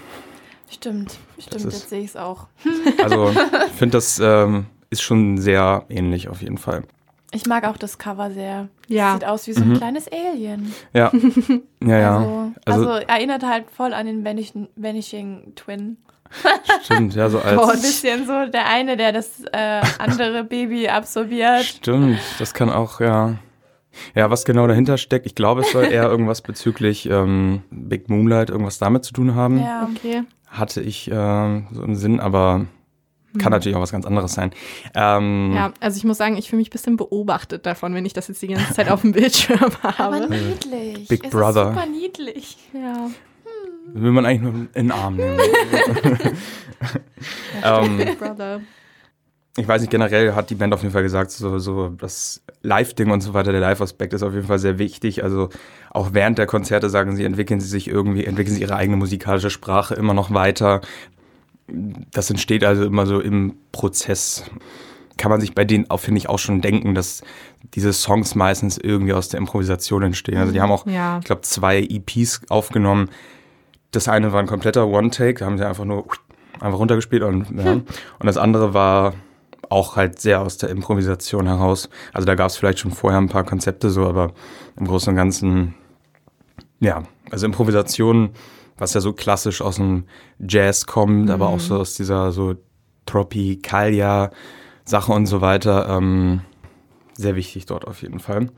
Stimmt, 0.70 1.18
stimmt, 1.38 1.64
ist- 1.66 1.72
jetzt 1.80 1.90
sehe 1.90 2.00
ich 2.00 2.06
es 2.10 2.16
auch. 2.16 2.46
also 3.02 3.30
ich 3.66 3.72
finde, 3.72 3.98
das 3.98 4.18
ähm, 4.22 4.66
ist 4.90 5.02
schon 5.02 5.38
sehr 5.38 5.84
ähnlich 5.90 6.28
auf 6.28 6.40
jeden 6.42 6.56
Fall. 6.58 6.82
Ich 7.34 7.46
mag 7.46 7.64
auch 7.66 7.76
das 7.78 7.96
Cover 7.98 8.30
sehr. 8.30 8.68
Ja. 8.88 9.14
Sieht 9.14 9.24
aus 9.24 9.46
wie 9.46 9.52
so 9.54 9.62
ein 9.62 9.74
kleines 9.74 10.06
Alien. 10.12 10.72
Ja, 10.92 11.10
ja, 11.82 11.98
ja. 11.98 12.16
Also, 12.18 12.52
Also- 12.66 12.90
also, 12.90 13.06
erinnert 13.06 13.42
halt 13.44 13.70
voll 13.70 13.94
an 13.94 14.06
den 14.06 14.24
Vanishing, 14.24 14.68
Vanishing 14.76 15.52
Twin. 15.56 15.96
Stimmt, 16.82 17.14
ja, 17.14 17.28
so 17.28 17.38
Ein 17.42 17.58
als. 17.58 17.82
bisschen 17.82 18.26
so 18.26 18.46
der 18.46 18.66
eine, 18.66 18.96
der 18.96 19.12
das 19.12 19.44
äh, 19.52 19.80
andere 19.98 20.44
Baby 20.44 20.88
absorbiert. 20.88 21.62
Stimmt, 21.64 22.18
das 22.38 22.54
kann 22.54 22.70
auch, 22.70 23.00
ja. 23.00 23.34
Ja, 24.14 24.30
was 24.30 24.44
genau 24.46 24.66
dahinter 24.66 24.96
steckt, 24.96 25.26
ich 25.26 25.34
glaube, 25.34 25.60
es 25.60 25.72
soll 25.72 25.84
eher 25.84 26.04
irgendwas 26.08 26.40
bezüglich 26.40 27.08
ähm, 27.10 27.62
Big 27.70 28.08
Moonlight, 28.08 28.48
irgendwas 28.48 28.78
damit 28.78 29.04
zu 29.04 29.12
tun 29.12 29.34
haben. 29.34 29.60
Ja. 29.60 29.88
Okay. 29.94 30.22
Hatte 30.48 30.80
ich 30.80 31.10
ähm, 31.12 31.66
so 31.72 31.82
im 31.82 31.94
Sinn, 31.94 32.18
aber 32.20 32.66
kann 33.38 33.50
natürlich 33.52 33.76
auch 33.76 33.80
was 33.80 33.92
ganz 33.92 34.04
anderes 34.06 34.32
sein. 34.34 34.52
Ähm, 34.94 35.52
Ja, 35.54 35.72
also 35.80 35.96
ich 35.96 36.04
muss 36.04 36.18
sagen, 36.18 36.36
ich 36.36 36.50
fühle 36.50 36.58
mich 36.58 36.68
ein 36.68 36.72
bisschen 36.72 36.96
beobachtet 36.96 37.64
davon, 37.66 37.94
wenn 37.94 38.04
ich 38.04 38.12
das 38.12 38.28
jetzt 38.28 38.42
die 38.42 38.48
ganze 38.48 38.74
Zeit 38.74 38.90
auf 38.90 39.00
dem 39.00 39.12
Bildschirm 39.12 39.70
Aber 39.82 39.98
habe. 39.98 40.28
niedlich. 40.28 41.08
Big 41.08 41.24
es 41.24 41.30
Brother. 41.30 41.68
Ist 41.70 41.74
super 41.74 41.86
niedlich. 41.86 42.56
Ja. 42.74 43.10
Will 43.94 44.12
man 44.12 44.24
eigentlich 44.26 44.42
nur 44.42 44.54
in 44.54 44.68
den 44.74 44.92
Arm 44.92 45.16
nehmen. 45.16 45.38
ähm, 47.64 47.96
Big 47.98 48.18
Brother. 48.18 48.60
ich 49.56 49.66
weiß 49.68 49.80
nicht, 49.82 49.90
generell 49.90 50.34
hat 50.34 50.50
die 50.50 50.54
Band 50.54 50.72
auf 50.72 50.82
jeden 50.82 50.92
Fall 50.92 51.02
gesagt, 51.02 51.30
so, 51.30 51.58
so 51.58 51.88
das 51.88 52.42
Live-Ding 52.62 53.10
und 53.10 53.20
so 53.20 53.34
weiter, 53.34 53.52
der 53.52 53.60
Live-Aspekt 53.60 54.12
ist 54.14 54.22
auf 54.22 54.34
jeden 54.34 54.46
Fall 54.46 54.58
sehr 54.58 54.78
wichtig. 54.78 55.24
Also 55.24 55.48
auch 55.90 56.10
während 56.12 56.38
der 56.38 56.46
Konzerte 56.46 56.88
sagen 56.90 57.16
sie, 57.16 57.24
entwickeln 57.24 57.60
sie 57.60 57.68
sich 57.68 57.88
irgendwie, 57.88 58.24
entwickeln 58.24 58.54
sie 58.54 58.62
ihre 58.62 58.76
eigene 58.76 58.96
musikalische 58.96 59.50
Sprache 59.50 59.94
immer 59.94 60.14
noch 60.14 60.32
weiter. 60.32 60.80
Das 62.12 62.30
entsteht 62.30 62.64
also 62.64 62.84
immer 62.84 63.06
so 63.06 63.20
im 63.20 63.54
Prozess. 63.72 64.44
Kann 65.16 65.30
man 65.30 65.40
sich 65.40 65.54
bei 65.54 65.64
denen 65.64 65.88
auch, 65.90 66.00
finde 66.00 66.18
ich, 66.18 66.28
auch 66.28 66.38
schon 66.38 66.60
denken, 66.60 66.94
dass 66.94 67.22
diese 67.74 67.92
Songs 67.92 68.34
meistens 68.34 68.78
irgendwie 68.78 69.12
aus 69.12 69.28
der 69.28 69.38
Improvisation 69.38 70.02
entstehen. 70.02 70.38
Also 70.38 70.52
die 70.52 70.60
haben 70.60 70.72
auch, 70.72 70.86
Ja. 70.86 71.18
ich 71.18 71.24
glaube, 71.26 71.42
zwei 71.42 71.80
EPs 71.80 72.42
aufgenommen. 72.48 73.08
Das 73.92 74.08
eine 74.08 74.32
war 74.32 74.40
ein 74.40 74.46
kompletter 74.46 74.86
One-Take, 74.88 75.40
da 75.40 75.46
haben 75.46 75.58
sie 75.58 75.66
einfach 75.66 75.84
nur 75.84 76.06
einfach 76.60 76.78
runtergespielt 76.78 77.22
und, 77.22 77.46
ja. 77.58 77.72
und 77.72 77.86
das 78.20 78.36
andere 78.36 78.72
war 78.72 79.14
auch 79.68 79.96
halt 79.96 80.20
sehr 80.20 80.40
aus 80.40 80.58
der 80.58 80.68
Improvisation 80.70 81.46
heraus. 81.46 81.88
Also 82.12 82.26
da 82.26 82.34
gab 82.34 82.48
es 82.48 82.56
vielleicht 82.56 82.78
schon 82.78 82.90
vorher 82.90 83.20
ein 83.20 83.28
paar 83.28 83.44
Konzepte 83.44 83.90
so, 83.90 84.06
aber 84.06 84.32
im 84.78 84.86
Großen 84.86 85.10
und 85.10 85.16
Ganzen, 85.16 85.74
ja, 86.80 87.02
also 87.30 87.46
Improvisation, 87.46 88.30
was 88.82 88.94
ja 88.94 89.00
so 89.00 89.12
klassisch 89.12 89.62
aus 89.62 89.76
dem 89.76 90.04
Jazz 90.40 90.86
kommt, 90.86 91.30
aber 91.30 91.48
auch 91.48 91.60
so 91.60 91.76
aus 91.76 91.94
dieser 91.94 92.32
so 92.32 92.56
Tropicalia-Sache 93.06 95.12
und 95.12 95.26
so 95.26 95.40
weiter, 95.40 95.88
ähm, 95.88 96.40
sehr 97.14 97.36
wichtig 97.36 97.66
dort 97.66 97.86
auf 97.86 98.02
jeden 98.02 98.18
Fall. 98.18 98.48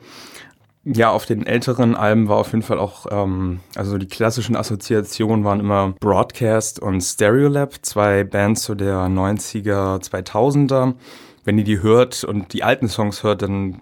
Ja, 0.85 1.11
auf 1.11 1.27
den 1.27 1.47
älteren 1.47 1.95
Alben 1.95 2.29
war 2.29 2.39
auf 2.39 2.53
jeden 2.53 2.63
Fall 2.63 2.79
auch, 2.79 3.07
ähm, 3.11 3.61
also 3.75 3.99
die 3.99 4.07
klassischen 4.07 4.57
Assoziationen 4.57 5.45
waren 5.45 5.61
immer 5.61 5.95
Broadcast 6.01 6.81
und 6.81 7.03
Stereolab, 7.03 7.75
zwei 7.83 8.25
Bands 8.25 8.65
so 8.65 8.75
der 8.75 9.07
90er, 9.07 10.03
2000er. 10.03 10.95
Wenn 11.45 11.59
ihr 11.59 11.65
die 11.65 11.83
hört 11.83 12.25
und 12.25 12.55
die 12.55 12.63
alten 12.63 12.89
Songs 12.89 13.23
hört, 13.23 13.43
dann 13.43 13.79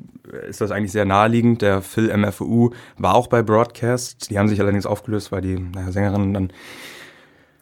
ist 0.48 0.60
das 0.60 0.70
eigentlich 0.70 0.92
sehr 0.92 1.04
naheliegend. 1.04 1.62
Der 1.62 1.82
Phil 1.82 2.16
MFU 2.16 2.70
war 2.98 3.14
auch 3.14 3.26
bei 3.26 3.42
Broadcast. 3.42 4.30
Die 4.30 4.38
haben 4.38 4.48
sich 4.48 4.60
allerdings 4.60 4.86
aufgelöst, 4.86 5.32
weil 5.32 5.42
die 5.42 5.58
naja, 5.58 5.92
Sängerin 5.92 6.34
dann 6.34 6.52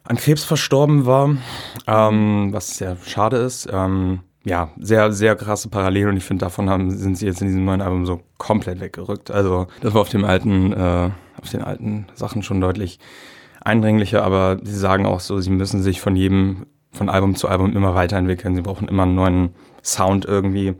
an 0.03 0.17
Krebs 0.17 0.43
verstorben 0.43 1.05
war, 1.05 1.35
ähm, 1.87 2.49
was 2.51 2.77
sehr 2.77 2.97
schade 3.05 3.37
ist. 3.37 3.69
Ähm, 3.71 4.21
ja, 4.43 4.71
sehr, 4.79 5.11
sehr 5.11 5.35
krasse 5.35 5.69
Parallelen 5.69 6.09
und 6.09 6.17
ich 6.17 6.23
finde, 6.23 6.45
davon 6.45 6.69
haben, 6.69 6.89
sind 6.89 7.17
sie 7.17 7.27
jetzt 7.27 7.41
in 7.41 7.47
diesem 7.47 7.63
neuen 7.63 7.81
Album 7.81 8.05
so 8.05 8.21
komplett 8.37 8.79
weggerückt. 8.79 9.29
Also 9.29 9.67
das 9.81 9.93
war 9.93 10.01
auf 10.01 10.09
dem 10.09 10.25
alten, 10.25 10.73
äh, 10.73 11.09
auf 11.39 11.49
den 11.51 11.61
alten 11.61 12.07
Sachen 12.15 12.41
schon 12.41 12.59
deutlich 12.59 12.99
eindringlicher, 13.63 14.23
aber 14.23 14.57
sie 14.63 14.75
sagen 14.75 15.05
auch 15.05 15.19
so, 15.19 15.39
sie 15.39 15.51
müssen 15.51 15.83
sich 15.83 16.01
von 16.01 16.15
jedem, 16.15 16.65
von 16.91 17.09
Album 17.09 17.35
zu 17.35 17.47
Album 17.47 17.75
immer 17.75 17.93
weiterentwickeln. 17.93 18.55
Sie 18.55 18.61
brauchen 18.61 18.87
immer 18.87 19.03
einen 19.03 19.15
neuen 19.15 19.49
Sound 19.83 20.25
irgendwie. 20.25 20.73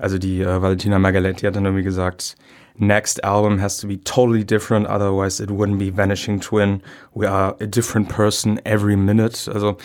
Also 0.00 0.18
die 0.18 0.40
äh, 0.40 0.62
Valentina 0.62 0.98
Margaletti 0.98 1.46
hat 1.46 1.56
dann 1.56 1.66
irgendwie 1.66 1.84
gesagt, 1.84 2.36
next 2.80 3.22
album 3.22 3.58
has 3.58 3.78
to 3.78 3.86
be 3.86 3.98
totally 3.98 4.44
different, 4.44 4.86
otherwise 4.86 5.40
it 5.40 5.50
wouldn't 5.50 5.78
be 5.78 5.90
Vanishing 5.90 6.40
Twin. 6.40 6.82
We 7.14 7.26
are 7.26 7.56
a 7.60 7.66
different 7.66 8.08
person 8.08 8.60
every 8.64 8.96
minute. 8.96 9.50
Also 9.52 9.76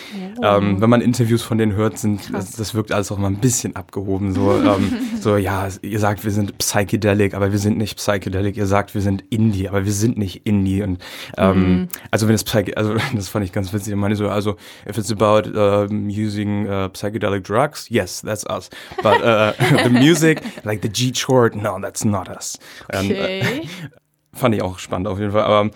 ähm, 0.42 0.80
wenn 0.80 0.90
man 0.90 1.02
Interviews 1.02 1.42
von 1.42 1.58
denen 1.58 1.74
hört, 1.74 1.98
sind 1.98 2.34
das, 2.34 2.52
das 2.52 2.74
wirkt 2.76 2.92
alles 2.92 3.12
auch 3.12 3.18
mal 3.18 3.28
ein 3.28 3.40
bisschen 3.40 3.76
abgehoben. 3.76 4.34
So, 4.34 4.54
ähm, 4.54 4.92
so 5.20 5.38
ja, 5.38 5.68
ihr 5.82 6.00
sagt, 6.00 6.24
wir 6.24 6.32
sind 6.32 6.58
psychedelic, 6.58 7.34
aber 7.34 7.52
wir 7.52 7.60
sind 7.60 7.78
nicht 7.78 7.98
psychedelic. 7.98 8.58
Ihr 8.58 8.68
sagt, 8.68 8.94
wir 8.94 9.02
sind 9.02 9.24
Indie, 9.30 9.68
aber 9.68 9.86
wir 9.86 9.92
sind 9.92 10.18
nicht 10.18 10.46
Indie. 10.46 10.84
Und 10.84 11.00
ähm, 11.38 11.90
also 12.12 12.28
wenn 12.28 12.36
es 12.36 12.46
also 12.76 12.96
das 13.16 13.28
fand 13.28 13.46
ich 13.46 13.52
ganz 13.52 13.74
witzig. 13.74 13.94
Ich 13.94 14.00
meine 14.00 14.16
so, 14.16 14.30
also 14.30 14.56
if 14.88 14.98
it's 14.98 15.12
about 15.12 15.50
um, 15.50 16.08
using 16.08 16.68
uh, 16.68 16.90
psychedelic 16.90 17.44
drugs, 17.44 17.90
yes, 17.90 18.22
that's 18.22 18.46
us. 18.46 18.70
But 19.02 19.22
uh, 19.22 19.54
the 19.84 19.90
music, 19.90 20.42
like 20.64 20.82
the 20.82 20.90
G 20.90 21.12
chord, 21.12 21.56
no, 21.56 21.80
that's 21.80 22.06
not 22.06 22.30
us. 22.30 22.58
Und, 22.94 23.12
äh, 23.12 23.42
Okay. 23.42 23.70
Fand 24.34 24.54
ich 24.54 24.62
auch 24.62 24.80
spannend 24.80 25.08
auf 25.08 25.18
jeden 25.20 25.32
Fall. 25.32 25.44
Aber 25.44 25.70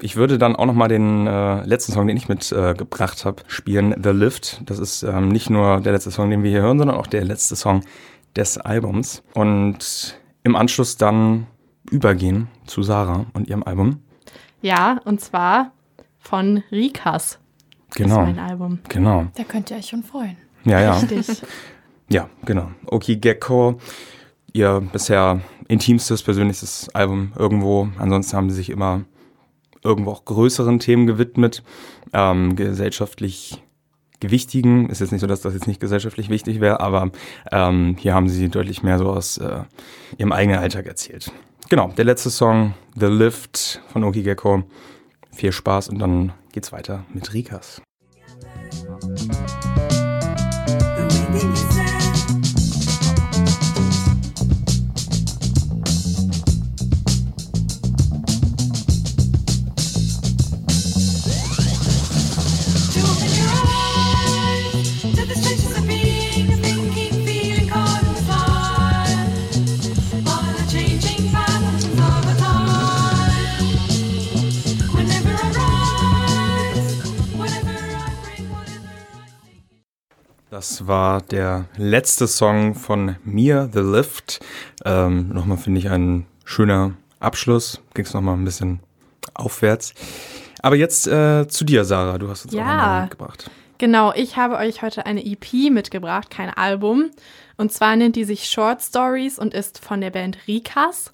ich 0.00 0.16
würde 0.16 0.36
dann 0.36 0.54
auch 0.54 0.66
noch 0.66 0.74
mal 0.74 0.88
den 0.88 1.26
äh, 1.26 1.64
letzten 1.64 1.92
Song, 1.92 2.06
den 2.06 2.16
ich 2.16 2.28
mitgebracht 2.28 3.20
äh, 3.22 3.24
habe, 3.24 3.42
spielen. 3.46 3.94
The 4.02 4.10
Lift. 4.10 4.60
Das 4.68 4.78
ist 4.78 5.02
ähm, 5.02 5.28
nicht 5.28 5.48
nur 5.48 5.80
der 5.80 5.92
letzte 5.92 6.10
Song, 6.10 6.28
den 6.28 6.42
wir 6.42 6.50
hier 6.50 6.60
hören, 6.60 6.78
sondern 6.78 6.96
auch 6.98 7.06
der 7.06 7.24
letzte 7.24 7.56
Song 7.56 7.80
des 8.36 8.58
Albums. 8.58 9.22
Und 9.32 10.18
im 10.42 10.56
Anschluss 10.56 10.98
dann 10.98 11.46
übergehen 11.90 12.48
zu 12.66 12.82
Sarah 12.82 13.24
und 13.32 13.48
ihrem 13.48 13.62
Album. 13.62 14.02
Ja, 14.60 15.00
und 15.04 15.20
zwar 15.22 15.72
von 16.18 16.62
Rikas. 16.70 17.38
Das 17.90 18.00
ist 18.00 18.04
Genau. 18.04 18.22
mein 18.22 18.38
Album. 18.38 18.80
Genau. 18.90 19.26
Da 19.36 19.44
könnt 19.44 19.70
ihr 19.70 19.78
euch 19.78 19.86
schon 19.86 20.02
freuen. 20.02 20.36
Ja, 20.64 20.80
ja. 20.80 20.98
Richtig. 20.98 21.42
Ja, 22.10 22.28
genau. 22.44 22.68
Oki 22.86 23.16
Gecko, 23.16 23.78
ihr 24.56 24.82
bisher 24.92 25.40
intimstes, 25.68 26.22
persönlichstes 26.22 26.88
Album 26.94 27.32
irgendwo. 27.38 27.88
Ansonsten 27.98 28.36
haben 28.36 28.50
sie 28.50 28.56
sich 28.56 28.70
immer 28.70 29.04
irgendwo 29.84 30.10
auch 30.10 30.24
größeren 30.24 30.78
Themen 30.78 31.06
gewidmet, 31.06 31.62
ähm, 32.12 32.56
gesellschaftlich 32.56 33.62
gewichtigen. 34.18 34.88
Ist 34.88 35.00
jetzt 35.00 35.12
nicht 35.12 35.20
so, 35.20 35.26
dass 35.26 35.42
das 35.42 35.54
jetzt 35.54 35.66
nicht 35.66 35.80
gesellschaftlich 35.80 36.30
wichtig 36.30 36.60
wäre, 36.60 36.80
aber 36.80 37.10
ähm, 37.52 37.96
hier 37.98 38.14
haben 38.14 38.28
sie 38.28 38.48
deutlich 38.48 38.82
mehr 38.82 38.98
so 38.98 39.10
aus 39.10 39.38
äh, 39.38 39.60
ihrem 40.16 40.32
eigenen 40.32 40.58
Alltag 40.58 40.86
erzählt. 40.86 41.30
genau, 41.68 41.88
der 41.96 42.06
letzte 42.06 42.30
Song, 42.30 42.74
The 42.94 43.06
Lift 43.06 43.82
von 43.92 44.04
Oki 44.04 44.22
Gecko. 44.22 44.64
Viel 45.32 45.52
Spaß 45.52 45.90
und 45.90 45.98
dann 45.98 46.32
geht's 46.52 46.72
weiter 46.72 47.04
mit 47.12 47.34
Rikas. 47.34 47.82
Das 80.56 80.86
war 80.86 81.20
der 81.20 81.66
letzte 81.76 82.26
Song 82.26 82.74
von 82.74 83.16
mir, 83.24 83.68
The 83.74 83.80
Lift. 83.80 84.40
Ähm, 84.86 85.28
nochmal 85.28 85.58
finde 85.58 85.80
ich 85.80 85.90
ein 85.90 86.24
schöner 86.46 86.94
Abschluss. 87.20 87.82
Ging 87.92 88.06
es 88.06 88.14
nochmal 88.14 88.36
ein 88.38 88.44
bisschen 88.46 88.80
aufwärts. 89.34 89.92
Aber 90.62 90.74
jetzt 90.74 91.08
äh, 91.08 91.46
zu 91.46 91.66
dir, 91.66 91.84
Sarah. 91.84 92.16
Du 92.16 92.30
hast 92.30 92.46
uns 92.46 92.54
auch 92.54 92.58
Ja. 92.58 92.74
nochmal 92.74 93.02
mitgebracht. 93.02 93.50
Genau, 93.76 94.14
ich 94.14 94.38
habe 94.38 94.56
euch 94.56 94.80
heute 94.80 95.04
eine 95.04 95.26
EP 95.26 95.70
mitgebracht, 95.70 96.30
kein 96.30 96.48
Album. 96.48 97.10
Und 97.58 97.70
zwar 97.70 97.94
nennt 97.94 98.16
die 98.16 98.24
sich 98.24 98.48
Short 98.48 98.80
Stories 98.80 99.38
und 99.38 99.52
ist 99.52 99.84
von 99.84 100.00
der 100.00 100.08
Band 100.10 100.38
Rikas. 100.48 101.12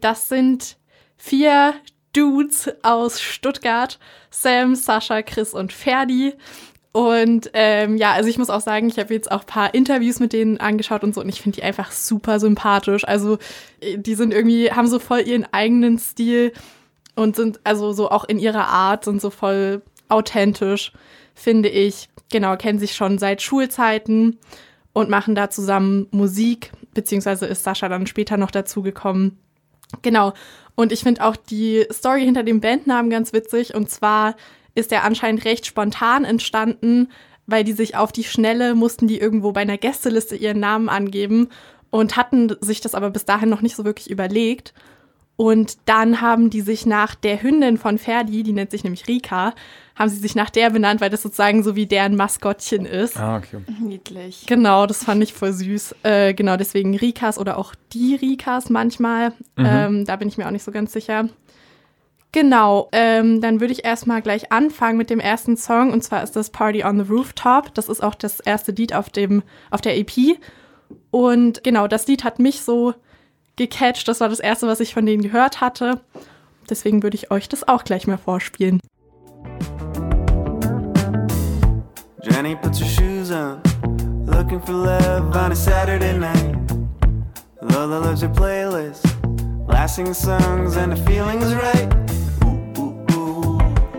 Das 0.00 0.28
sind 0.28 0.78
vier 1.16 1.74
Dudes 2.12 2.68
aus 2.82 3.20
Stuttgart. 3.20 4.00
Sam, 4.32 4.74
Sascha, 4.74 5.22
Chris 5.22 5.54
und 5.54 5.72
Ferdi. 5.72 6.34
Und 6.98 7.50
ähm, 7.52 7.96
ja, 7.96 8.10
also 8.10 8.28
ich 8.28 8.38
muss 8.38 8.50
auch 8.50 8.60
sagen, 8.60 8.88
ich 8.88 8.98
habe 8.98 9.14
jetzt 9.14 9.30
auch 9.30 9.42
ein 9.42 9.46
paar 9.46 9.72
Interviews 9.72 10.18
mit 10.18 10.32
denen 10.32 10.58
angeschaut 10.58 11.04
und 11.04 11.14
so 11.14 11.20
und 11.20 11.28
ich 11.28 11.40
finde 11.40 11.54
die 11.54 11.62
einfach 11.62 11.92
super 11.92 12.40
sympathisch. 12.40 13.06
Also 13.06 13.38
äh, 13.78 13.98
die 13.98 14.16
sind 14.16 14.34
irgendwie, 14.34 14.72
haben 14.72 14.88
so 14.88 14.98
voll 14.98 15.20
ihren 15.20 15.46
eigenen 15.52 16.00
Stil 16.00 16.52
und 17.14 17.36
sind 17.36 17.60
also 17.62 17.92
so 17.92 18.10
auch 18.10 18.24
in 18.24 18.40
ihrer 18.40 18.66
Art 18.66 19.04
sind 19.04 19.20
so 19.20 19.30
voll 19.30 19.82
authentisch, 20.08 20.90
finde 21.36 21.68
ich. 21.68 22.08
Genau, 22.32 22.56
kennen 22.56 22.80
sich 22.80 22.96
schon 22.96 23.18
seit 23.18 23.42
Schulzeiten 23.42 24.40
und 24.92 25.08
machen 25.08 25.36
da 25.36 25.50
zusammen 25.50 26.08
Musik, 26.10 26.72
beziehungsweise 26.94 27.46
ist 27.46 27.62
Sascha 27.62 27.88
dann 27.88 28.08
später 28.08 28.36
noch 28.36 28.50
dazugekommen. 28.50 29.38
Genau. 30.02 30.32
Und 30.74 30.90
ich 30.90 31.04
finde 31.04 31.24
auch 31.24 31.36
die 31.36 31.86
Story 31.92 32.24
hinter 32.24 32.42
dem 32.42 32.60
Bandnamen 32.60 33.08
ganz 33.08 33.32
witzig. 33.32 33.76
Und 33.76 33.88
zwar 33.88 34.34
ist 34.78 34.90
der 34.90 35.04
anscheinend 35.04 35.44
recht 35.44 35.66
spontan 35.66 36.24
entstanden, 36.24 37.08
weil 37.46 37.64
die 37.64 37.72
sich 37.72 37.96
auf 37.96 38.12
die 38.12 38.24
Schnelle 38.24 38.74
mussten 38.74 39.08
die 39.08 39.18
irgendwo 39.18 39.52
bei 39.52 39.62
einer 39.62 39.78
Gästeliste 39.78 40.36
ihren 40.36 40.60
Namen 40.60 40.88
angeben 40.88 41.48
und 41.90 42.16
hatten 42.16 42.54
sich 42.60 42.80
das 42.80 42.94
aber 42.94 43.10
bis 43.10 43.24
dahin 43.24 43.48
noch 43.48 43.62
nicht 43.62 43.76
so 43.76 43.84
wirklich 43.84 44.10
überlegt. 44.10 44.74
Und 45.36 45.78
dann 45.84 46.20
haben 46.20 46.50
die 46.50 46.62
sich 46.62 46.84
nach 46.84 47.14
der 47.14 47.40
Hündin 47.40 47.78
von 47.78 47.96
Ferdi, 47.96 48.42
die 48.42 48.52
nennt 48.52 48.72
sich 48.72 48.82
nämlich 48.82 49.06
Rika, 49.06 49.54
haben 49.94 50.10
sie 50.10 50.18
sich 50.18 50.34
nach 50.34 50.50
der 50.50 50.70
benannt, 50.70 51.00
weil 51.00 51.10
das 51.10 51.22
sozusagen 51.22 51.62
so 51.62 51.76
wie 51.76 51.86
deren 51.86 52.16
Maskottchen 52.16 52.84
ist. 52.84 53.16
Ah, 53.16 53.36
okay. 53.36 53.58
Niedlich. 53.80 54.46
Genau, 54.46 54.86
das 54.86 55.04
fand 55.04 55.22
ich 55.22 55.32
voll 55.32 55.52
süß. 55.52 55.94
Äh, 56.02 56.34
genau, 56.34 56.56
deswegen 56.56 56.96
Rikas 56.96 57.38
oder 57.38 57.56
auch 57.56 57.74
die 57.92 58.16
Rikas 58.16 58.68
manchmal. 58.68 59.32
Ähm, 59.56 60.04
da 60.06 60.16
bin 60.16 60.26
ich 60.26 60.38
mir 60.38 60.46
auch 60.46 60.52
nicht 60.52 60.64
so 60.64 60.72
ganz 60.72 60.92
sicher. 60.92 61.28
Genau, 62.32 62.88
ähm, 62.92 63.40
dann 63.40 63.60
würde 63.60 63.72
ich 63.72 63.84
erstmal 63.84 64.20
gleich 64.20 64.52
anfangen 64.52 64.98
mit 64.98 65.08
dem 65.08 65.18
ersten 65.18 65.56
Song 65.56 65.92
und 65.92 66.02
zwar 66.04 66.22
ist 66.22 66.36
das 66.36 66.50
Party 66.50 66.84
on 66.84 67.02
the 67.02 67.10
Rooftop. 67.10 67.72
Das 67.74 67.88
ist 67.88 68.02
auch 68.02 68.14
das 68.14 68.40
erste 68.40 68.72
Lied 68.72 68.94
auf, 68.94 69.08
dem, 69.08 69.42
auf 69.70 69.80
der 69.80 69.96
EP. 69.96 70.38
Und 71.10 71.64
genau, 71.64 71.88
das 71.88 72.06
Lied 72.06 72.24
hat 72.24 72.38
mich 72.38 72.60
so 72.60 72.94
gecatcht. 73.56 74.08
Das 74.08 74.20
war 74.20 74.28
das 74.28 74.40
erste, 74.40 74.66
was 74.66 74.80
ich 74.80 74.92
von 74.92 75.06
denen 75.06 75.22
gehört 75.22 75.62
hatte. 75.62 76.02
Deswegen 76.68 77.02
würde 77.02 77.16
ich 77.16 77.30
euch 77.30 77.48
das 77.48 77.66
auch 77.66 77.84
gleich 77.84 78.06
mal 78.06 78.18
vorspielen. 78.18 78.80
Jenny 82.22 82.56
puts 82.56 82.78
her 82.78 82.86
shoes 82.86 83.30
on, 83.30 83.62
looking 84.26 84.60
for 84.60 84.74
love 84.74 85.34
on 85.34 85.52
a 85.52 85.56
Saturday 85.56 86.12
night. 86.12 86.56
Lola 87.62 88.00
loves 88.00 88.20
her 88.20 88.28
playlist, 88.28 89.02
lasting 89.66 90.12
songs, 90.12 90.76
and 90.76 90.92
the 90.92 91.02
feeling's 91.04 91.54
right. 91.54 92.07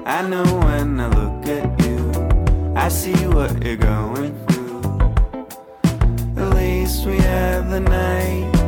I 0.10 0.24
know 0.28 0.44
when 0.66 1.00
I 1.00 1.08
look 1.08 1.46
at 1.46 1.86
you, 1.86 2.74
I 2.76 2.90
see 2.90 3.14
what 3.28 3.64
you're 3.64 3.78
going 3.78 4.34
through. 4.48 4.82
At 6.36 6.56
least 6.56 7.06
we 7.06 7.18
have 7.18 7.70
the 7.70 7.80
night. 7.80 8.59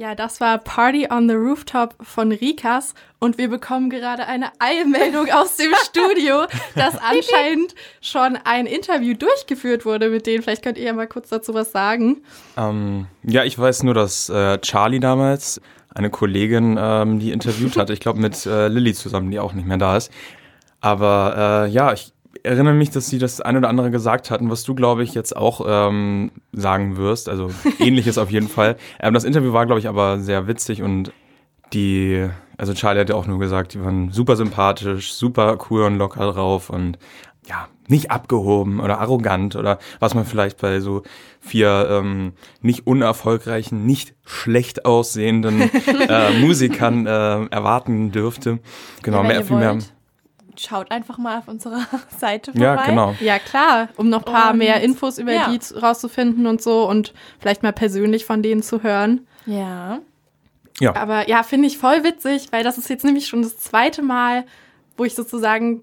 Ja, 0.00 0.14
das 0.14 0.40
war 0.40 0.56
Party 0.56 1.08
on 1.10 1.28
the 1.28 1.34
Rooftop 1.34 1.94
von 2.00 2.32
Rikas 2.32 2.94
und 3.18 3.36
wir 3.36 3.50
bekommen 3.50 3.90
gerade 3.90 4.26
eine 4.26 4.46
Eilmeldung 4.58 5.28
aus 5.30 5.56
dem 5.56 5.74
Studio, 5.84 6.46
dass 6.74 6.96
anscheinend 6.96 7.74
schon 8.00 8.38
ein 8.44 8.64
Interview 8.64 9.12
durchgeführt 9.12 9.84
wurde 9.84 10.08
mit 10.08 10.26
denen. 10.26 10.42
Vielleicht 10.42 10.62
könnt 10.62 10.78
ihr 10.78 10.84
ja 10.84 10.94
mal 10.94 11.06
kurz 11.06 11.28
dazu 11.28 11.52
was 11.52 11.72
sagen. 11.72 12.22
Ähm, 12.56 13.08
ja, 13.24 13.44
ich 13.44 13.58
weiß 13.58 13.82
nur, 13.82 13.92
dass 13.92 14.30
äh, 14.30 14.58
Charlie 14.62 15.00
damals 15.00 15.60
eine 15.94 16.08
Kollegin, 16.08 16.78
ähm, 16.80 17.18
die 17.18 17.30
interviewt 17.30 17.76
hat. 17.76 17.90
Ich 17.90 18.00
glaube 18.00 18.20
mit 18.20 18.46
äh, 18.46 18.68
Lilly 18.68 18.94
zusammen, 18.94 19.30
die 19.30 19.38
auch 19.38 19.52
nicht 19.52 19.68
mehr 19.68 19.76
da 19.76 19.98
ist. 19.98 20.10
Aber 20.80 21.66
äh, 21.66 21.70
ja, 21.70 21.92
ich 21.92 22.14
erinnere 22.44 22.74
mich, 22.74 22.90
dass 22.90 23.08
sie 23.08 23.18
das 23.18 23.40
ein 23.40 23.56
oder 23.56 23.68
andere 23.68 23.90
gesagt 23.90 24.30
hatten, 24.30 24.50
was 24.50 24.62
du, 24.62 24.74
glaube 24.74 25.02
ich, 25.02 25.14
jetzt 25.14 25.36
auch 25.36 25.62
ähm, 25.66 26.30
sagen 26.52 26.96
wirst. 26.96 27.28
Also 27.28 27.50
ähnliches 27.78 28.18
auf 28.18 28.30
jeden 28.30 28.48
Fall. 28.48 28.76
Ähm, 29.00 29.14
das 29.14 29.24
Interview 29.24 29.52
war, 29.52 29.66
glaube 29.66 29.80
ich, 29.80 29.88
aber 29.88 30.18
sehr 30.18 30.46
witzig 30.46 30.82
und 30.82 31.12
die, 31.72 32.28
also 32.58 32.74
Charlie 32.74 33.00
hat 33.00 33.08
ja 33.10 33.14
auch 33.14 33.26
nur 33.26 33.38
gesagt, 33.38 33.74
die 33.74 33.84
waren 33.84 34.10
super 34.10 34.36
sympathisch, 34.36 35.12
super 35.12 35.58
cool 35.70 35.82
und 35.82 35.96
locker 35.96 36.32
drauf 36.32 36.70
und 36.70 36.98
ja, 37.46 37.68
nicht 37.88 38.10
abgehoben 38.10 38.80
oder 38.80 39.00
arrogant 39.00 39.56
oder 39.56 39.78
was 39.98 40.14
man 40.14 40.24
vielleicht 40.24 40.58
bei 40.60 40.80
so 40.80 41.02
vier 41.40 41.88
ähm, 41.90 42.32
nicht 42.60 42.86
unerfolgreichen, 42.86 43.84
nicht 43.86 44.14
schlecht 44.24 44.84
aussehenden 44.84 45.62
äh, 46.08 46.38
Musikern 46.38 47.06
äh, 47.06 47.46
erwarten 47.46 48.12
dürfte. 48.12 48.60
Genau, 49.02 49.18
Ja, 49.18 49.22
mehr, 49.28 49.44
viel 49.44 49.56
mehr. 49.56 49.72
wollt, 49.72 49.92
Schaut 50.56 50.90
einfach 50.90 51.18
mal 51.18 51.38
auf 51.38 51.48
unserer 51.48 51.86
Seite 52.18 52.52
vorbei. 52.52 52.64
Ja, 52.64 52.86
genau. 52.86 53.14
Ja, 53.20 53.38
klar, 53.38 53.88
um 53.96 54.08
noch 54.08 54.24
ein 54.26 54.32
paar 54.32 54.50
Und- 54.52 54.58
mehr 54.58 54.80
Infos 54.82 55.18
über 55.18 55.32
ja. 55.32 55.50
die 55.50 55.58
zu- 55.60 55.78
rauszufinden 55.80 56.46
und 56.46 56.60
so 56.62 56.88
und 56.88 57.12
vielleicht 57.38 57.62
mal 57.62 57.72
persönlich 57.72 58.24
von 58.24 58.42
denen 58.42 58.62
zu 58.62 58.82
hören. 58.82 59.26
Ja. 59.46 60.00
Ja. 60.80 60.96
Aber 60.96 61.28
ja, 61.28 61.42
finde 61.42 61.66
ich 61.68 61.76
voll 61.78 62.04
witzig, 62.04 62.48
weil 62.52 62.64
das 62.64 62.78
ist 62.78 62.88
jetzt 62.88 63.04
nämlich 63.04 63.26
schon 63.28 63.42
das 63.42 63.58
zweite 63.58 64.02
Mal, 64.02 64.44
wo 64.96 65.04
ich 65.04 65.14
sozusagen 65.14 65.82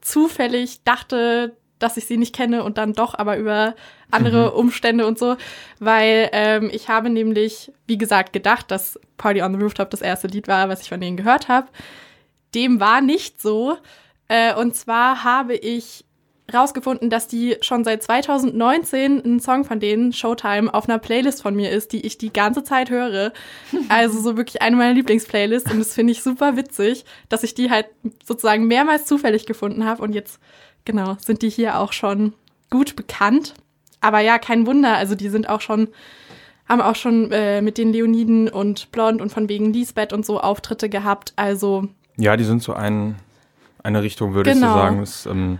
zufällig 0.00 0.82
dachte, 0.84 1.56
dass 1.78 1.96
ich 1.96 2.06
sie 2.06 2.16
nicht 2.16 2.34
kenne 2.34 2.62
und 2.62 2.78
dann 2.78 2.92
doch 2.92 3.14
aber 3.18 3.36
über 3.36 3.74
andere 4.10 4.52
Umstände 4.52 5.06
und 5.06 5.18
so, 5.18 5.36
weil 5.80 6.28
ähm, 6.32 6.70
ich 6.72 6.88
habe 6.88 7.10
nämlich, 7.10 7.72
wie 7.86 7.98
gesagt, 7.98 8.32
gedacht, 8.32 8.70
dass 8.70 8.98
Party 9.16 9.42
on 9.42 9.54
the 9.54 9.60
Rooftop 9.62 9.90
das 9.90 10.00
erste 10.02 10.28
Lied 10.28 10.46
war, 10.46 10.68
was 10.68 10.82
ich 10.82 10.88
von 10.88 11.00
denen 11.00 11.16
gehört 11.16 11.48
habe. 11.48 11.68
Dem 12.54 12.78
war 12.80 13.00
nicht 13.00 13.40
so. 13.40 13.76
Äh, 14.28 14.54
und 14.54 14.74
zwar 14.74 15.24
habe 15.24 15.54
ich 15.54 16.04
rausgefunden, 16.52 17.08
dass 17.08 17.26
die 17.26 17.56
schon 17.62 17.84
seit 17.84 18.02
2019 18.02 19.22
ein 19.24 19.40
Song 19.40 19.64
von 19.64 19.80
denen, 19.80 20.12
Showtime, 20.12 20.72
auf 20.74 20.88
einer 20.88 20.98
Playlist 20.98 21.42
von 21.42 21.56
mir 21.56 21.70
ist, 21.70 21.92
die 21.92 22.04
ich 22.04 22.18
die 22.18 22.32
ganze 22.32 22.64
Zeit 22.64 22.90
höre. 22.90 23.32
Also 23.88 24.20
so 24.20 24.36
wirklich 24.36 24.62
eine 24.62 24.76
meiner 24.76 24.94
Lieblingsplaylists 24.94 25.70
und 25.70 25.78
das 25.78 25.94
finde 25.94 26.12
ich 26.12 26.22
super 26.22 26.56
witzig, 26.56 27.04
dass 27.28 27.42
ich 27.42 27.54
die 27.54 27.70
halt 27.70 27.86
sozusagen 28.24 28.66
mehrmals 28.66 29.06
zufällig 29.06 29.46
gefunden 29.46 29.84
habe 29.84 30.02
und 30.02 30.14
jetzt, 30.14 30.38
genau, 30.84 31.16
sind 31.20 31.42
die 31.42 31.50
hier 31.50 31.78
auch 31.78 31.92
schon 31.92 32.34
gut 32.70 32.96
bekannt. 32.96 33.54
Aber 34.00 34.20
ja, 34.20 34.38
kein 34.38 34.66
Wunder, 34.66 34.96
also 34.96 35.14
die 35.14 35.28
sind 35.28 35.48
auch 35.48 35.60
schon, 35.60 35.88
haben 36.68 36.82
auch 36.82 36.96
schon 36.96 37.30
äh, 37.32 37.62
mit 37.62 37.78
den 37.78 37.92
Leoniden 37.92 38.48
und 38.48 38.90
Blond 38.92 39.22
und 39.22 39.30
von 39.30 39.48
wegen 39.48 39.72
Lisbeth 39.72 40.12
und 40.12 40.26
so 40.26 40.40
Auftritte 40.40 40.88
gehabt. 40.88 41.32
Also 41.36 41.88
Ja, 42.16 42.36
die 42.36 42.44
sind 42.44 42.62
so 42.62 42.74
ein, 42.74 43.16
eine 43.84 44.02
Richtung, 44.02 44.34
würde 44.34 44.50
ich 44.50 44.56
Genau. 44.56 44.72
so 44.72 44.78
sagen. 44.78 45.00
Das, 45.00 45.26
ähm, 45.26 45.58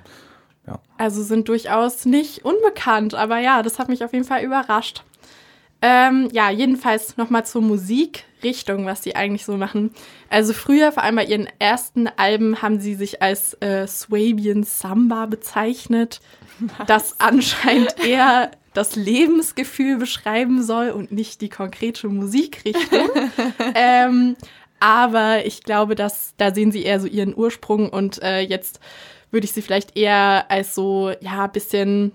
Also 0.97 1.23
sind 1.23 1.49
durchaus 1.49 2.05
nicht 2.07 2.45
unbekannt, 2.45 3.15
aber 3.15 3.39
ja, 3.39 3.63
das 3.63 3.79
hat 3.79 3.89
mich 3.89 4.03
auf 4.05 4.13
jeden 4.13 4.25
Fall 4.25 4.43
überrascht. 4.43 5.03
Ähm, 5.83 6.29
ja, 6.33 6.51
jedenfalls 6.51 7.17
nochmal 7.19 7.45
zur 7.45 7.61
Musik. 7.63 8.25
Richtung, 8.43 8.85
was 8.87 9.01
die 9.01 9.17
eigentlich 9.17 9.45
so 9.45 9.57
machen. 9.57 9.91
Also 10.29 10.53
früher, 10.53 10.93
vor 10.93 11.03
allem 11.03 11.17
bei 11.17 11.25
ihren 11.25 11.49
ersten 11.59 12.07
Alben, 12.09 12.61
haben 12.63 12.79
sie 12.79 12.95
sich 12.95 13.23
als 13.23 13.55
äh, 13.63 13.87
Swabian 13.87 14.63
Samba 14.65 15.25
bezeichnet, 15.27 16.21
das 16.87 17.21
anscheinend 17.21 17.95
eher 18.07 18.51
das 18.75 18.97
Lebensgefühl 18.97 19.97
beschreiben 19.97 20.63
soll 20.63 20.91
und 20.91 21.11
nicht 21.11 21.41
die 21.41 21.49
konkrete 21.49 22.09
Musikrichtung. 22.09 23.09
ähm, 23.75 24.37
aber 24.85 25.47
ich 25.47 25.63
glaube, 25.63 25.95
dass 25.95 26.35
da 26.37 26.53
sehen 26.55 26.71
sie 26.71 26.85
eher 26.85 27.01
so 27.01 27.07
ihren 27.07 27.35
Ursprung 27.35 27.89
und 27.89 28.23
äh, 28.23 28.41
jetzt 28.41 28.81
würde 29.31 29.47
ich 29.47 29.53
sie 29.53 29.63
vielleicht 29.63 29.97
eher 29.97 30.45
als 30.51 30.75
so, 30.75 31.11
ja, 31.21 31.47
bisschen 31.47 32.13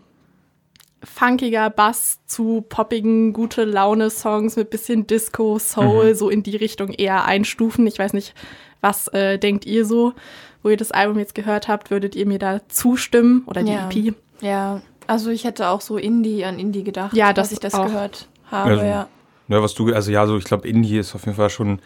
funkiger 1.04 1.70
Bass 1.70 2.20
zu 2.28 2.64
poppigen, 2.68 3.34
gute 3.34 3.64
Laune-Songs 3.64 4.56
mit 4.56 4.70
bisschen 4.70 5.08
Disco, 5.08 5.58
Soul, 5.58 6.14
so 6.14 6.30
in 6.30 6.44
die 6.44 6.58
Richtung 6.58 6.90
eher 6.92 7.26
einstufen. 7.26 7.88
Ich 7.88 7.98
weiß 7.98 8.14
nicht, 8.14 8.34
was 8.82 9.08
äh, 9.10 9.38
denkt 9.40 9.66
ihr 9.66 9.86
so, 9.86 10.14
wo 10.62 10.70
ihr 10.70 10.78
das 10.78 10.92
Album 10.92 11.18
jetzt 11.20 11.36
gehört 11.36 11.68
habt? 11.70 11.90
Würdet 11.90 12.16
ihr 12.16 12.26
mir 12.28 12.38
da 12.40 12.60
zustimmen 12.68 13.44
oder 13.48 13.64
die 13.64 13.72
Ja. 13.72 13.90
EP? 13.90 14.14
Ja, 14.42 14.82
also 15.08 15.32
ich 15.32 15.44
hätte 15.46 15.70
auch 15.70 15.82
so 15.82 15.98
Indie 15.98 16.46
an 16.46 16.60
Indie 16.60 16.84
gedacht, 16.84 17.14
Ja, 17.16 17.34
dass 17.34 17.48
das 17.48 17.54
ich 17.54 17.60
das 17.60 17.74
auch. 17.74 17.86
gehört 17.86 18.28
habe, 18.52 18.72
Also, 18.72 18.84
ja. 18.84 19.08
Ja, 19.48 19.62
was 19.64 19.74
du, 19.74 19.92
also 19.94 20.12
ja, 20.12 20.28
so 20.28 20.38
ich 20.38 20.44
glaube, 20.44 20.68
Indie 20.68 21.00
ist 21.00 21.16
auf 21.16 21.26
jeden 21.26 21.36
Fall 21.38 21.50
schon 21.50 21.80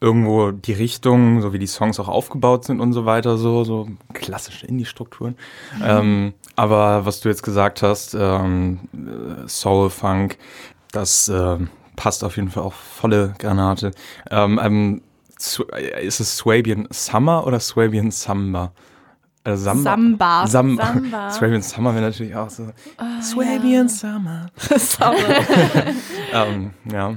irgendwo 0.00 0.50
die 0.50 0.72
Richtung, 0.72 1.40
so 1.40 1.52
wie 1.52 1.58
die 1.58 1.66
Songs 1.66 1.98
auch 1.98 2.08
aufgebaut 2.08 2.64
sind 2.64 2.80
und 2.80 2.92
so 2.92 3.06
weiter, 3.06 3.38
so, 3.38 3.64
so 3.64 3.88
klassische 4.12 4.66
Indie-Strukturen. 4.66 5.36
Ähm, 5.82 6.34
aber 6.56 7.06
was 7.06 7.20
du 7.20 7.28
jetzt 7.28 7.42
gesagt 7.42 7.82
hast, 7.82 8.14
ähm, 8.14 8.80
äh, 8.92 9.48
Soul, 9.48 9.90
Funk, 9.90 10.38
das 10.92 11.28
äh, 11.28 11.58
passt 11.96 12.22
auf 12.24 12.36
jeden 12.36 12.50
Fall 12.50 12.64
auch 12.64 12.72
volle 12.72 13.34
Granate. 13.38 13.92
Ähm, 14.30 14.60
ähm, 14.62 15.02
äh, 15.72 16.06
ist 16.06 16.20
es 16.20 16.36
Swabian 16.36 16.86
Summer 16.90 17.46
oder 17.46 17.60
Swabian 17.60 18.10
Samba? 18.10 18.72
Äh, 19.44 19.56
Samba. 19.56 19.90
Samba. 19.90 20.46
Sam 20.46 20.76
Samba. 20.76 21.30
Swabian 21.32 21.62
Summer 21.62 21.94
wäre 21.94 22.04
natürlich 22.04 22.34
auch 22.34 22.50
so. 22.50 22.70
Ah, 22.96 23.20
Swabian 23.20 23.88
Summer. 23.88 24.46
ähm, 26.32 26.72
ja. 26.90 27.14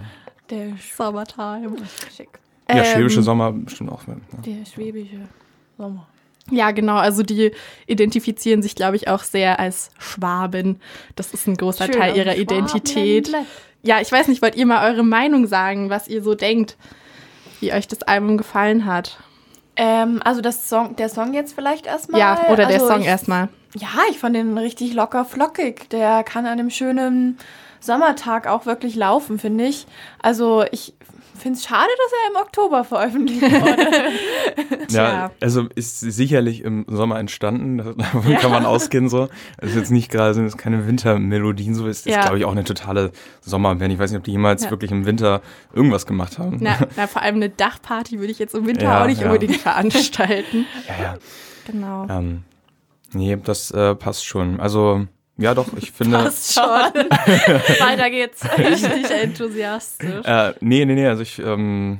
Der, 0.49 0.73
Summertime. 0.95 1.75
Schick. 2.15 2.39
Ja, 2.69 2.75
Ähm, 2.77 2.85
schwäbische 2.85 3.21
Sommer 3.21 3.51
bestimmt 3.51 3.91
auch. 3.91 4.01
Ja. 4.07 4.15
der 4.45 4.65
schwäbische 4.65 5.27
Sommer. 5.77 6.07
Ja, 6.49 6.71
genau. 6.71 6.95
Also 6.95 7.23
die 7.23 7.51
identifizieren 7.87 8.61
sich, 8.61 8.75
glaube 8.75 8.95
ich, 8.95 9.07
auch 9.07 9.23
sehr 9.23 9.59
als 9.59 9.91
Schwaben. 9.99 10.79
Das 11.15 11.33
ist 11.33 11.47
ein 11.47 11.55
großer 11.55 11.85
Schön, 11.85 11.95
Teil 11.95 12.15
ihrer 12.15 12.37
Identität. 12.37 13.31
Ja, 13.83 14.01
ich 14.01 14.11
weiß 14.11 14.27
nicht, 14.27 14.41
wollt 14.41 14.55
ihr 14.55 14.65
mal 14.65 14.89
eure 14.91 15.03
Meinung 15.03 15.47
sagen, 15.47 15.89
was 15.89 16.07
ihr 16.07 16.23
so 16.23 16.35
denkt, 16.35 16.77
wie 17.59 17.73
euch 17.73 17.87
das 17.87 18.03
Album 18.03 18.37
gefallen 18.37 18.85
hat? 18.85 19.17
Ähm, 19.75 20.21
also 20.23 20.41
das 20.41 20.69
Song, 20.69 20.95
der 20.95 21.09
Song 21.09 21.33
jetzt 21.33 21.53
vielleicht 21.53 21.85
erstmal. 21.85 22.19
ja, 22.19 22.47
oder 22.47 22.65
der 22.65 22.81
also 22.81 22.87
Song 22.87 23.01
ich, 23.01 23.07
erstmal. 23.07 23.49
Ja, 23.75 23.89
ich 24.09 24.17
fand 24.19 24.35
den 24.35 24.57
richtig 24.57 24.93
locker 24.93 25.23
flockig. 25.23 25.89
Der 25.89 26.23
kann 26.23 26.45
an 26.45 26.53
einem 26.53 26.69
schönen 26.69 27.37
Sommertag 27.79 28.47
auch 28.47 28.65
wirklich 28.65 28.95
laufen, 28.95 29.37
finde 29.37 29.65
ich. 29.65 29.85
Also 30.19 30.65
ich 30.71 30.93
finde 31.37 31.57
es 31.57 31.65
schade, 31.65 31.87
dass 31.87 32.11
er 32.11 32.31
im 32.31 32.45
Oktober 32.45 32.83
veröffentlicht 32.83 33.41
wurde. 33.41 34.11
ja, 34.89 35.31
also 35.41 35.67
ist 35.75 35.99
sicherlich 35.99 36.63
im 36.63 36.85
Sommer 36.89 37.19
entstanden, 37.19 37.77
da- 37.77 37.93
davon 37.93 38.35
kann 38.35 38.51
man 38.51 38.65
ausgehen 38.65 39.09
so. 39.09 39.29
Es 39.57 39.69
ist 39.71 39.75
jetzt 39.75 39.91
nicht 39.91 40.11
gerade, 40.11 40.33
sind 40.33 40.45
jetzt 40.45 40.57
keine 40.57 40.87
Wintermelodien, 40.87 41.75
so 41.75 41.87
ist, 41.87 42.07
ist 42.07 42.13
Ja. 42.13 42.21
glaube 42.21 42.39
ich 42.39 42.45
auch 42.45 42.51
eine 42.51 42.63
totale 42.63 43.11
Sommerband. 43.41 43.93
Ich 43.93 43.99
weiß 43.99 44.11
nicht, 44.11 44.19
ob 44.19 44.23
die 44.25 44.31
jemals 44.31 44.63
Ja. 44.65 44.71
wirklich 44.71 44.91
im 44.91 45.05
Winter 45.05 45.41
irgendwas 45.73 46.05
gemacht 46.05 46.37
haben. 46.39 46.57
Na, 46.61 46.77
na, 46.95 47.07
vor 47.07 47.21
allem 47.21 47.35
eine 47.35 47.49
Dachparty 47.49 48.19
würde 48.19 48.31
ich 48.31 48.39
jetzt 48.39 48.55
im 48.55 48.65
Winter 48.65 48.83
Ja, 48.85 49.03
auch 49.03 49.07
nicht 49.07 49.21
ja. 49.21 49.27
unbedingt 49.27 49.57
veranstalten. 49.57 50.65
Ja, 50.87 51.03
ja. 51.03 51.17
Genau. 51.65 52.07
Ähm, 52.09 52.43
nee, 53.13 53.37
das 53.43 53.71
äh, 53.71 53.95
passt 53.95 54.25
schon. 54.25 54.59
Also, 54.59 55.05
ja 55.37 55.53
doch, 55.53 55.67
ich 55.77 55.91
finde. 55.91 56.17
Passt 56.17 56.53
schon. 56.53 56.63
Weiter 56.63 58.09
geht's. 58.09 58.43
Richtig 58.57 59.11
enthusiastisch. 59.11 60.25
Äh, 60.25 60.53
nee, 60.59 60.85
nee, 60.85 60.95
nee, 60.95 61.07
also 61.07 61.21
ich, 61.21 61.39
ähm, 61.39 61.99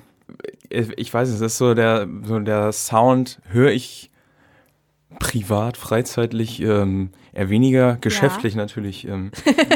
ich, 0.69 0.89
ich 0.97 1.13
weiß 1.13 1.29
nicht, 1.29 1.37
es 1.37 1.41
ist 1.53 1.57
so 1.57 1.73
der, 1.73 2.07
so 2.23 2.39
der 2.39 2.71
Sound, 2.71 3.39
höre 3.49 3.71
ich 3.71 4.11
privat, 5.19 5.77
freizeitlich 5.77 6.61
ähm, 6.61 7.11
eher 7.33 7.49
weniger, 7.49 7.97
geschäftlich 8.01 8.55
natürlich 8.55 9.07
ähm, 9.07 9.31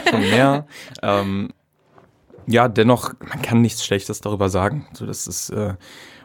schon 0.09 0.21
mehr. 0.21 0.67
ähm, 1.01 1.49
ja, 2.47 2.67
dennoch, 2.67 3.13
man 3.19 3.41
kann 3.41 3.61
nichts 3.61 3.85
Schlechtes 3.85 4.21
darüber 4.21 4.49
sagen. 4.49 4.87
So, 4.93 5.05
das 5.05 5.27
ist 5.27 5.51
äh, 5.51 5.75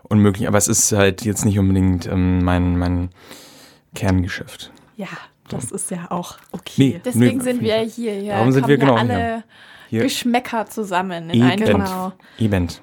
unmöglich, 0.03 0.49
aber 0.49 0.59
es 0.59 0.69
ist 0.69 0.93
halt 0.93 1.25
jetzt 1.25 1.45
nicht 1.45 1.59
unbedingt 1.59 2.07
ähm, 2.07 2.43
mein, 2.43 2.79
mein 2.79 3.11
Kerngeschäft. 3.95 4.73
Ja, 4.97 5.09
das 5.49 5.71
ist 5.71 5.91
ja 5.91 6.11
auch 6.11 6.37
okay. 6.53 6.73
Nee. 6.77 7.01
Deswegen 7.05 7.39
Nö, 7.39 7.45
sind 7.45 7.63
wir 7.63 7.77
hier. 7.77 8.21
Ja, 8.21 8.37
Darum 8.37 8.53
sind 8.53 8.69
wir 8.69 8.79
genau 8.79 8.97
alle 8.97 9.15
hier. 9.15 9.45
Hier, 9.89 10.03
Geschmäcker 10.03 10.67
zusammen 10.67 11.31
in 11.31 11.43
einem. 11.43 11.63
Event. 11.63 11.79
Genau. 11.79 12.13
Event. 12.39 12.83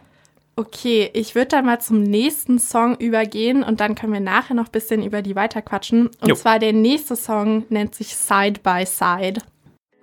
Okay, 0.55 1.09
ich 1.13 1.33
würde 1.33 1.47
dann 1.47 1.65
mal 1.65 1.81
zum 1.81 2.03
nächsten 2.03 2.59
Song 2.59 2.95
übergehen 2.97 3.63
und 3.63 3.79
dann 3.79 3.95
können 3.95 4.13
wir 4.13 4.19
nachher 4.19 4.53
noch 4.53 4.65
ein 4.65 4.71
bisschen 4.71 5.03
über 5.03 5.23
die 5.23 5.35
weiterquatschen. 5.35 6.11
Und 6.21 6.29
Jo. 6.29 6.35
zwar 6.35 6.59
der 6.59 6.73
nächste 6.73 7.15
Song 7.15 7.65
nennt 7.69 7.95
sich 7.95 8.15
Side 8.15 8.59
by 8.61 8.85
Side. 8.85 9.41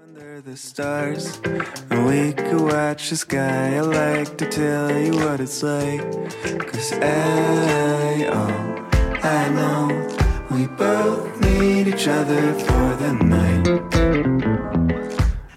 Under 0.05 0.43
the 0.45 0.57
stars, 0.57 1.41
and 1.91 2.09
we 2.09 2.33
could 2.33 2.63
watch 2.63 3.11
the 3.11 3.17
sky. 3.17 3.77
I 3.77 3.81
like 3.81 4.37
to 4.39 4.45
tell 4.47 4.91
you 4.91 5.15
what 5.15 5.39
it's 5.39 5.63
like. 5.63 6.03
Cause 6.67 6.95
I, 7.01 8.29
oh, 8.33 8.51
I 9.23 9.49
know 9.51 10.20
we 10.51 10.67
both 10.67 11.41
need 11.41 11.87
each 11.87 12.09
other 12.09 12.53
for 12.55 12.97
the 12.97 13.13
night. 13.13 13.69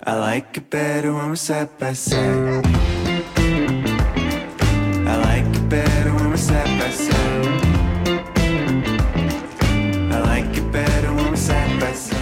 I 0.06 0.14
like 0.20 0.58
it 0.58 0.70
better 0.70 1.14
when 1.14 1.30
we're 1.30 1.36
side 1.36 1.70
by 1.80 1.94
side. 1.94 2.66
I 5.08 5.16
like 5.28 5.56
it 5.56 5.70
better 5.70 6.14
when 6.14 6.30
we're 6.30 6.38
side 6.38 6.80
by 6.80 6.89
side. 6.89 7.46
I 10.12 10.20
like 10.20 10.58
it 10.58 10.72
better 10.72 11.14
when 11.14 11.30
we're 11.32 11.38
side 11.38 11.80
by 11.80 11.94
side. 11.94 12.20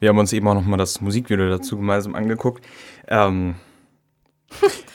Wir 0.00 0.08
haben 0.10 0.18
uns 0.18 0.32
eben 0.32 0.48
auch 0.48 0.54
nochmal 0.54 0.78
das 0.78 1.00
Musikvideo 1.00 1.48
dazu 1.48 1.76
gemeinsam 1.76 2.14
angeguckt. 2.14 2.66
Ähm, 3.08 3.54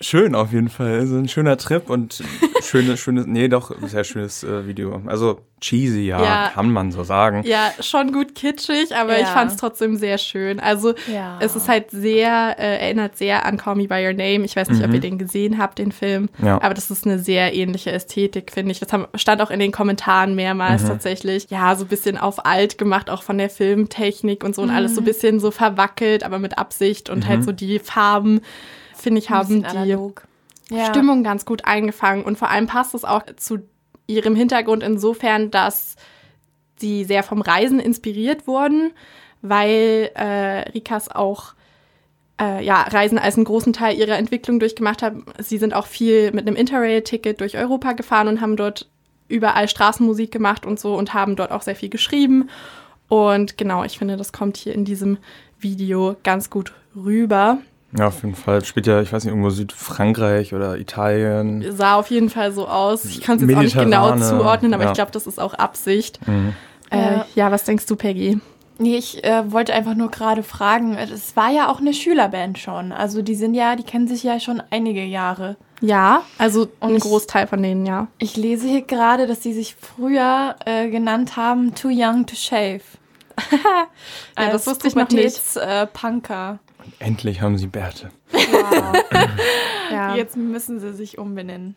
schön 0.00 0.34
auf 0.34 0.52
jeden 0.52 0.68
Fall. 0.68 1.00
Also 1.00 1.16
ein 1.16 1.28
schöner 1.28 1.56
Trip 1.56 1.88
und 1.90 2.22
schönes, 2.62 3.00
schönes, 3.00 3.26
nee, 3.26 3.48
doch, 3.48 3.72
sehr 3.86 4.04
schönes 4.04 4.44
äh, 4.44 4.66
Video. 4.66 5.02
Also 5.06 5.40
cheesy, 5.60 6.06
ja, 6.06 6.22
Ja. 6.22 6.50
kann 6.54 6.70
man 6.70 6.92
so 6.92 7.02
sagen. 7.02 7.42
Ja, 7.44 7.72
schon 7.80 8.12
gut 8.12 8.36
kitschig, 8.36 8.94
aber 8.94 9.16
ich 9.16 9.22
Ja. 9.26 9.32
fand 9.32 9.50
es 9.50 9.56
trotzdem 9.56 9.96
sehr 9.96 10.16
schön. 10.18 10.60
Also 10.60 10.94
Ja. 11.12 11.38
es 11.40 11.56
ist 11.56 11.68
halt 11.68 11.90
sehr, 11.90 12.56
äh, 12.60 12.78
erinnert 12.78 13.16
sehr 13.18 13.44
an 13.44 13.56
Call 13.56 13.74
Me 13.74 13.88
By 13.88 14.06
Your 14.06 14.12
Name. 14.12 14.44
Ich 14.44 14.54
weiß 14.54 14.68
nicht, 14.70 14.84
ob 14.84 14.94
ihr 14.94 15.00
den 15.00 15.18
gesehen 15.18 15.58
habt, 15.58 15.78
den 15.80 15.90
Film. 15.90 16.28
Ja. 16.40 16.62
Aber 16.62 16.74
das 16.74 16.92
ist 16.92 17.04
eine 17.06 17.18
sehr 17.18 17.54
ähnliche 17.54 17.90
Ästhetik, 17.90 18.52
finde 18.52 18.70
ich. 18.70 18.78
Das 18.78 18.92
haben, 18.92 19.06
stand 19.16 19.42
auch 19.42 19.50
in 19.50 19.58
den 19.58 19.72
Kommentaren 19.72 20.36
mehrmals 20.36 20.84
tatsächlich. 20.86 21.46
Ja, 21.50 21.74
so 21.74 21.84
ein 21.84 21.88
bisschen 21.88 22.16
auf 22.18 22.46
alt 22.46 22.78
gemacht, 22.78 23.10
auch 23.10 23.24
von 23.24 23.36
der 23.36 23.50
Filmtechnik 23.50 24.44
und 24.44 24.54
so 24.54 24.62
und 24.62 24.70
alles 24.70 24.94
so 24.94 25.00
ein 25.00 25.04
bisschen 25.04 25.40
so 25.40 25.50
verwackelt, 25.50 26.22
aber 26.22 26.38
mit 26.38 26.56
Absicht 26.56 27.10
und 27.10 27.26
halt 27.26 27.42
so 27.42 27.50
die 27.50 27.80
Farben, 27.80 28.40
finde 29.00 29.20
ich, 29.20 29.30
haben 29.30 29.62
die. 29.62 29.96
Ja. 30.70 30.86
Stimmung 30.86 31.22
ganz 31.22 31.46
gut 31.46 31.64
eingefangen. 31.64 32.24
Und 32.24 32.36
vor 32.36 32.50
allem 32.50 32.66
passt 32.66 32.94
es 32.94 33.04
auch 33.04 33.22
zu 33.36 33.60
ihrem 34.06 34.34
Hintergrund 34.34 34.82
insofern, 34.82 35.50
dass 35.50 35.96
sie 36.76 37.04
sehr 37.04 37.22
vom 37.22 37.40
Reisen 37.40 37.80
inspiriert 37.80 38.46
wurden, 38.46 38.92
weil 39.42 40.10
äh, 40.14 40.70
Rikas 40.70 41.10
auch 41.10 41.54
äh, 42.40 42.64
ja, 42.64 42.82
Reisen 42.82 43.18
als 43.18 43.36
einen 43.36 43.44
großen 43.44 43.72
Teil 43.72 43.96
ihrer 43.96 44.16
Entwicklung 44.16 44.60
durchgemacht 44.60 45.02
haben. 45.02 45.24
Sie 45.38 45.58
sind 45.58 45.74
auch 45.74 45.86
viel 45.86 46.32
mit 46.32 46.46
einem 46.46 46.56
Interrail-Ticket 46.56 47.40
durch 47.40 47.56
Europa 47.56 47.92
gefahren 47.92 48.28
und 48.28 48.40
haben 48.40 48.56
dort 48.56 48.88
überall 49.28 49.68
Straßenmusik 49.68 50.30
gemacht 50.30 50.64
und 50.64 50.80
so 50.80 50.94
und 50.94 51.14
haben 51.14 51.36
dort 51.36 51.50
auch 51.50 51.62
sehr 51.62 51.76
viel 51.76 51.90
geschrieben. 51.90 52.48
Und 53.08 53.58
genau, 53.58 53.84
ich 53.84 53.98
finde, 53.98 54.16
das 54.16 54.32
kommt 54.32 54.56
hier 54.56 54.74
in 54.74 54.84
diesem 54.84 55.18
Video 55.58 56.16
ganz 56.22 56.50
gut 56.50 56.72
rüber. 56.94 57.58
Ja, 57.96 58.08
auf 58.08 58.22
jeden 58.22 58.34
Fall. 58.34 58.64
Spielt 58.64 58.86
ja, 58.86 59.00
ich 59.00 59.12
weiß 59.12 59.24
nicht, 59.24 59.30
irgendwo 59.32 59.50
Südfrankreich 59.50 60.52
oder 60.54 60.76
Italien. 60.76 61.64
sah 61.74 61.94
auf 61.94 62.10
jeden 62.10 62.28
Fall 62.28 62.52
so 62.52 62.68
aus. 62.68 63.04
Ich 63.06 63.20
kann 63.22 63.36
es 63.36 63.42
jetzt 63.42 63.56
auch 63.56 63.62
nicht 63.62 63.78
genau 63.78 64.16
zuordnen, 64.18 64.74
aber 64.74 64.84
ja. 64.84 64.90
ich 64.90 64.94
glaube, 64.94 65.10
das 65.10 65.26
ist 65.26 65.40
auch 65.40 65.54
Absicht. 65.54 66.26
Mhm. 66.26 66.54
Äh, 66.90 66.96
Ja. 66.98 67.26
ja, 67.34 67.50
was 67.50 67.64
denkst 67.64 67.86
du, 67.86 67.96
Peggy? 67.96 68.40
Nee, 68.80 68.96
ich 68.96 69.24
äh, 69.24 69.50
wollte 69.50 69.74
einfach 69.74 69.94
nur 69.94 70.10
gerade 70.10 70.44
fragen, 70.44 70.96
es 70.96 71.34
war 71.34 71.50
ja 71.50 71.68
auch 71.68 71.80
eine 71.80 71.92
Schülerband 71.92 72.58
schon. 72.58 72.92
Also 72.92 73.22
die 73.22 73.34
sind 73.34 73.54
ja, 73.54 73.74
die 73.74 73.82
kennen 73.82 74.06
sich 74.06 74.22
ja 74.22 74.38
schon 74.38 74.62
einige 74.70 75.02
Jahre. 75.02 75.56
Ja, 75.80 76.22
also 76.38 76.68
Und 76.80 76.94
ein 76.94 76.98
Großteil 76.98 77.46
von 77.48 77.62
denen, 77.62 77.86
ja. 77.86 78.06
Ich 78.18 78.36
lese 78.36 78.68
hier 78.68 78.82
gerade, 78.82 79.26
dass 79.26 79.42
sie 79.42 79.52
sich 79.52 79.74
früher 79.74 80.54
äh, 80.64 80.88
genannt 80.90 81.36
haben 81.36 81.74
Too 81.74 81.90
Young 81.92 82.26
to 82.26 82.36
Shave. 82.36 82.82
Ja, 84.38 84.50
das 84.50 84.66
wusste 84.66 84.86
ich 84.88 84.94
noch 84.94 85.10
nicht. 85.10 85.56
Äh, 85.56 85.86
Punker. 85.88 86.60
Endlich 86.98 87.40
haben 87.40 87.58
sie 87.58 87.66
Bärte. 87.66 88.10
Ja. 89.90 90.14
Jetzt 90.14 90.36
müssen 90.36 90.80
sie 90.80 90.92
sich 90.92 91.16
umbenennen. 91.18 91.74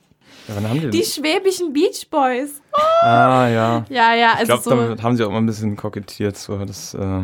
Ja, 0.48 0.56
wann 0.56 0.70
haben 0.70 0.82
die 0.82 0.90
Die 0.90 1.04
schwäbischen 1.04 1.72
Beach 1.72 2.08
Boys. 2.10 2.62
Ah, 3.04 3.48
ja. 3.48 3.86
ja, 3.90 4.14
ja, 4.16 4.34
Ich 4.34 4.40
also 4.40 4.46
glaube, 4.48 4.64
so, 4.64 4.70
damit 4.88 5.02
haben 5.04 5.16
sie 5.16 5.24
auch 5.24 5.32
mal 5.32 5.38
ein 5.38 5.46
bisschen 5.46 5.78
kokettiert. 5.78 6.38
So, 6.38 6.58
das, 6.66 6.94
äh, 6.94 7.22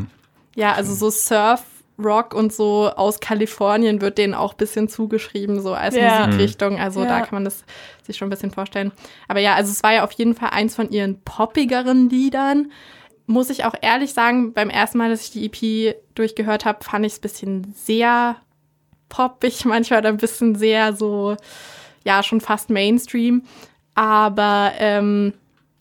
ja, 0.55 0.73
also 0.73 0.93
so 0.93 1.09
Surf, 1.09 1.63
Rock 1.99 2.33
und 2.33 2.53
so 2.53 2.89
aus 2.95 3.19
Kalifornien 3.19 3.99
wird 4.01 4.17
denen 4.17 4.33
auch 4.33 4.53
ein 4.53 4.57
bisschen 4.57 4.87
zugeschrieben, 4.87 5.61
so 5.61 5.73
als 5.73 5.95
Ja. 5.95 6.27
Musikrichtung. 6.27 6.79
Also 6.79 7.03
da 7.03 7.19
Ja. 7.19 7.25
kann 7.25 7.35
man 7.35 7.45
das 7.45 7.63
sich 8.05 8.15
schon 8.17 8.27
ein 8.27 8.31
bisschen 8.31 8.51
vorstellen. 8.51 8.91
Aber 9.27 9.39
ja, 9.41 9.55
also 9.55 9.71
es 9.71 9.83
war 9.83 9.93
ja 9.93 10.03
auf 10.03 10.11
jeden 10.13 10.35
Fall 10.35 10.49
eins 10.51 10.75
von 10.75 10.89
ihren 10.89 11.19
poppigeren 11.21 12.09
Liedern. 12.09 12.71
Muss 13.27 13.49
ich 13.49 13.65
auch 13.65 13.75
ehrlich 13.81 14.13
sagen, 14.13 14.53
beim 14.53 14.69
ersten 14.69 14.97
Mal, 14.97 15.09
dass 15.09 15.21
ich 15.21 15.31
die 15.31 15.45
EP 15.45 15.95
durchgehört 16.15 16.65
habe, 16.65 16.83
fand 16.83 17.05
ich 17.05 17.13
es 17.13 17.19
ein 17.19 17.21
bisschen 17.21 17.73
sehr 17.75 18.37
poppig, 19.09 19.65
manchmal 19.65 20.05
ein 20.05 20.17
bisschen 20.17 20.55
sehr 20.55 20.93
so, 20.93 21.37
ja, 22.03 22.23
schon 22.23 22.41
fast 22.41 22.69
Mainstream. 22.69 23.43
Aber 23.95 24.71
ähm, 24.77 25.33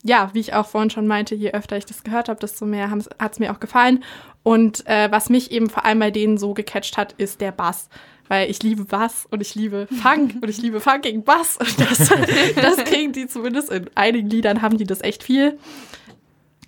ja, 0.03 0.29
wie 0.33 0.39
ich 0.39 0.53
auch 0.53 0.67
vorhin 0.67 0.89
schon 0.89 1.07
meinte, 1.07 1.35
je 1.35 1.51
öfter 1.51 1.77
ich 1.77 1.85
das 1.85 2.03
gehört 2.03 2.29
habe, 2.29 2.39
desto 2.39 2.65
mehr 2.65 2.89
hat 2.91 3.31
es 3.31 3.39
mir 3.39 3.51
auch 3.51 3.59
gefallen. 3.59 4.03
Und 4.43 4.87
äh, 4.87 5.11
was 5.11 5.29
mich 5.29 5.51
eben 5.51 5.69
vor 5.69 5.85
allem 5.85 5.99
bei 5.99 6.11
denen 6.11 6.37
so 6.37 6.53
gecatcht 6.53 6.97
hat, 6.97 7.13
ist 7.13 7.41
der 7.41 7.51
Bass. 7.51 7.89
Weil 8.29 8.49
ich 8.49 8.63
liebe 8.63 8.85
Bass 8.85 9.25
und 9.29 9.41
ich 9.41 9.55
liebe 9.55 9.87
Funk 10.01 10.35
und 10.41 10.49
ich 10.49 10.57
liebe 10.57 10.79
funkigen 10.79 11.23
Bass. 11.23 11.57
Und 11.57 11.79
das, 11.79 11.97
das 12.55 12.77
kriegen 12.85 13.13
die 13.13 13.27
zumindest 13.27 13.69
in 13.71 13.89
einigen 13.95 14.29
Liedern, 14.29 14.61
haben 14.61 14.77
die 14.77 14.85
das 14.85 15.01
echt 15.01 15.23
viel. 15.23 15.57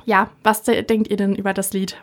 Ja, 0.10 0.32
was 0.42 0.64
de 0.64 0.82
denkt 0.82 1.08
ihr 1.10 1.18
denn 1.18 1.36
über 1.36 1.54
das 1.54 1.72
Lied? 1.72 1.96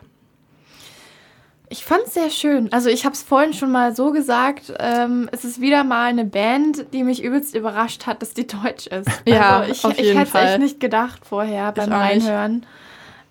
Ich 1.67 1.83
fand 1.83 2.03
es 2.05 2.13
sehr 2.13 2.29
schön. 2.29 2.71
Also 2.71 2.87
ich 2.87 3.03
habe 3.03 3.13
es 3.13 3.21
vorhin 3.21 3.51
schon 3.51 3.69
mal 3.69 3.93
so 3.93 4.13
gesagt. 4.13 4.73
Ähm, 4.79 5.27
es 5.33 5.43
ist 5.43 5.59
wieder 5.59 5.83
mal 5.83 6.05
eine 6.05 6.23
Band, 6.23 6.93
die 6.93 7.03
mich 7.03 7.21
übelst 7.21 7.53
überrascht 7.53 8.07
hat, 8.07 8.21
dass 8.21 8.33
die 8.33 8.47
deutsch 8.47 8.87
ist. 8.87 9.09
Ja, 9.27 9.59
also 9.59 9.71
ich, 9.73 9.83
auf 9.83 9.99
ich 9.99 10.15
hätte 10.15 10.37
es 10.37 10.41
echt 10.41 10.59
nicht 10.59 10.79
gedacht 10.79 11.25
vorher 11.25 11.73
beim. 11.73 11.91
Reinhören. 11.91 12.65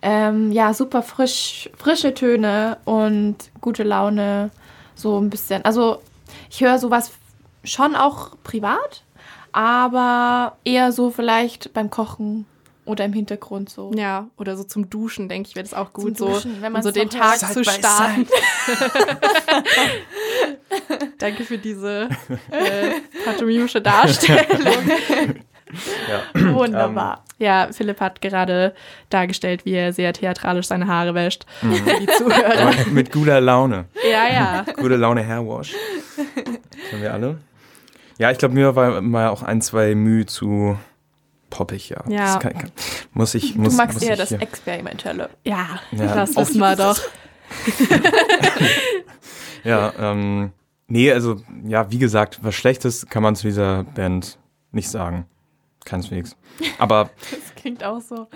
Ähm, 0.03 0.53
ja, 0.53 0.75
super 0.75 1.01
frisch, 1.01 1.71
frische 1.75 2.13
Töne 2.13 2.77
und 2.85 3.37
gute 3.63 3.83
Laune. 3.83 4.51
So 4.95 5.19
ein 5.19 5.31
bisschen. 5.31 5.65
Also 5.65 6.03
ich 6.51 6.61
höre 6.61 6.79
sowas 6.79 7.13
schon 7.65 7.97
auch 7.97 8.37
privat, 8.45 9.05
aber 9.53 10.59
eher 10.65 10.93
so 10.93 11.11
vielleicht 11.11 11.73
beim 11.73 11.89
Kochen 11.89 12.45
oder 12.87 13.05
im 13.05 13.13
Hintergrund 13.13 13.69
so. 13.69 13.91
Ja, 13.95 14.29
oder 14.37 14.57
so 14.57 14.65
zum 14.65 14.89
Duschen, 14.89 15.29
denke 15.29 15.49
ich, 15.49 15.57
wäre 15.57 15.65
das 15.65 15.75
auch 15.75 15.93
gut, 15.93 16.17
Zum 16.17 16.33
Duschen, 16.33 16.57
wenn 16.61 16.69
um 16.69 16.73
man's 16.75 16.87
so 16.87 16.93
den 16.93 17.11
Tag 17.11 17.39
zu 17.39 17.65
starten. 17.65 18.27
Danke 21.19 21.45
für 21.45 21.59
diese 21.59 22.09
äh, 22.51 22.91
pantomimische 23.25 23.81
Darstellung. 23.81 24.45
Wunderbar. 26.35 27.25
Ja, 27.39 27.69
Philipp 27.73 28.01
hat 28.01 28.23
gerade 28.23 28.75
dargestellt, 29.11 29.65
wie 29.65 29.73
er 29.73 29.93
sehr 29.93 30.13
theatralisch 30.13 30.67
seine 30.67 30.87
Haare 30.87 31.15
wäscht. 31.15 31.45
Für 31.61 32.01
die 32.01 32.07
Zuhörer. 32.07 32.69
aber 32.69 32.91
mit 32.93 33.13
guter 33.13 33.41
Laune. 33.41 33.87
Ja, 34.11 34.33
ja. 34.33 34.65
Gute 34.77 34.97
Laune 34.97 35.27
Hairwash. 35.27 35.75
Kennen 36.91 37.03
wir 37.03 37.13
alle. 37.13 37.39
Ja, 38.19 38.31
ich 38.31 38.39
glaube, 38.39 38.55
mir 38.55 38.75
war 38.75 39.03
mal 39.03 39.29
auch 39.29 39.43
ein, 39.43 39.61
zwei 39.61 39.95
Mühe 39.95 40.25
zu 40.25 40.79
poppig, 41.51 41.89
ja. 41.91 42.03
Ja. 42.09 42.35
Das 42.35 42.41
kann, 42.41 42.53
kann, 42.55 42.73
muss 43.13 43.35
ich, 43.35 43.55
Du 43.55 43.61
muss, 43.61 43.77
magst 43.77 43.95
muss 43.95 44.03
eher 44.03 44.13
ich 44.15 44.19
das 44.21 44.29
hier- 44.31 44.43
Experimentelle. 44.43 45.31
Ja, 45.45 45.81
Ja, 45.93 46.15
das 46.15 46.37
wissen 46.37 46.59
wir 46.59 46.77
doch. 46.77 46.99
Ja, 49.65 49.93
ähm, 49.99 50.53
nee, 50.87 51.11
also, 51.11 51.41
ja, 51.67 51.91
wie 51.91 51.99
gesagt, 51.99 52.39
was 52.43 52.55
Schlechtes 52.55 53.07
kann 53.07 53.23
man 53.23 53.35
zu 53.35 53.47
dieser 53.49 53.83
Band 53.85 54.39
nicht 54.71 54.89
sagen. 54.89 55.27
Keineswegs. 55.85 56.37
Aber, 56.79 57.11
Das 57.31 57.55
klingt 57.57 57.83
auch 57.83 58.01
so. 58.01 58.29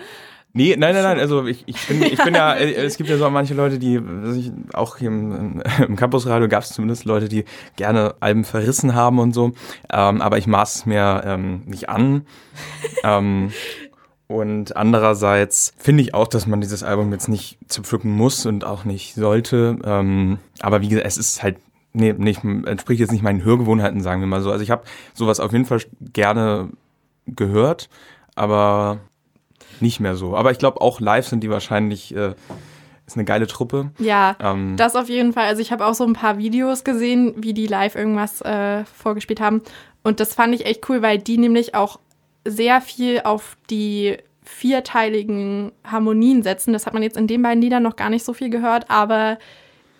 Nee, 0.53 0.75
nein, 0.77 0.93
nein, 0.93 1.03
nein, 1.03 1.19
also 1.19 1.45
ich, 1.45 1.63
ich, 1.65 1.87
bin, 1.87 2.03
ich 2.03 2.23
bin 2.23 2.33
ja, 2.33 2.53
äh, 2.55 2.73
es 2.73 2.97
gibt 2.97 3.09
ja 3.09 3.17
so 3.17 3.29
manche 3.29 3.53
Leute, 3.53 3.79
die, 3.79 4.01
ich, 4.37 4.51
auch 4.73 4.97
hier 4.97 5.09
im, 5.09 5.61
im 5.87 5.95
Campusradio 5.95 6.47
gab 6.47 6.63
es 6.63 6.69
zumindest 6.69 7.05
Leute, 7.05 7.29
die 7.29 7.45
gerne 7.75 8.15
Alben 8.19 8.43
verrissen 8.43 8.95
haben 8.95 9.19
und 9.19 9.33
so, 9.33 9.53
ähm, 9.91 10.21
aber 10.21 10.37
ich 10.37 10.47
maß 10.47 10.75
es 10.75 10.85
mir 10.85 11.23
ähm, 11.25 11.63
nicht 11.65 11.89
an. 11.89 12.25
ähm, 13.03 13.51
und 14.31 14.77
andererseits 14.77 15.73
finde 15.77 16.03
ich 16.03 16.13
auch, 16.13 16.27
dass 16.27 16.47
man 16.47 16.61
dieses 16.61 16.83
Album 16.83 17.11
jetzt 17.11 17.27
nicht 17.27 17.57
zerpflücken 17.67 18.11
muss 18.11 18.45
und 18.45 18.63
auch 18.63 18.85
nicht 18.85 19.13
sollte. 19.13 19.77
Ähm, 19.83 20.37
aber 20.61 20.79
wie 20.79 20.87
gesagt, 20.87 21.05
es 21.05 21.17
ist 21.17 21.43
halt, 21.43 21.57
nee, 21.91 22.13
nicht, 22.13 22.41
entspricht 22.43 23.01
jetzt 23.01 23.11
nicht 23.11 23.23
meinen 23.23 23.43
Hörgewohnheiten, 23.43 23.99
sagen 23.99 24.21
wir 24.21 24.27
mal 24.27 24.41
so. 24.41 24.49
Also 24.49 24.63
ich 24.63 24.71
habe 24.71 24.83
sowas 25.13 25.41
auf 25.41 25.51
jeden 25.51 25.65
Fall 25.65 25.81
gerne 26.13 26.69
gehört, 27.27 27.89
aber 28.35 28.99
nicht 29.81 29.99
mehr 29.99 30.15
so. 30.15 30.35
Aber 30.35 30.51
ich 30.51 30.57
glaube, 30.57 30.81
auch 30.81 30.99
live 30.99 31.27
sind 31.27 31.41
die 31.43 31.49
wahrscheinlich, 31.49 32.15
äh, 32.15 32.33
ist 33.07 33.15
eine 33.17 33.25
geile 33.25 33.47
Truppe. 33.47 33.91
Ja, 33.99 34.35
Ähm, 34.39 34.75
das 34.77 34.95
auf 34.95 35.09
jeden 35.09 35.33
Fall. 35.33 35.47
Also 35.47 35.61
ich 35.61 35.71
habe 35.71 35.85
auch 35.85 35.93
so 35.93 36.03
ein 36.05 36.13
paar 36.13 36.37
Videos 36.37 36.83
gesehen, 36.83 37.33
wie 37.37 37.53
die 37.53 37.67
live 37.67 37.95
irgendwas 37.95 38.41
äh, 38.41 38.85
vorgespielt 38.85 39.41
haben. 39.41 39.61
Und 40.03 40.19
das 40.19 40.33
fand 40.33 40.55
ich 40.55 40.65
echt 40.65 40.89
cool, 40.89 41.01
weil 41.01 41.17
die 41.17 41.37
nämlich 41.37 41.75
auch 41.75 41.99
sehr 42.45 42.81
viel 42.81 43.21
auf 43.23 43.57
die 43.69 44.17
vierteiligen 44.43 45.71
Harmonien 45.83 46.43
setzen. 46.43 46.73
Das 46.73 46.85
hat 46.85 46.93
man 46.93 47.03
jetzt 47.03 47.17
in 47.17 47.27
den 47.27 47.41
beiden 47.41 47.61
Liedern 47.61 47.83
noch 47.83 47.95
gar 47.95 48.09
nicht 48.09 48.25
so 48.25 48.33
viel 48.33 48.49
gehört, 48.49 48.89
aber 48.89 49.37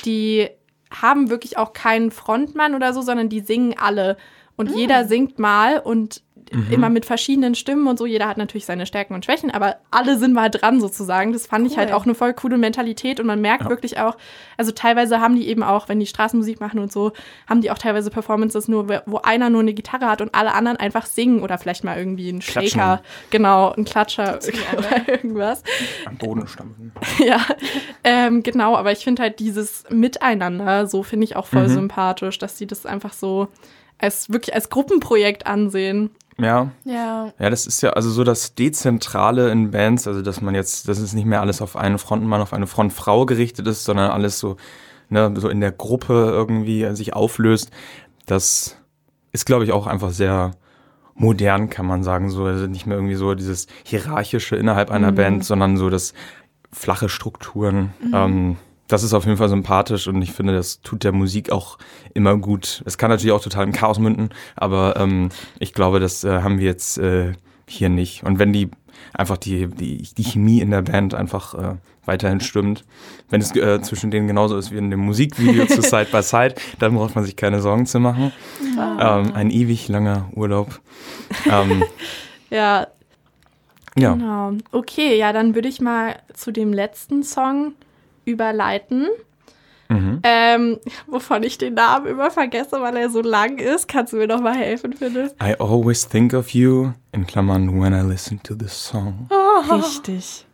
die 0.06 0.50
haben 0.90 1.30
wirklich 1.30 1.58
auch 1.58 1.74
keinen 1.74 2.12
Frontmann 2.12 2.76
oder 2.76 2.94
so, 2.94 3.02
sondern 3.02 3.30
die 3.30 3.40
singen 3.42 3.76
alle. 3.80 4.18
Und 4.58 4.76
jeder 4.76 5.06
singt 5.06 5.40
mal 5.40 5.80
und 5.80 6.22
immer 6.70 6.90
mit 6.90 7.06
verschiedenen 7.06 7.56
Stimmen 7.56 7.88
und 7.88 7.98
so. 7.98 8.06
Jeder 8.06 8.28
hat 8.28 8.38
natürlich 8.38 8.66
seine 8.66 8.86
Stärken 8.86 9.14
und 9.14 9.24
Schwächen, 9.26 9.52
aber 9.52 9.78
alle 9.90 10.18
sind 10.18 10.34
mal 10.34 10.50
dran 10.50 10.80
sozusagen. 10.82 11.34
Das 11.34 11.48
fand 11.48 11.66
ich 11.68 11.78
halt 11.78 11.90
Cool. 11.90 11.96
auch 11.96 12.04
eine 12.06 12.16
voll 12.16 12.34
coole 12.34 12.58
Mentalität 12.58 13.20
und 13.20 13.26
man 13.26 13.42
merkt 13.42 13.68
wirklich 13.70 14.00
auch, 14.00 14.18
also 14.58 14.72
teilweise 14.72 15.20
haben 15.22 15.36
die 15.36 15.48
eben 15.48 15.64
auch, 15.64 15.88
wenn 15.90 16.00
die 16.00 16.06
Straßenmusik 16.06 16.60
machen 16.60 16.80
und 16.80 16.92
so, 16.92 17.12
haben 17.48 17.62
die 17.62 17.72
auch 17.72 17.78
teilweise 17.78 18.10
Performances 18.10 18.68
nur, 18.68 18.88
wo 19.06 19.18
einer 19.18 19.50
nur 19.50 19.62
eine 19.62 19.74
Gitarre 19.74 20.08
hat 20.08 20.22
und 20.22 20.34
alle 20.36 20.54
anderen 20.54 20.78
einfach 20.78 21.06
singen 21.06 21.42
oder 21.42 21.58
vielleicht 21.58 21.84
mal 21.84 21.98
irgendwie 21.98 22.30
einen 22.30 22.40
Klatschen. 22.40 22.80
Shaker, 22.80 23.02
genau, 23.30 23.72
ein 23.72 23.86
Klatscher 23.86 24.40
oder 24.78 25.08
irgendwas. 25.08 25.64
am 26.06 26.18
Boden 26.18 26.48
stampfen. 26.48 26.92
Ja, 27.20 27.46
ähm, 28.04 28.44
genau, 28.44 28.76
aber 28.76 28.92
ich 28.92 29.00
finde 29.04 29.22
halt 29.22 29.40
dieses 29.40 29.84
Miteinander, 29.90 30.88
so 30.88 31.04
finde 31.04 31.26
ich 31.26 31.36
auch 31.36 31.46
voll 31.46 31.70
sympathisch, 31.70 32.38
dass 32.40 32.58
sie 32.58 32.68
das 32.68 32.86
einfach 32.86 33.14
so 33.14 33.48
als 33.98 34.30
wirklich 34.32 34.56
als 34.56 34.70
Gruppenprojekt 34.70 35.46
ansehen. 35.46 36.10
Ja, 36.42 36.72
Ja. 36.84 37.34
Ja, 37.40 37.50
das 37.50 37.68
ist 37.68 37.82
ja 37.82 37.92
also 37.92 38.10
so 38.10 38.24
das 38.24 38.56
Dezentrale 38.56 39.52
in 39.52 39.72
Bands, 39.72 40.08
also 40.08 40.22
dass 40.22 40.42
man 40.42 40.56
jetzt, 40.56 40.88
dass 40.88 41.00
es 41.00 41.14
nicht 41.14 41.26
mehr 41.26 41.42
alles 41.42 41.62
auf 41.62 41.76
einen 41.76 41.98
Frontmann, 41.98 42.42
auf 42.42 42.54
eine 42.54 42.68
Frontfrau 42.68 43.26
gerichtet 43.26 43.68
ist, 43.68 43.84
sondern 43.84 44.12
alles 44.12 44.40
so, 44.40 44.58
ne, 45.10 45.34
so 45.36 45.50
in 45.50 45.62
der 45.62 45.72
Gruppe 45.72 46.14
irgendwie 46.32 46.84
äh, 46.84 46.96
sich 46.96 47.14
auflöst. 47.14 47.72
Das 48.26 48.78
ist, 49.32 49.46
glaube 49.46 49.64
ich, 49.64 49.72
auch 49.72 49.88
einfach 49.88 50.12
sehr 50.12 50.52
modern, 51.14 51.70
kann 51.70 51.86
man 51.86 52.04
sagen. 52.04 52.30
So, 52.30 52.46
also 52.46 52.68
nicht 52.68 52.86
mehr 52.86 52.98
irgendwie 52.98 53.16
so 53.16 53.36
dieses 53.36 53.68
Hierarchische 53.84 54.56
innerhalb 54.56 54.92
einer 54.92 55.12
Band, 55.12 55.46
sondern 55.46 55.78
so 55.78 55.90
das 55.90 56.14
flache 56.72 57.10
Strukturen. 57.10 57.94
Ähm, 58.14 58.58
das 58.92 59.04
ist 59.04 59.14
auf 59.14 59.26
jeden 59.26 59.38
Fall 59.38 59.50
sympathisch 59.50 60.08
und 60.08 60.22
ich 60.22 60.32
finde, 60.32 60.54
das 60.54 60.82
tut 60.82 61.04
der 61.04 61.12
Musik 61.12 61.52
auch 61.52 61.78
immer 62.14 62.38
gut. 62.38 62.84
Es 62.86 62.98
kann 62.98 63.10
natürlich 63.10 63.32
auch 63.32 63.42
total 63.42 63.66
im 63.66 63.72
Chaos 63.72 64.00
münden, 64.00 64.30
aber 64.56 64.96
ähm, 64.98 65.30
ich 65.60 65.74
glaube, 65.74 66.00
das 66.00 66.24
äh, 66.24 66.42
haben 66.42 66.60
wir 66.60 66.66
jetzt 66.66 66.98
äh, 66.98 67.34
hier 67.68 67.90
nicht. 67.90 68.24
Und 68.24 68.40
wenn 68.40 68.54
die 68.54 68.70
einfach 69.14 69.38
die, 69.38 69.68
die, 69.68 70.04
die 70.04 70.24
Chemie 70.24 70.62
in 70.62 70.72
der 70.72 70.82
Band 70.82 71.14
einfach 71.14 71.54
äh, 71.54 71.76
weiterhin 72.06 72.40
stimmt, 72.40 72.84
wenn 73.30 73.42
es 73.42 73.56
äh, 73.56 73.82
zwischen 73.82 74.12
denen 74.12 74.28
genauso 74.28 74.58
ist 74.58 74.72
wie 74.72 74.78
in 74.78 74.92
dem 74.92 75.00
Musikvideo 75.00 75.66
zu 75.68 75.82
Side 75.82 76.08
by 76.12 76.22
Side, 76.22 76.56
dann 76.80 76.96
braucht 76.96 77.16
man 77.16 77.24
sich 77.24 77.36
keine 77.36 77.62
Sorgen 77.62 77.86
zu 77.86 78.00
machen. 78.00 78.32
Ähm, 78.78 79.34
ein 79.34 79.50
ewig 79.50 79.88
langer 79.88 80.30
Urlaub. 80.36 80.80
Ähm, 81.50 81.84
Ja, 82.52 82.88
ja. 83.98 84.14
genau. 84.14 84.52
Okay, 84.72 85.18
ja, 85.18 85.34
dann 85.34 85.56
würde 85.56 85.70
ich 85.70 85.82
mal 85.82 86.18
zu 86.34 86.52
dem 86.52 86.74
letzten 86.74 87.24
Song 87.24 87.74
überleiten. 88.26 89.08
Mhm. 89.90 90.20
Ähm, 90.24 90.80
wovon 91.08 91.44
ich 91.44 91.58
den 91.58 91.74
Namen 91.74 92.08
immer 92.08 92.32
vergesse, 92.32 92.82
weil 92.82 92.96
er 92.96 93.10
so 93.10 93.22
lang 93.22 93.58
ist. 93.58 93.90
Kannst 93.90 94.14
du 94.14 94.18
mir 94.18 94.28
noch 94.28 94.40
mal 94.40 94.56
helfen, 94.56 94.94
Philipp? 94.94 95.34
I 95.44 95.56
always 95.60 96.08
think 96.08 96.34
of 96.34 96.52
you, 96.52 96.92
in 97.12 97.28
Klammern, 97.28 97.82
when 97.82 97.94
I 97.94 98.02
listen 98.02 98.42
to 98.44 98.56
this 98.56 98.72
song. 98.72 99.28
Richtig. 99.70 100.46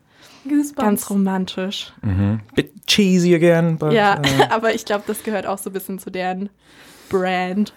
Goosebumps. 0.48 0.76
Ganz 0.76 1.10
romantisch. 1.10 1.94
Mhm. 2.02 2.40
Bit 2.56 2.88
cheesy 2.88 3.36
again, 3.36 3.78
but 3.78 3.92
Ja, 3.94 4.16
äh, 4.16 4.48
aber 4.50 4.74
ich 4.74 4.86
glaube, 4.86 5.04
das 5.06 5.22
gehört 5.24 5.46
auch 5.46 5.58
so 5.58 5.70
ein 5.70 5.74
bisschen 5.74 6.00
zu 6.00 6.10
deren 6.10 6.50
Brand. 7.10 7.74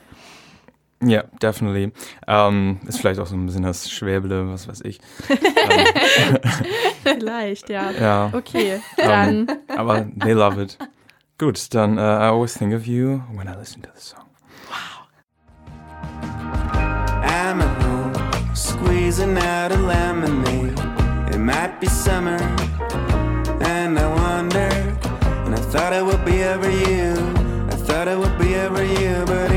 Ja, 1.02 1.24
definitely. 1.40 1.92
Ähm, 2.26 2.78
ist 2.86 2.98
vielleicht 2.98 3.20
auch 3.20 3.26
so 3.26 3.34
ein 3.34 3.46
bisschen 3.46 3.62
das 3.62 3.90
Schwäble, 3.90 4.50
was 4.50 4.68
weiß 4.68 4.82
ich. 4.82 5.00
Vielleicht, 7.18 7.68
ja. 7.68 7.90
ja. 7.90 8.30
Okay, 8.32 8.76
um, 8.76 8.80
dann. 8.96 9.38
Um, 9.40 9.58
aber 9.68 10.06
they 10.22 10.32
love 10.32 10.60
it. 10.60 10.78
Gut, 11.38 11.74
dann 11.74 11.98
uh, 11.98 12.02
I 12.02 12.28
always 12.28 12.54
think 12.54 12.74
of 12.74 12.86
you 12.86 13.22
when 13.34 13.48
I 13.48 13.56
listen 13.56 13.82
to 13.82 13.90
the 13.94 14.00
song. 14.00 14.30
Squeezing 18.54 19.38
out 19.38 19.72
a 19.72 19.76
lemonade. 19.76 20.78
It 21.32 21.38
might 21.38 21.80
be 21.80 21.86
summer, 21.86 22.36
and 23.62 23.98
I 23.98 24.06
wonder. 24.06 24.68
And 25.44 25.54
I 25.54 25.58
thought 25.58 25.92
it 25.92 26.04
would 26.04 26.24
be 26.24 26.42
over 26.44 26.70
you. 26.70 27.14
I 27.68 27.76
thought 27.76 28.06
it 28.08 28.18
would 28.18 28.38
be 28.38 28.56
over 28.56 28.84
you, 28.84 29.24
but 29.26 29.49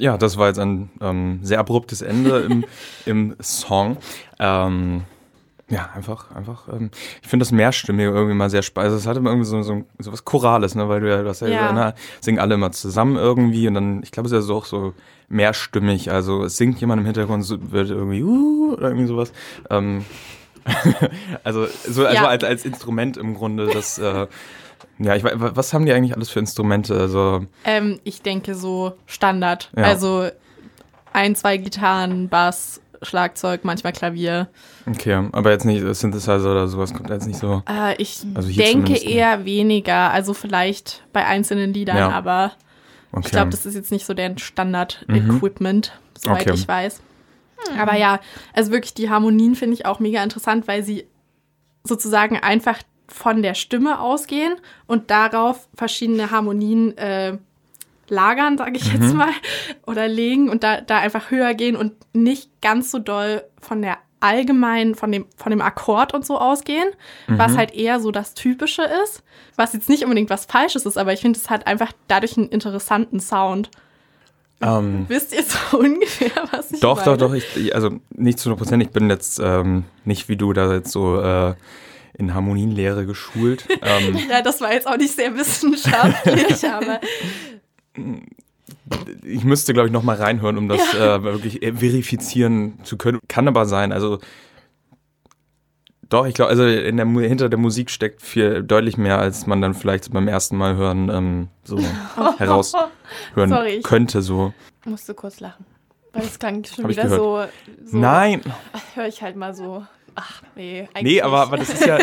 Ja, 0.00 0.16
das 0.16 0.38
war 0.38 0.48
jetzt 0.48 0.58
ein 0.58 0.88
ähm, 1.02 1.40
sehr 1.42 1.58
abruptes 1.60 2.00
Ende 2.00 2.40
im, 2.40 2.64
im 3.06 3.36
Song. 3.40 3.98
Ähm, 4.38 5.02
ja, 5.68 5.90
einfach, 5.94 6.34
einfach. 6.34 6.68
Ähm, 6.72 6.90
ich 7.22 7.28
finde 7.28 7.44
das 7.44 7.52
Mehrstimmige 7.52 8.08
irgendwie 8.10 8.34
mal 8.34 8.48
sehr 8.50 8.62
spannend. 8.62 8.86
Also 8.92 8.96
es 8.96 9.06
hat 9.06 9.16
immer 9.18 9.30
irgendwie 9.30 9.46
so, 9.46 9.60
so, 9.62 9.84
so 9.98 10.10
was 10.12 10.24
Chorales, 10.24 10.74
ne? 10.74 10.88
Weil 10.88 11.00
du 11.00 11.08
ja, 11.10 11.22
du 11.22 11.28
hast 11.28 11.40
ja, 11.42 11.48
Ja. 11.48 11.72
na, 11.72 11.94
singen 12.20 12.38
alle 12.38 12.54
immer 12.54 12.72
zusammen 12.72 13.16
irgendwie 13.16 13.68
und 13.68 13.74
dann, 13.74 14.02
ich 14.02 14.10
glaube, 14.10 14.26
es 14.26 14.32
ist 14.32 14.36
ja 14.38 14.42
so 14.42 14.56
auch 14.56 14.64
so 14.64 14.94
mehrstimmig. 15.28 16.10
Also 16.10 16.44
es 16.44 16.56
singt 16.56 16.80
jemand 16.80 17.00
im 17.00 17.06
Hintergrund, 17.06 17.44
so, 17.44 17.70
wird 17.70 17.90
irgendwie 17.90 18.22
uh, 18.24 18.72
oder 18.72 18.88
irgendwie 18.88 19.06
sowas. 19.06 19.32
Ähm, 19.68 20.04
also 21.44 21.66
so 21.66 22.04
also 22.06 22.14
Ja. 22.22 22.26
als, 22.28 22.42
als 22.42 22.64
Instrument 22.64 23.16
im 23.16 23.34
Grunde, 23.34 23.66
das. 23.66 23.98
Äh, 23.98 24.26
ja, 25.00 25.16
ich 25.16 25.24
weiß, 25.24 25.32
was 25.36 25.72
haben 25.72 25.86
die 25.86 25.92
eigentlich 25.92 26.14
alles 26.14 26.30
für 26.30 26.38
Instrumente? 26.38 26.94
Also 26.98 27.44
Ähm, 27.64 27.98
ich 28.04 28.22
denke 28.22 28.54
so 28.54 28.92
Standard. 29.06 29.70
Ja. 29.76 29.84
Also 29.84 30.28
ein, 31.12 31.34
zwei 31.34 31.56
Gitarren, 31.56 32.28
Bass, 32.28 32.80
Schlagzeug, 33.02 33.64
manchmal 33.64 33.92
Klavier. 33.92 34.48
Okay, 34.86 35.28
aber 35.32 35.50
jetzt 35.50 35.64
nicht 35.64 35.82
Synthesizer 35.94 36.50
oder 36.50 36.68
sowas 36.68 36.92
kommt 36.92 37.08
jetzt 37.10 37.26
nicht 37.26 37.38
so. 37.38 37.62
Äh, 37.68 37.94
ich 38.00 38.22
Also 38.34 38.48
denke 38.52 38.84
zumindest 38.94 39.06
eher 39.06 39.44
weniger. 39.46 40.10
Also 40.10 40.34
vielleicht 40.34 41.02
bei 41.12 41.24
einzelnen 41.26 41.72
Liedern, 41.72 41.96
Ja. 41.96 42.10
aber 42.10 42.52
Okay. 43.12 43.22
ich 43.26 43.32
glaube, 43.32 43.50
das 43.50 43.66
ist 43.66 43.74
jetzt 43.74 43.90
nicht 43.90 44.06
so 44.06 44.14
deren 44.14 44.38
Standard-Equipment, 44.38 45.98
soweit 46.18 46.42
Okay. 46.42 46.52
ich 46.54 46.68
weiß. 46.68 47.00
Aber 47.78 47.96
ja, 47.96 48.20
also 48.54 48.70
wirklich 48.70 48.94
die 48.94 49.10
Harmonien 49.10 49.54
finde 49.54 49.74
ich 49.74 49.84
auch 49.86 49.98
mega 50.00 50.22
interessant, 50.22 50.68
weil 50.68 50.82
sie 50.82 51.06
sozusagen 51.84 52.38
einfach 52.38 52.78
von 53.12 53.42
der 53.42 53.54
Stimme 53.54 54.00
ausgehen 54.00 54.54
und 54.86 55.10
darauf 55.10 55.68
verschiedene 55.74 56.30
Harmonien 56.30 56.96
äh, 56.96 57.36
lagern, 58.08 58.56
sage 58.58 58.76
ich 58.76 58.92
Mhm. 58.92 59.02
jetzt 59.02 59.14
mal, 59.14 59.30
oder 59.86 60.08
legen 60.08 60.48
und 60.48 60.62
da, 60.62 60.80
da 60.80 60.98
einfach 60.98 61.30
höher 61.30 61.54
gehen 61.54 61.76
und 61.76 61.92
nicht 62.12 62.50
ganz 62.62 62.90
so 62.90 62.98
doll 62.98 63.42
von 63.60 63.82
der 63.82 63.98
allgemeinen, 64.20 64.94
von 64.94 65.10
dem, 65.12 65.26
von 65.36 65.50
dem 65.50 65.60
Akkord 65.62 66.12
und 66.12 66.26
so 66.26 66.38
ausgehen, 66.38 66.88
Mhm. 67.26 67.38
was 67.38 67.56
halt 67.56 67.72
eher 67.74 68.00
so 68.00 68.10
das 68.10 68.34
Typische 68.34 68.82
ist, 69.04 69.22
was 69.56 69.72
jetzt 69.72 69.88
nicht 69.88 70.02
unbedingt 70.04 70.28
was 70.30 70.44
Falsches 70.44 70.84
ist, 70.86 70.98
aber 70.98 71.12
ich 71.12 71.20
finde 71.20 71.38
es 71.38 71.48
hat 71.50 71.66
einfach 71.66 71.92
dadurch 72.08 72.36
einen 72.36 72.48
interessanten 72.48 73.18
Sound. 73.20 73.70
ähm, 74.60 75.06
Wisst 75.08 75.32
ihr 75.32 75.42
so 75.42 75.78
ungefähr, 75.78 76.30
was 76.50 76.70
ich 76.72 76.80
doch, 76.80 77.04
meine? 77.06 77.16
doch, 77.16 77.28
doch. 77.28 77.34
Ich- 77.34 77.74
also 77.74 77.90
nicht 78.14 78.38
zu 78.38 78.50
100 78.50 78.58
Prozent. 78.58 78.82
Ich 78.82 78.90
bin 78.90 79.08
jetzt 79.08 79.40
ähm, 79.42 79.84
nicht 80.04 80.28
wie 80.28 80.36
du 80.36 80.52
da 80.52 80.70
jetzt 80.74 80.92
so 80.92 81.18
äh, 81.20 81.54
in 82.14 82.34
Harmonienlehre 82.34 83.06
geschult. 83.06 83.66
ähm, 83.82 84.18
Ja, 84.30 84.42
das 84.42 84.60
war 84.60 84.72
jetzt 84.72 84.86
auch 84.86 84.96
nicht 84.96 85.14
sehr 85.14 85.34
wissenschaftlich, 85.36 86.68
aber 86.68 87.00
ich 89.24 89.44
müsste, 89.44 89.72
glaube 89.72 89.88
ich, 89.88 89.92
noch 89.92 90.02
mal 90.02 90.16
reinhören, 90.16 90.58
um 90.58 90.68
das 90.68 90.94
äh, 90.94 91.22
wirklich 91.22 91.60
verifizieren 91.60 92.78
zu 92.82 92.96
können. 92.96 93.20
Kann 93.28 93.46
aber 93.48 93.66
sein. 93.66 93.92
Also 93.92 94.18
doch, 96.08 96.26
ich 96.26 96.34
glaube, 96.34 96.50
also 96.50 96.64
der, 96.64 96.82
hinter 96.82 97.48
der 97.48 97.58
Musik 97.58 97.88
steckt 97.88 98.20
viel 98.22 98.64
deutlich 98.64 98.96
mehr, 98.96 99.20
als 99.20 99.46
man 99.46 99.60
dann 99.62 99.74
vielleicht 99.74 100.12
beim 100.12 100.26
ersten 100.26 100.56
Mal 100.56 100.74
hören 100.74 101.08
ähm, 101.08 101.48
so 101.62 101.78
heraushören 102.38 102.90
Sorry, 103.36 103.68
ich- 103.76 103.84
könnte. 103.84 104.20
So. 104.22 104.52
Musste 104.84 105.14
kurz 105.14 105.38
lachen. 105.40 105.64
Weil 106.12 106.24
es 106.24 106.40
klang 106.40 106.64
schon 106.64 106.88
wieder 106.88 107.08
so, 107.08 107.44
so. 107.84 107.96
Nein, 107.96 108.40
Höre 108.94 109.06
ich 109.06 109.22
halt 109.22 109.36
mal 109.36 109.54
so. 109.54 109.86
Ach, 110.14 110.42
nee. 110.56 110.88
Eigentlich 110.94 111.14
nee, 111.14 111.22
aber, 111.22 111.42
aber 111.42 111.56
das 111.56 111.70
ist 111.70 111.86
ja, 111.86 111.98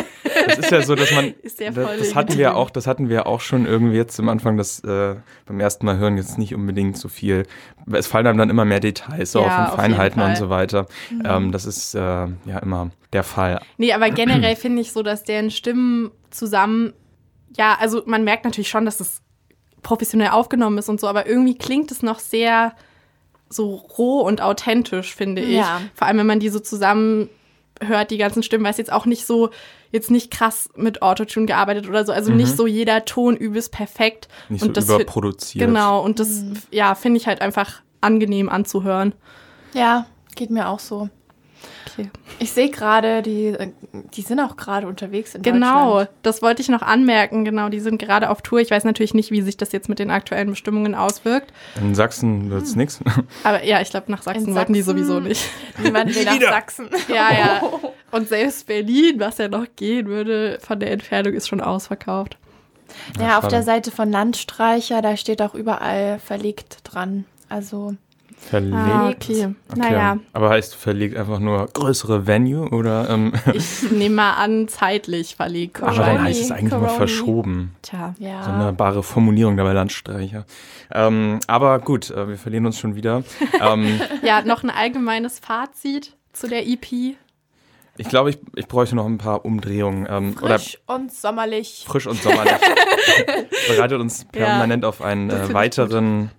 das 0.47 0.59
ist 0.59 0.71
ja 0.71 0.81
so, 0.81 0.95
dass 0.95 1.11
man 1.11 1.33
Ist 1.43 1.59
ja 1.59 1.71
das, 1.71 1.85
voll 1.85 1.97
das 1.97 2.15
hatten 2.15 2.37
wir 2.37 2.55
auch, 2.55 2.69
das 2.69 2.87
hatten 2.87 3.09
wir 3.09 3.27
auch 3.27 3.41
schon 3.41 3.65
irgendwie 3.65 3.95
jetzt 3.95 4.19
am 4.19 4.29
Anfang, 4.29 4.57
das 4.57 4.79
äh, 4.83 5.15
beim 5.45 5.59
ersten 5.59 5.85
Mal 5.85 5.97
hören 5.97 6.17
jetzt 6.17 6.37
nicht 6.37 6.55
unbedingt 6.55 6.97
so 6.97 7.09
viel. 7.09 7.45
Es 7.91 8.07
fallen 8.07 8.27
einem 8.27 8.37
dann 8.37 8.49
immer 8.49 8.65
mehr 8.65 8.79
Details 8.79 9.31
so 9.31 9.41
Ja, 9.41 9.65
auf 9.65 9.71
und 9.71 9.77
Feinheiten 9.77 10.21
und 10.21 10.37
so 10.37 10.49
weiter. 10.49 10.87
Ähm, 11.23 11.51
das 11.51 11.65
ist 11.65 11.95
äh, 11.95 11.99
ja 11.99 12.59
immer 12.61 12.91
der 13.13 13.23
Fall. 13.23 13.61
Nee, 13.77 13.93
aber 13.93 14.09
generell 14.11 14.55
finde 14.55 14.81
ich 14.81 14.91
so, 14.91 15.03
dass 15.03 15.23
deren 15.23 15.51
Stimmen 15.51 16.11
zusammen, 16.29 16.93
ja, 17.57 17.77
also 17.79 18.03
man 18.05 18.23
merkt 18.23 18.45
natürlich 18.45 18.69
schon, 18.69 18.85
dass 18.85 18.99
es 18.99 19.21
professionell 19.83 20.29
aufgenommen 20.29 20.77
ist 20.77 20.89
und 20.89 20.99
so, 20.99 21.07
aber 21.07 21.27
irgendwie 21.27 21.57
klingt 21.57 21.91
es 21.91 22.01
noch 22.01 22.19
sehr 22.19 22.73
so 23.49 23.75
roh 23.75 24.21
und 24.21 24.41
authentisch, 24.41 25.15
finde 25.15 25.41
ich. 25.41 25.57
Ja. 25.57 25.81
Vor 25.93 26.07
allem, 26.07 26.17
wenn 26.17 26.25
man 26.25 26.39
die 26.39 26.49
so 26.49 26.59
zusammen 26.59 27.29
hört, 27.81 28.11
die 28.11 28.17
ganzen 28.17 28.43
Stimmen, 28.43 28.63
weil 28.63 28.71
es 28.71 28.77
jetzt 28.77 28.91
auch 28.91 29.05
nicht 29.05 29.25
so, 29.25 29.49
jetzt 29.91 30.11
nicht 30.11 30.31
krass 30.31 30.69
mit 30.75 31.01
Autotune 31.01 31.45
gearbeitet 31.45 31.87
oder 31.87 32.05
so, 32.05 32.11
also 32.11 32.31
nicht 32.31 32.55
so 32.55 32.67
jeder 32.67 33.05
Ton 33.05 33.35
übelst 33.35 33.71
perfekt. 33.71 34.27
Mhm. 34.47 34.53
Nicht 34.53 34.61
und 34.63 34.67
so 34.69 34.73
das 34.73 34.89
überproduziert. 34.89 35.65
Genau, 35.65 36.03
und 36.03 36.19
das, 36.19 36.43
ja, 36.71 36.95
finde 36.95 37.17
ich 37.17 37.27
halt 37.27 37.41
einfach 37.41 37.81
angenehm 38.01 38.49
anzuhören. 38.49 39.13
Ja, 39.73 40.05
geht 40.35 40.49
mir 40.49 40.69
auch 40.69 40.79
so. 40.79 41.09
Okay. 41.93 42.09
Ich 42.39 42.51
sehe 42.51 42.69
gerade, 42.69 43.21
die, 43.23 43.55
die 44.13 44.21
sind 44.21 44.39
auch 44.39 44.55
gerade 44.57 44.85
unterwegs 44.87 45.33
in 45.33 45.41
Genau, 45.41 45.93
Deutschland. 45.99 46.09
das 46.21 46.41
wollte 46.43 46.61
ich 46.61 46.69
noch 46.69 46.81
anmerken. 46.83 47.43
Genau, 47.45 47.69
die 47.69 47.79
sind 47.79 47.97
gerade 47.97 48.29
auf 48.29 48.41
Tour. 48.43 48.59
Ich 48.59 48.69
weiß 48.69 48.83
natürlich 48.83 49.13
nicht, 49.15 49.31
wie 49.31 49.41
sich 49.41 49.57
das 49.57 49.71
jetzt 49.71 49.89
mit 49.89 49.97
den 49.99 50.11
aktuellen 50.11 50.49
Bestimmungen 50.51 50.93
auswirkt. 50.93 51.51
In 51.81 51.95
Sachsen 51.95 52.49
wird's 52.51 52.71
Hm. 52.71 52.77
nix. 52.77 52.99
Aber 53.43 53.63
ja, 53.63 53.81
ich 53.81 53.89
glaube, 53.89 54.11
nach 54.11 54.21
Sachsen 54.21 54.49
In 54.49 54.55
wollten 54.55 54.73
die 54.73 54.81
Sachsen? 54.81 54.97
sowieso 55.05 55.19
nicht. 55.19 55.43
Niemand 55.81 56.13
will 56.13 56.25
nach 56.25 56.39
Sachsen. 56.41 56.89
Ja, 57.07 57.29
ja. 57.33 57.61
Und 58.11 58.27
selbst 58.29 58.67
Berlin, 58.67 59.19
was 59.19 59.37
ja 59.39 59.47
noch 59.47 59.65
gehen 59.75 60.07
würde, 60.07 60.59
von 60.61 60.79
der 60.79 60.91
Entfernung 60.91 61.33
ist 61.33 61.47
schon 61.47 61.61
ausverkauft. 61.61 62.37
Ja, 63.19 63.37
auf 63.37 63.43
schade. 63.43 63.55
der 63.55 63.63
Seite 63.63 63.91
von 63.91 64.09
Landstreicher, 64.11 65.01
da 65.01 65.17
steht 65.17 65.41
auch 65.41 65.55
überall 65.55 66.19
verlegt 66.19 66.77
dran. 66.83 67.25
Also, 67.49 67.95
Verlegt. 68.39 68.73
Ah, 68.75 69.09
okay. 69.09 69.55
Naja, 69.75 70.17
Aber 70.31 70.49
heißt 70.49 70.75
verlegt 70.75 71.17
einfach 71.17 71.39
nur 71.39 71.65
größere 71.67 72.27
Venue 72.27 72.69
oder? 72.69 73.09
Ähm, 73.09 73.33
ich 73.53 73.91
nehme 73.91 74.15
mal 74.15 74.33
an, 74.35 74.67
zeitlich 74.67 75.35
verlegt. 75.35 75.81
aber 75.81 75.97
dann 75.97 76.23
heißt 76.23 76.41
es 76.43 76.51
eigentlich 76.51 76.71
immer 76.71 76.81
Corona. 76.81 76.97
verschoben. 76.97 77.75
Tja. 77.81 78.13
ja. 78.19 78.43
Sonderbare 78.43 79.03
Formulierung 79.03 79.57
dabei 79.57 79.73
Landstreicher. 79.73 80.45
Ähm, 80.93 81.39
aber 81.47 81.79
gut, 81.79 82.09
äh, 82.11 82.27
wir 82.29 82.37
verlieren 82.37 82.65
uns 82.67 82.79
schon 82.79 82.95
wieder. 82.95 83.23
ähm, 83.59 83.99
Ja, 84.21 84.41
noch 84.43 84.63
ein 84.63 84.69
allgemeines 84.69 85.39
Fazit 85.39 86.15
zu 86.31 86.47
der 86.47 86.65
EP. 86.67 86.85
ich 87.97 88.07
glaube, 88.07 88.29
ich, 88.29 88.37
ich 88.55 88.67
bräuchte 88.67 88.95
noch 88.95 89.07
ein 89.07 89.17
paar 89.17 89.43
Umdrehungen. 89.45 90.07
Ähm, 90.09 90.35
Frisch 90.37 90.77
und 90.85 91.11
sommerlich. 91.11 91.83
frisch 91.87 92.05
und 92.07 92.21
sommerlich. 92.21 92.53
Bereitet 93.67 93.99
uns 93.99 94.25
permanent 94.25 94.85
auf 94.85 95.01
einen 95.01 95.31
äh, 95.31 95.53
weiteren 95.53 96.29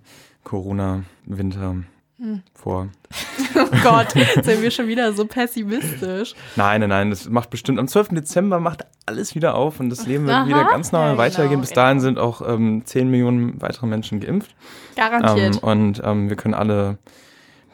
Corona-Winter 0.49 1.75
Hm. 2.17 2.41
vor. 2.53 2.89
Oh 3.55 3.65
Gott, 3.83 4.13
jetzt 4.15 4.45
sind 4.45 4.61
wir 4.61 4.69
schon 4.71 4.87
wieder 4.87 5.11
so 5.13 5.25
pessimistisch. 5.25 6.35
Nein, 6.55 6.81
nein, 6.81 6.89
nein, 6.89 7.09
das 7.09 7.27
macht 7.29 7.49
bestimmt. 7.49 7.79
Am 7.79 7.87
12. 7.87 8.09
Dezember 8.09 8.59
macht 8.59 8.85
alles 9.05 9.33
wieder 9.33 9.55
auf 9.55 9.79
und 9.79 9.89
das 9.89 10.05
Leben 10.05 10.25
wird 10.27 10.35
Aha. 10.35 10.47
wieder 10.47 10.65
ganz 10.65 10.91
normal 10.91 11.13
Ja, 11.13 11.17
weitergehen. 11.17 11.49
genau, 11.49 11.61
Bis 11.61 11.71
dahin 11.71 11.97
genau. 11.97 12.03
sind 12.03 12.19
auch 12.19 12.47
ähm, 12.47 12.83
10 12.85 13.09
Millionen 13.09 13.59
weitere 13.61 13.87
Menschen 13.87 14.19
geimpft. 14.19 14.55
Garantiert. 14.95 15.55
Ähm, 15.55 15.59
und 15.69 16.01
ähm, 16.05 16.29
wir 16.29 16.35
können 16.35 16.53
alle 16.53 16.99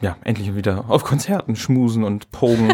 ja, 0.01 0.15
endlich 0.23 0.55
wieder 0.55 0.86
auf 0.88 1.03
Konzerten 1.03 1.55
schmusen 1.55 2.03
und 2.03 2.32
pogen. 2.32 2.73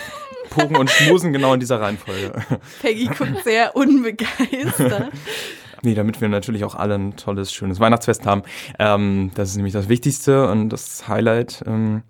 pogen 0.50 0.76
und 0.76 0.88
schmusen, 0.90 1.32
genau 1.32 1.54
in 1.54 1.60
dieser 1.60 1.80
Reihenfolge. 1.80 2.32
Peggy 2.80 3.06
guckt 3.06 3.42
sehr 3.44 3.74
unbegeistert. 3.76 5.10
Nee, 5.82 5.94
damit 5.94 6.20
wir 6.20 6.28
natürlich 6.28 6.64
auch 6.64 6.74
alle 6.74 6.94
ein 6.94 7.16
tolles, 7.16 7.52
schönes 7.52 7.80
Weihnachtsfest 7.80 8.26
haben. 8.26 8.42
Ähm, 8.78 9.30
das 9.34 9.50
ist 9.50 9.56
nämlich 9.56 9.72
das 9.74 9.88
Wichtigste 9.88 10.48
und 10.50 10.70
das 10.70 11.06
Highlight 11.08 11.62
ähm, 11.66 12.02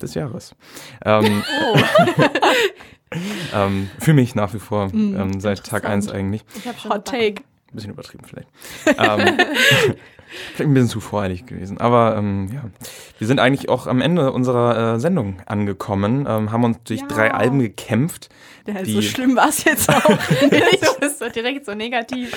des 0.00 0.14
Jahres. 0.14 0.54
Ähm, 1.04 1.42
Oh. 1.74 1.78
ähm, 3.54 3.90
für 4.00 4.12
mich 4.12 4.34
nach 4.34 4.52
wie 4.54 4.58
vor, 4.58 4.88
Mm, 4.88 5.16
ähm, 5.16 5.40
seit 5.40 5.58
Tag 5.64 5.84
interessant. 5.84 6.08
1 6.08 6.08
eigentlich. 6.10 6.44
Ich 6.56 6.66
habe 6.66 6.78
schon 6.78 6.90
Hot 6.92 7.04
Take. 7.06 7.42
Ein 7.74 7.76
bisschen 7.76 7.90
übertrieben 7.90 8.24
vielleicht. 8.24 8.48
ähm, 8.86 9.36
vielleicht 10.54 10.60
ein 10.60 10.74
bisschen 10.74 10.88
zu 10.88 11.00
voreilig 11.00 11.44
gewesen. 11.46 11.78
Aber 11.78 12.16
ähm, 12.16 12.48
ja, 12.52 12.62
wir 13.18 13.26
sind 13.26 13.40
eigentlich 13.40 13.68
auch 13.68 13.88
am 13.88 14.00
Ende 14.00 14.30
unserer 14.32 14.94
äh, 14.94 15.00
Sendung 15.00 15.40
angekommen, 15.46 16.24
ähm, 16.28 16.52
haben 16.52 16.62
uns 16.64 16.78
durch 16.84 17.00
Ja. 17.00 17.06
drei 17.08 17.32
Alben 17.34 17.58
gekämpft. 17.58 18.28
Ja, 18.66 18.84
so 18.84 19.02
schlimm 19.02 19.36
war 19.36 19.48
es 19.48 19.64
jetzt 19.64 19.88
auch 19.90 20.08
nicht. 20.40 21.00
Bist 21.00 21.18
so 21.18 21.28
direkt 21.28 21.66
so 21.66 21.74
negativ. 21.74 22.32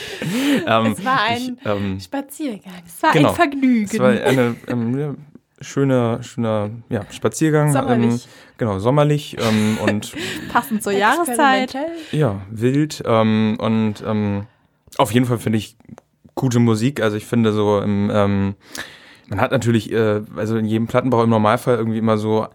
Ähm, 0.65 0.93
Es 0.97 1.05
war 1.05 1.21
ein 1.21 1.57
ich, 1.59 1.65
ähm, 1.65 1.99
Spaziergang. 1.99 2.73
Es 2.85 3.01
war 3.03 3.13
Genau. 3.13 3.29
ein 3.29 3.35
Vergnügen. 3.35 3.85
es 3.85 3.99
war 3.99 4.09
eine, 4.09 4.55
ähm, 4.67 4.99
ja, 4.99 5.13
schöner, 5.61 6.21
schöner 6.23 6.71
ja, 6.89 7.05
Spaziergang. 7.11 7.71
Sommerlich. 7.71 8.27
genau, 8.57 8.79
sommerlich 8.79 9.37
ähm, 9.39 9.77
und 9.83 10.13
Passend 10.51 10.83
zur 10.83 10.91
Jahreszeit. 10.93 11.77
Ja, 12.11 12.41
wild. 12.51 13.01
Ähm, 13.05 13.55
und 13.59 14.03
ähm, 14.05 14.47
auf 14.97 15.11
jeden 15.11 15.25
Fall 15.25 15.37
finde 15.39 15.57
ich 15.57 15.77
gute 16.35 16.59
Musik. 16.59 17.01
Also 17.01 17.17
ich 17.17 17.25
finde 17.25 17.51
so 17.53 17.79
im, 17.79 18.11
ähm, 18.13 18.55
man 19.27 19.41
hat 19.41 19.51
natürlich, 19.51 19.91
äh, 19.91 20.21
also 20.35 20.57
in 20.57 20.65
jedem 20.65 20.87
Plattenbau 20.87 21.23
im 21.23 21.29
Normalfall 21.29 21.75
irgendwie 21.77 21.97
immer 21.97 22.17
so 22.17 22.47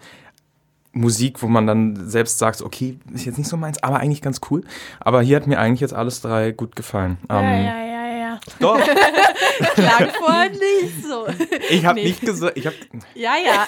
Musik, 0.94 1.42
wo 1.42 1.48
man 1.48 1.66
dann 1.66 2.08
selbst 2.08 2.38
sagt, 2.38 2.60
okay, 2.62 2.98
ist 3.14 3.24
jetzt 3.24 3.38
nicht 3.38 3.48
so 3.48 3.56
meins, 3.56 3.82
aber 3.82 3.98
eigentlich 3.98 4.20
ganz 4.20 4.40
cool. 4.50 4.62
Aber 5.00 5.22
hier 5.22 5.36
hat 5.36 5.46
mir 5.46 5.58
eigentlich 5.58 5.80
jetzt 5.80 5.94
alles 5.94 6.20
drei 6.20 6.52
gut 6.52 6.76
gefallen. 6.76 7.16
Ja, 7.30 7.40
Ähm, 7.40 7.64
ja, 7.64 7.84
ja, 7.84 8.16
ja. 8.18 8.40
Doch, 8.60 8.78
Klang 9.74 10.10
vorher 10.18 10.50
nicht 10.50 11.04
so. 11.06 11.26
ich 11.70 11.84
habe 11.86 11.98
Nee. 12.00 12.06
nicht 12.08 12.20
gesagt, 12.20 12.56
ich 12.56 12.66
habe 12.66 12.76
Ja, 13.14 13.34
ja. 13.42 13.66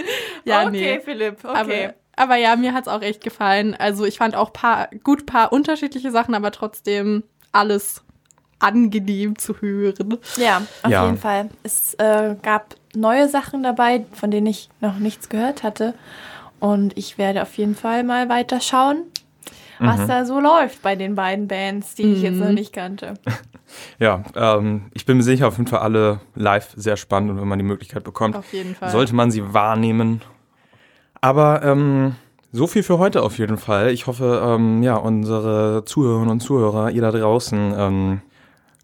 ja, 0.44 0.62
okay, 0.66 0.70
nee. 0.70 1.00
Philipp, 1.00 1.38
okay. 1.44 1.92
Aber, 2.16 2.24
aber 2.24 2.36
ja, 2.36 2.56
mir 2.56 2.74
hat's 2.74 2.88
auch 2.88 3.02
echt 3.02 3.22
gefallen. 3.22 3.74
Also 3.74 4.04
ich 4.04 4.18
fand 4.18 4.34
auch 4.36 4.52
paar, 4.52 4.88
gut 5.02 5.24
paar 5.26 5.52
unterschiedliche 5.52 6.10
Sachen, 6.10 6.34
aber 6.34 6.50
trotzdem 6.50 7.22
alles 7.52 8.02
angenehm 8.58 9.38
zu 9.38 9.60
hören. 9.60 10.18
Ja, 10.36 10.62
auf 10.82 10.90
Ja. 10.90 11.04
jeden 11.04 11.18
Fall. 11.18 11.50
Es 11.62 11.94
äh, 11.94 12.36
gab 12.42 12.74
neue 12.94 13.28
Sachen 13.28 13.62
dabei, 13.62 14.04
von 14.12 14.30
denen 14.30 14.46
ich 14.46 14.68
noch 14.80 14.98
nichts 14.98 15.28
gehört 15.28 15.62
hatte. 15.62 15.94
Und 16.58 16.96
ich 16.96 17.18
werde 17.18 17.42
auf 17.42 17.54
jeden 17.58 17.74
Fall 17.74 18.02
mal 18.02 18.28
weiter 18.30 18.60
schauen, 18.62 19.02
was 19.78 20.00
Mhm. 20.00 20.08
da 20.08 20.24
so 20.24 20.40
läuft 20.40 20.80
bei 20.80 20.96
den 20.96 21.14
beiden 21.14 21.48
Bands, 21.48 21.94
die 21.94 22.04
ich 22.14 22.22
jetzt 22.22 22.38
noch 22.40 22.52
nicht 22.52 22.72
kannte. 22.72 23.14
Ja, 23.98 24.22
ähm, 24.36 24.86
ich 24.94 25.06
bin 25.06 25.16
mir 25.16 25.24
sicher, 25.24 25.48
auf 25.48 25.58
jeden 25.58 25.68
Fall 25.68 25.80
alle 25.80 26.20
live 26.36 26.72
sehr 26.76 26.96
spannend 26.96 27.32
und 27.32 27.40
wenn 27.40 27.48
man 27.48 27.58
die 27.58 27.64
Möglichkeit 27.64 28.04
bekommt, 28.04 28.36
Auf 28.36 28.52
jeden 28.52 28.76
Fall. 28.76 28.90
sollte 28.90 29.12
man 29.14 29.32
sie 29.32 29.52
wahrnehmen. 29.52 30.22
Aber 31.20 31.62
ähm, 31.64 32.14
so 32.52 32.68
viel 32.68 32.84
für 32.84 32.98
heute 32.98 33.22
auf 33.22 33.38
jeden 33.38 33.58
Fall. 33.58 33.90
Ich 33.90 34.06
hoffe, 34.06 34.40
ähm, 34.44 34.82
ja, 34.84 34.94
unsere 34.96 35.82
Zuhörerinnen 35.84 36.30
und 36.30 36.40
Zuhörer, 36.40 36.90
ihr 36.92 37.02
da 37.02 37.10
draußen, 37.10 37.74
ähm, 37.76 38.20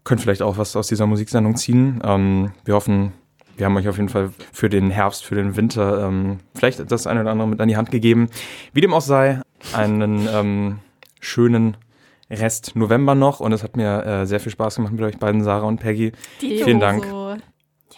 könnt 0.03 0.21
vielleicht 0.21 0.41
auch 0.41 0.57
was 0.57 0.75
aus 0.75 0.87
dieser 0.87 1.07
Musiksendung 1.07 1.55
ziehen. 1.55 2.01
Ähm, 2.03 2.51
wir 2.65 2.75
hoffen, 2.75 3.13
wir 3.57 3.65
haben 3.65 3.77
euch 3.77 3.87
auf 3.87 3.97
jeden 3.97 4.09
Fall 4.09 4.31
für 4.51 4.69
den 4.69 4.89
Herbst, 4.89 5.23
für 5.23 5.35
den 5.35 5.55
Winter 5.55 6.07
ähm, 6.07 6.39
vielleicht 6.55 6.91
das 6.91 7.07
eine 7.07 7.21
oder 7.21 7.31
andere 7.31 7.47
mit 7.47 7.61
an 7.61 7.67
die 7.67 7.77
Hand 7.77 7.91
gegeben. 7.91 8.29
Wie 8.73 8.81
dem 8.81 8.93
auch 8.93 9.01
sei, 9.01 9.41
einen 9.73 10.27
ähm, 10.31 10.79
schönen 11.19 11.77
Rest 12.29 12.75
November 12.75 13.15
noch 13.15 13.39
und 13.39 13.51
es 13.51 13.63
hat 13.63 13.77
mir 13.77 14.05
äh, 14.05 14.25
sehr 14.25 14.39
viel 14.39 14.51
Spaß 14.51 14.75
gemacht 14.75 14.93
mit 14.93 15.01
euch 15.01 15.17
beiden, 15.17 15.43
Sarah 15.43 15.67
und 15.67 15.79
Peggy. 15.79 16.13
Vielen 16.39 16.79
Dank. 16.79 17.05
So. 17.05 17.35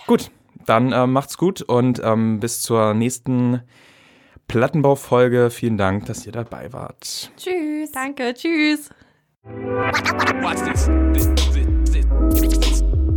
Gut, 0.07 0.31
dann 0.65 0.91
äh, 0.91 1.07
macht's 1.07 1.37
gut 1.37 1.61
und 1.61 2.01
ähm, 2.03 2.39
bis 2.39 2.61
zur 2.61 2.93
nächsten 2.93 3.61
Plattenbaufolge. 4.47 5.49
Vielen 5.49 5.77
Dank, 5.77 6.05
dass 6.05 6.25
ihr 6.25 6.31
dabei 6.31 6.73
wart. 6.73 7.31
Tschüss. 7.37 7.91
Danke, 7.91 8.33
tschüss. 8.33 8.89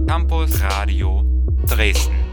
Campus 0.06 0.60
Radio 0.60 1.24
Dresden. 1.64 2.27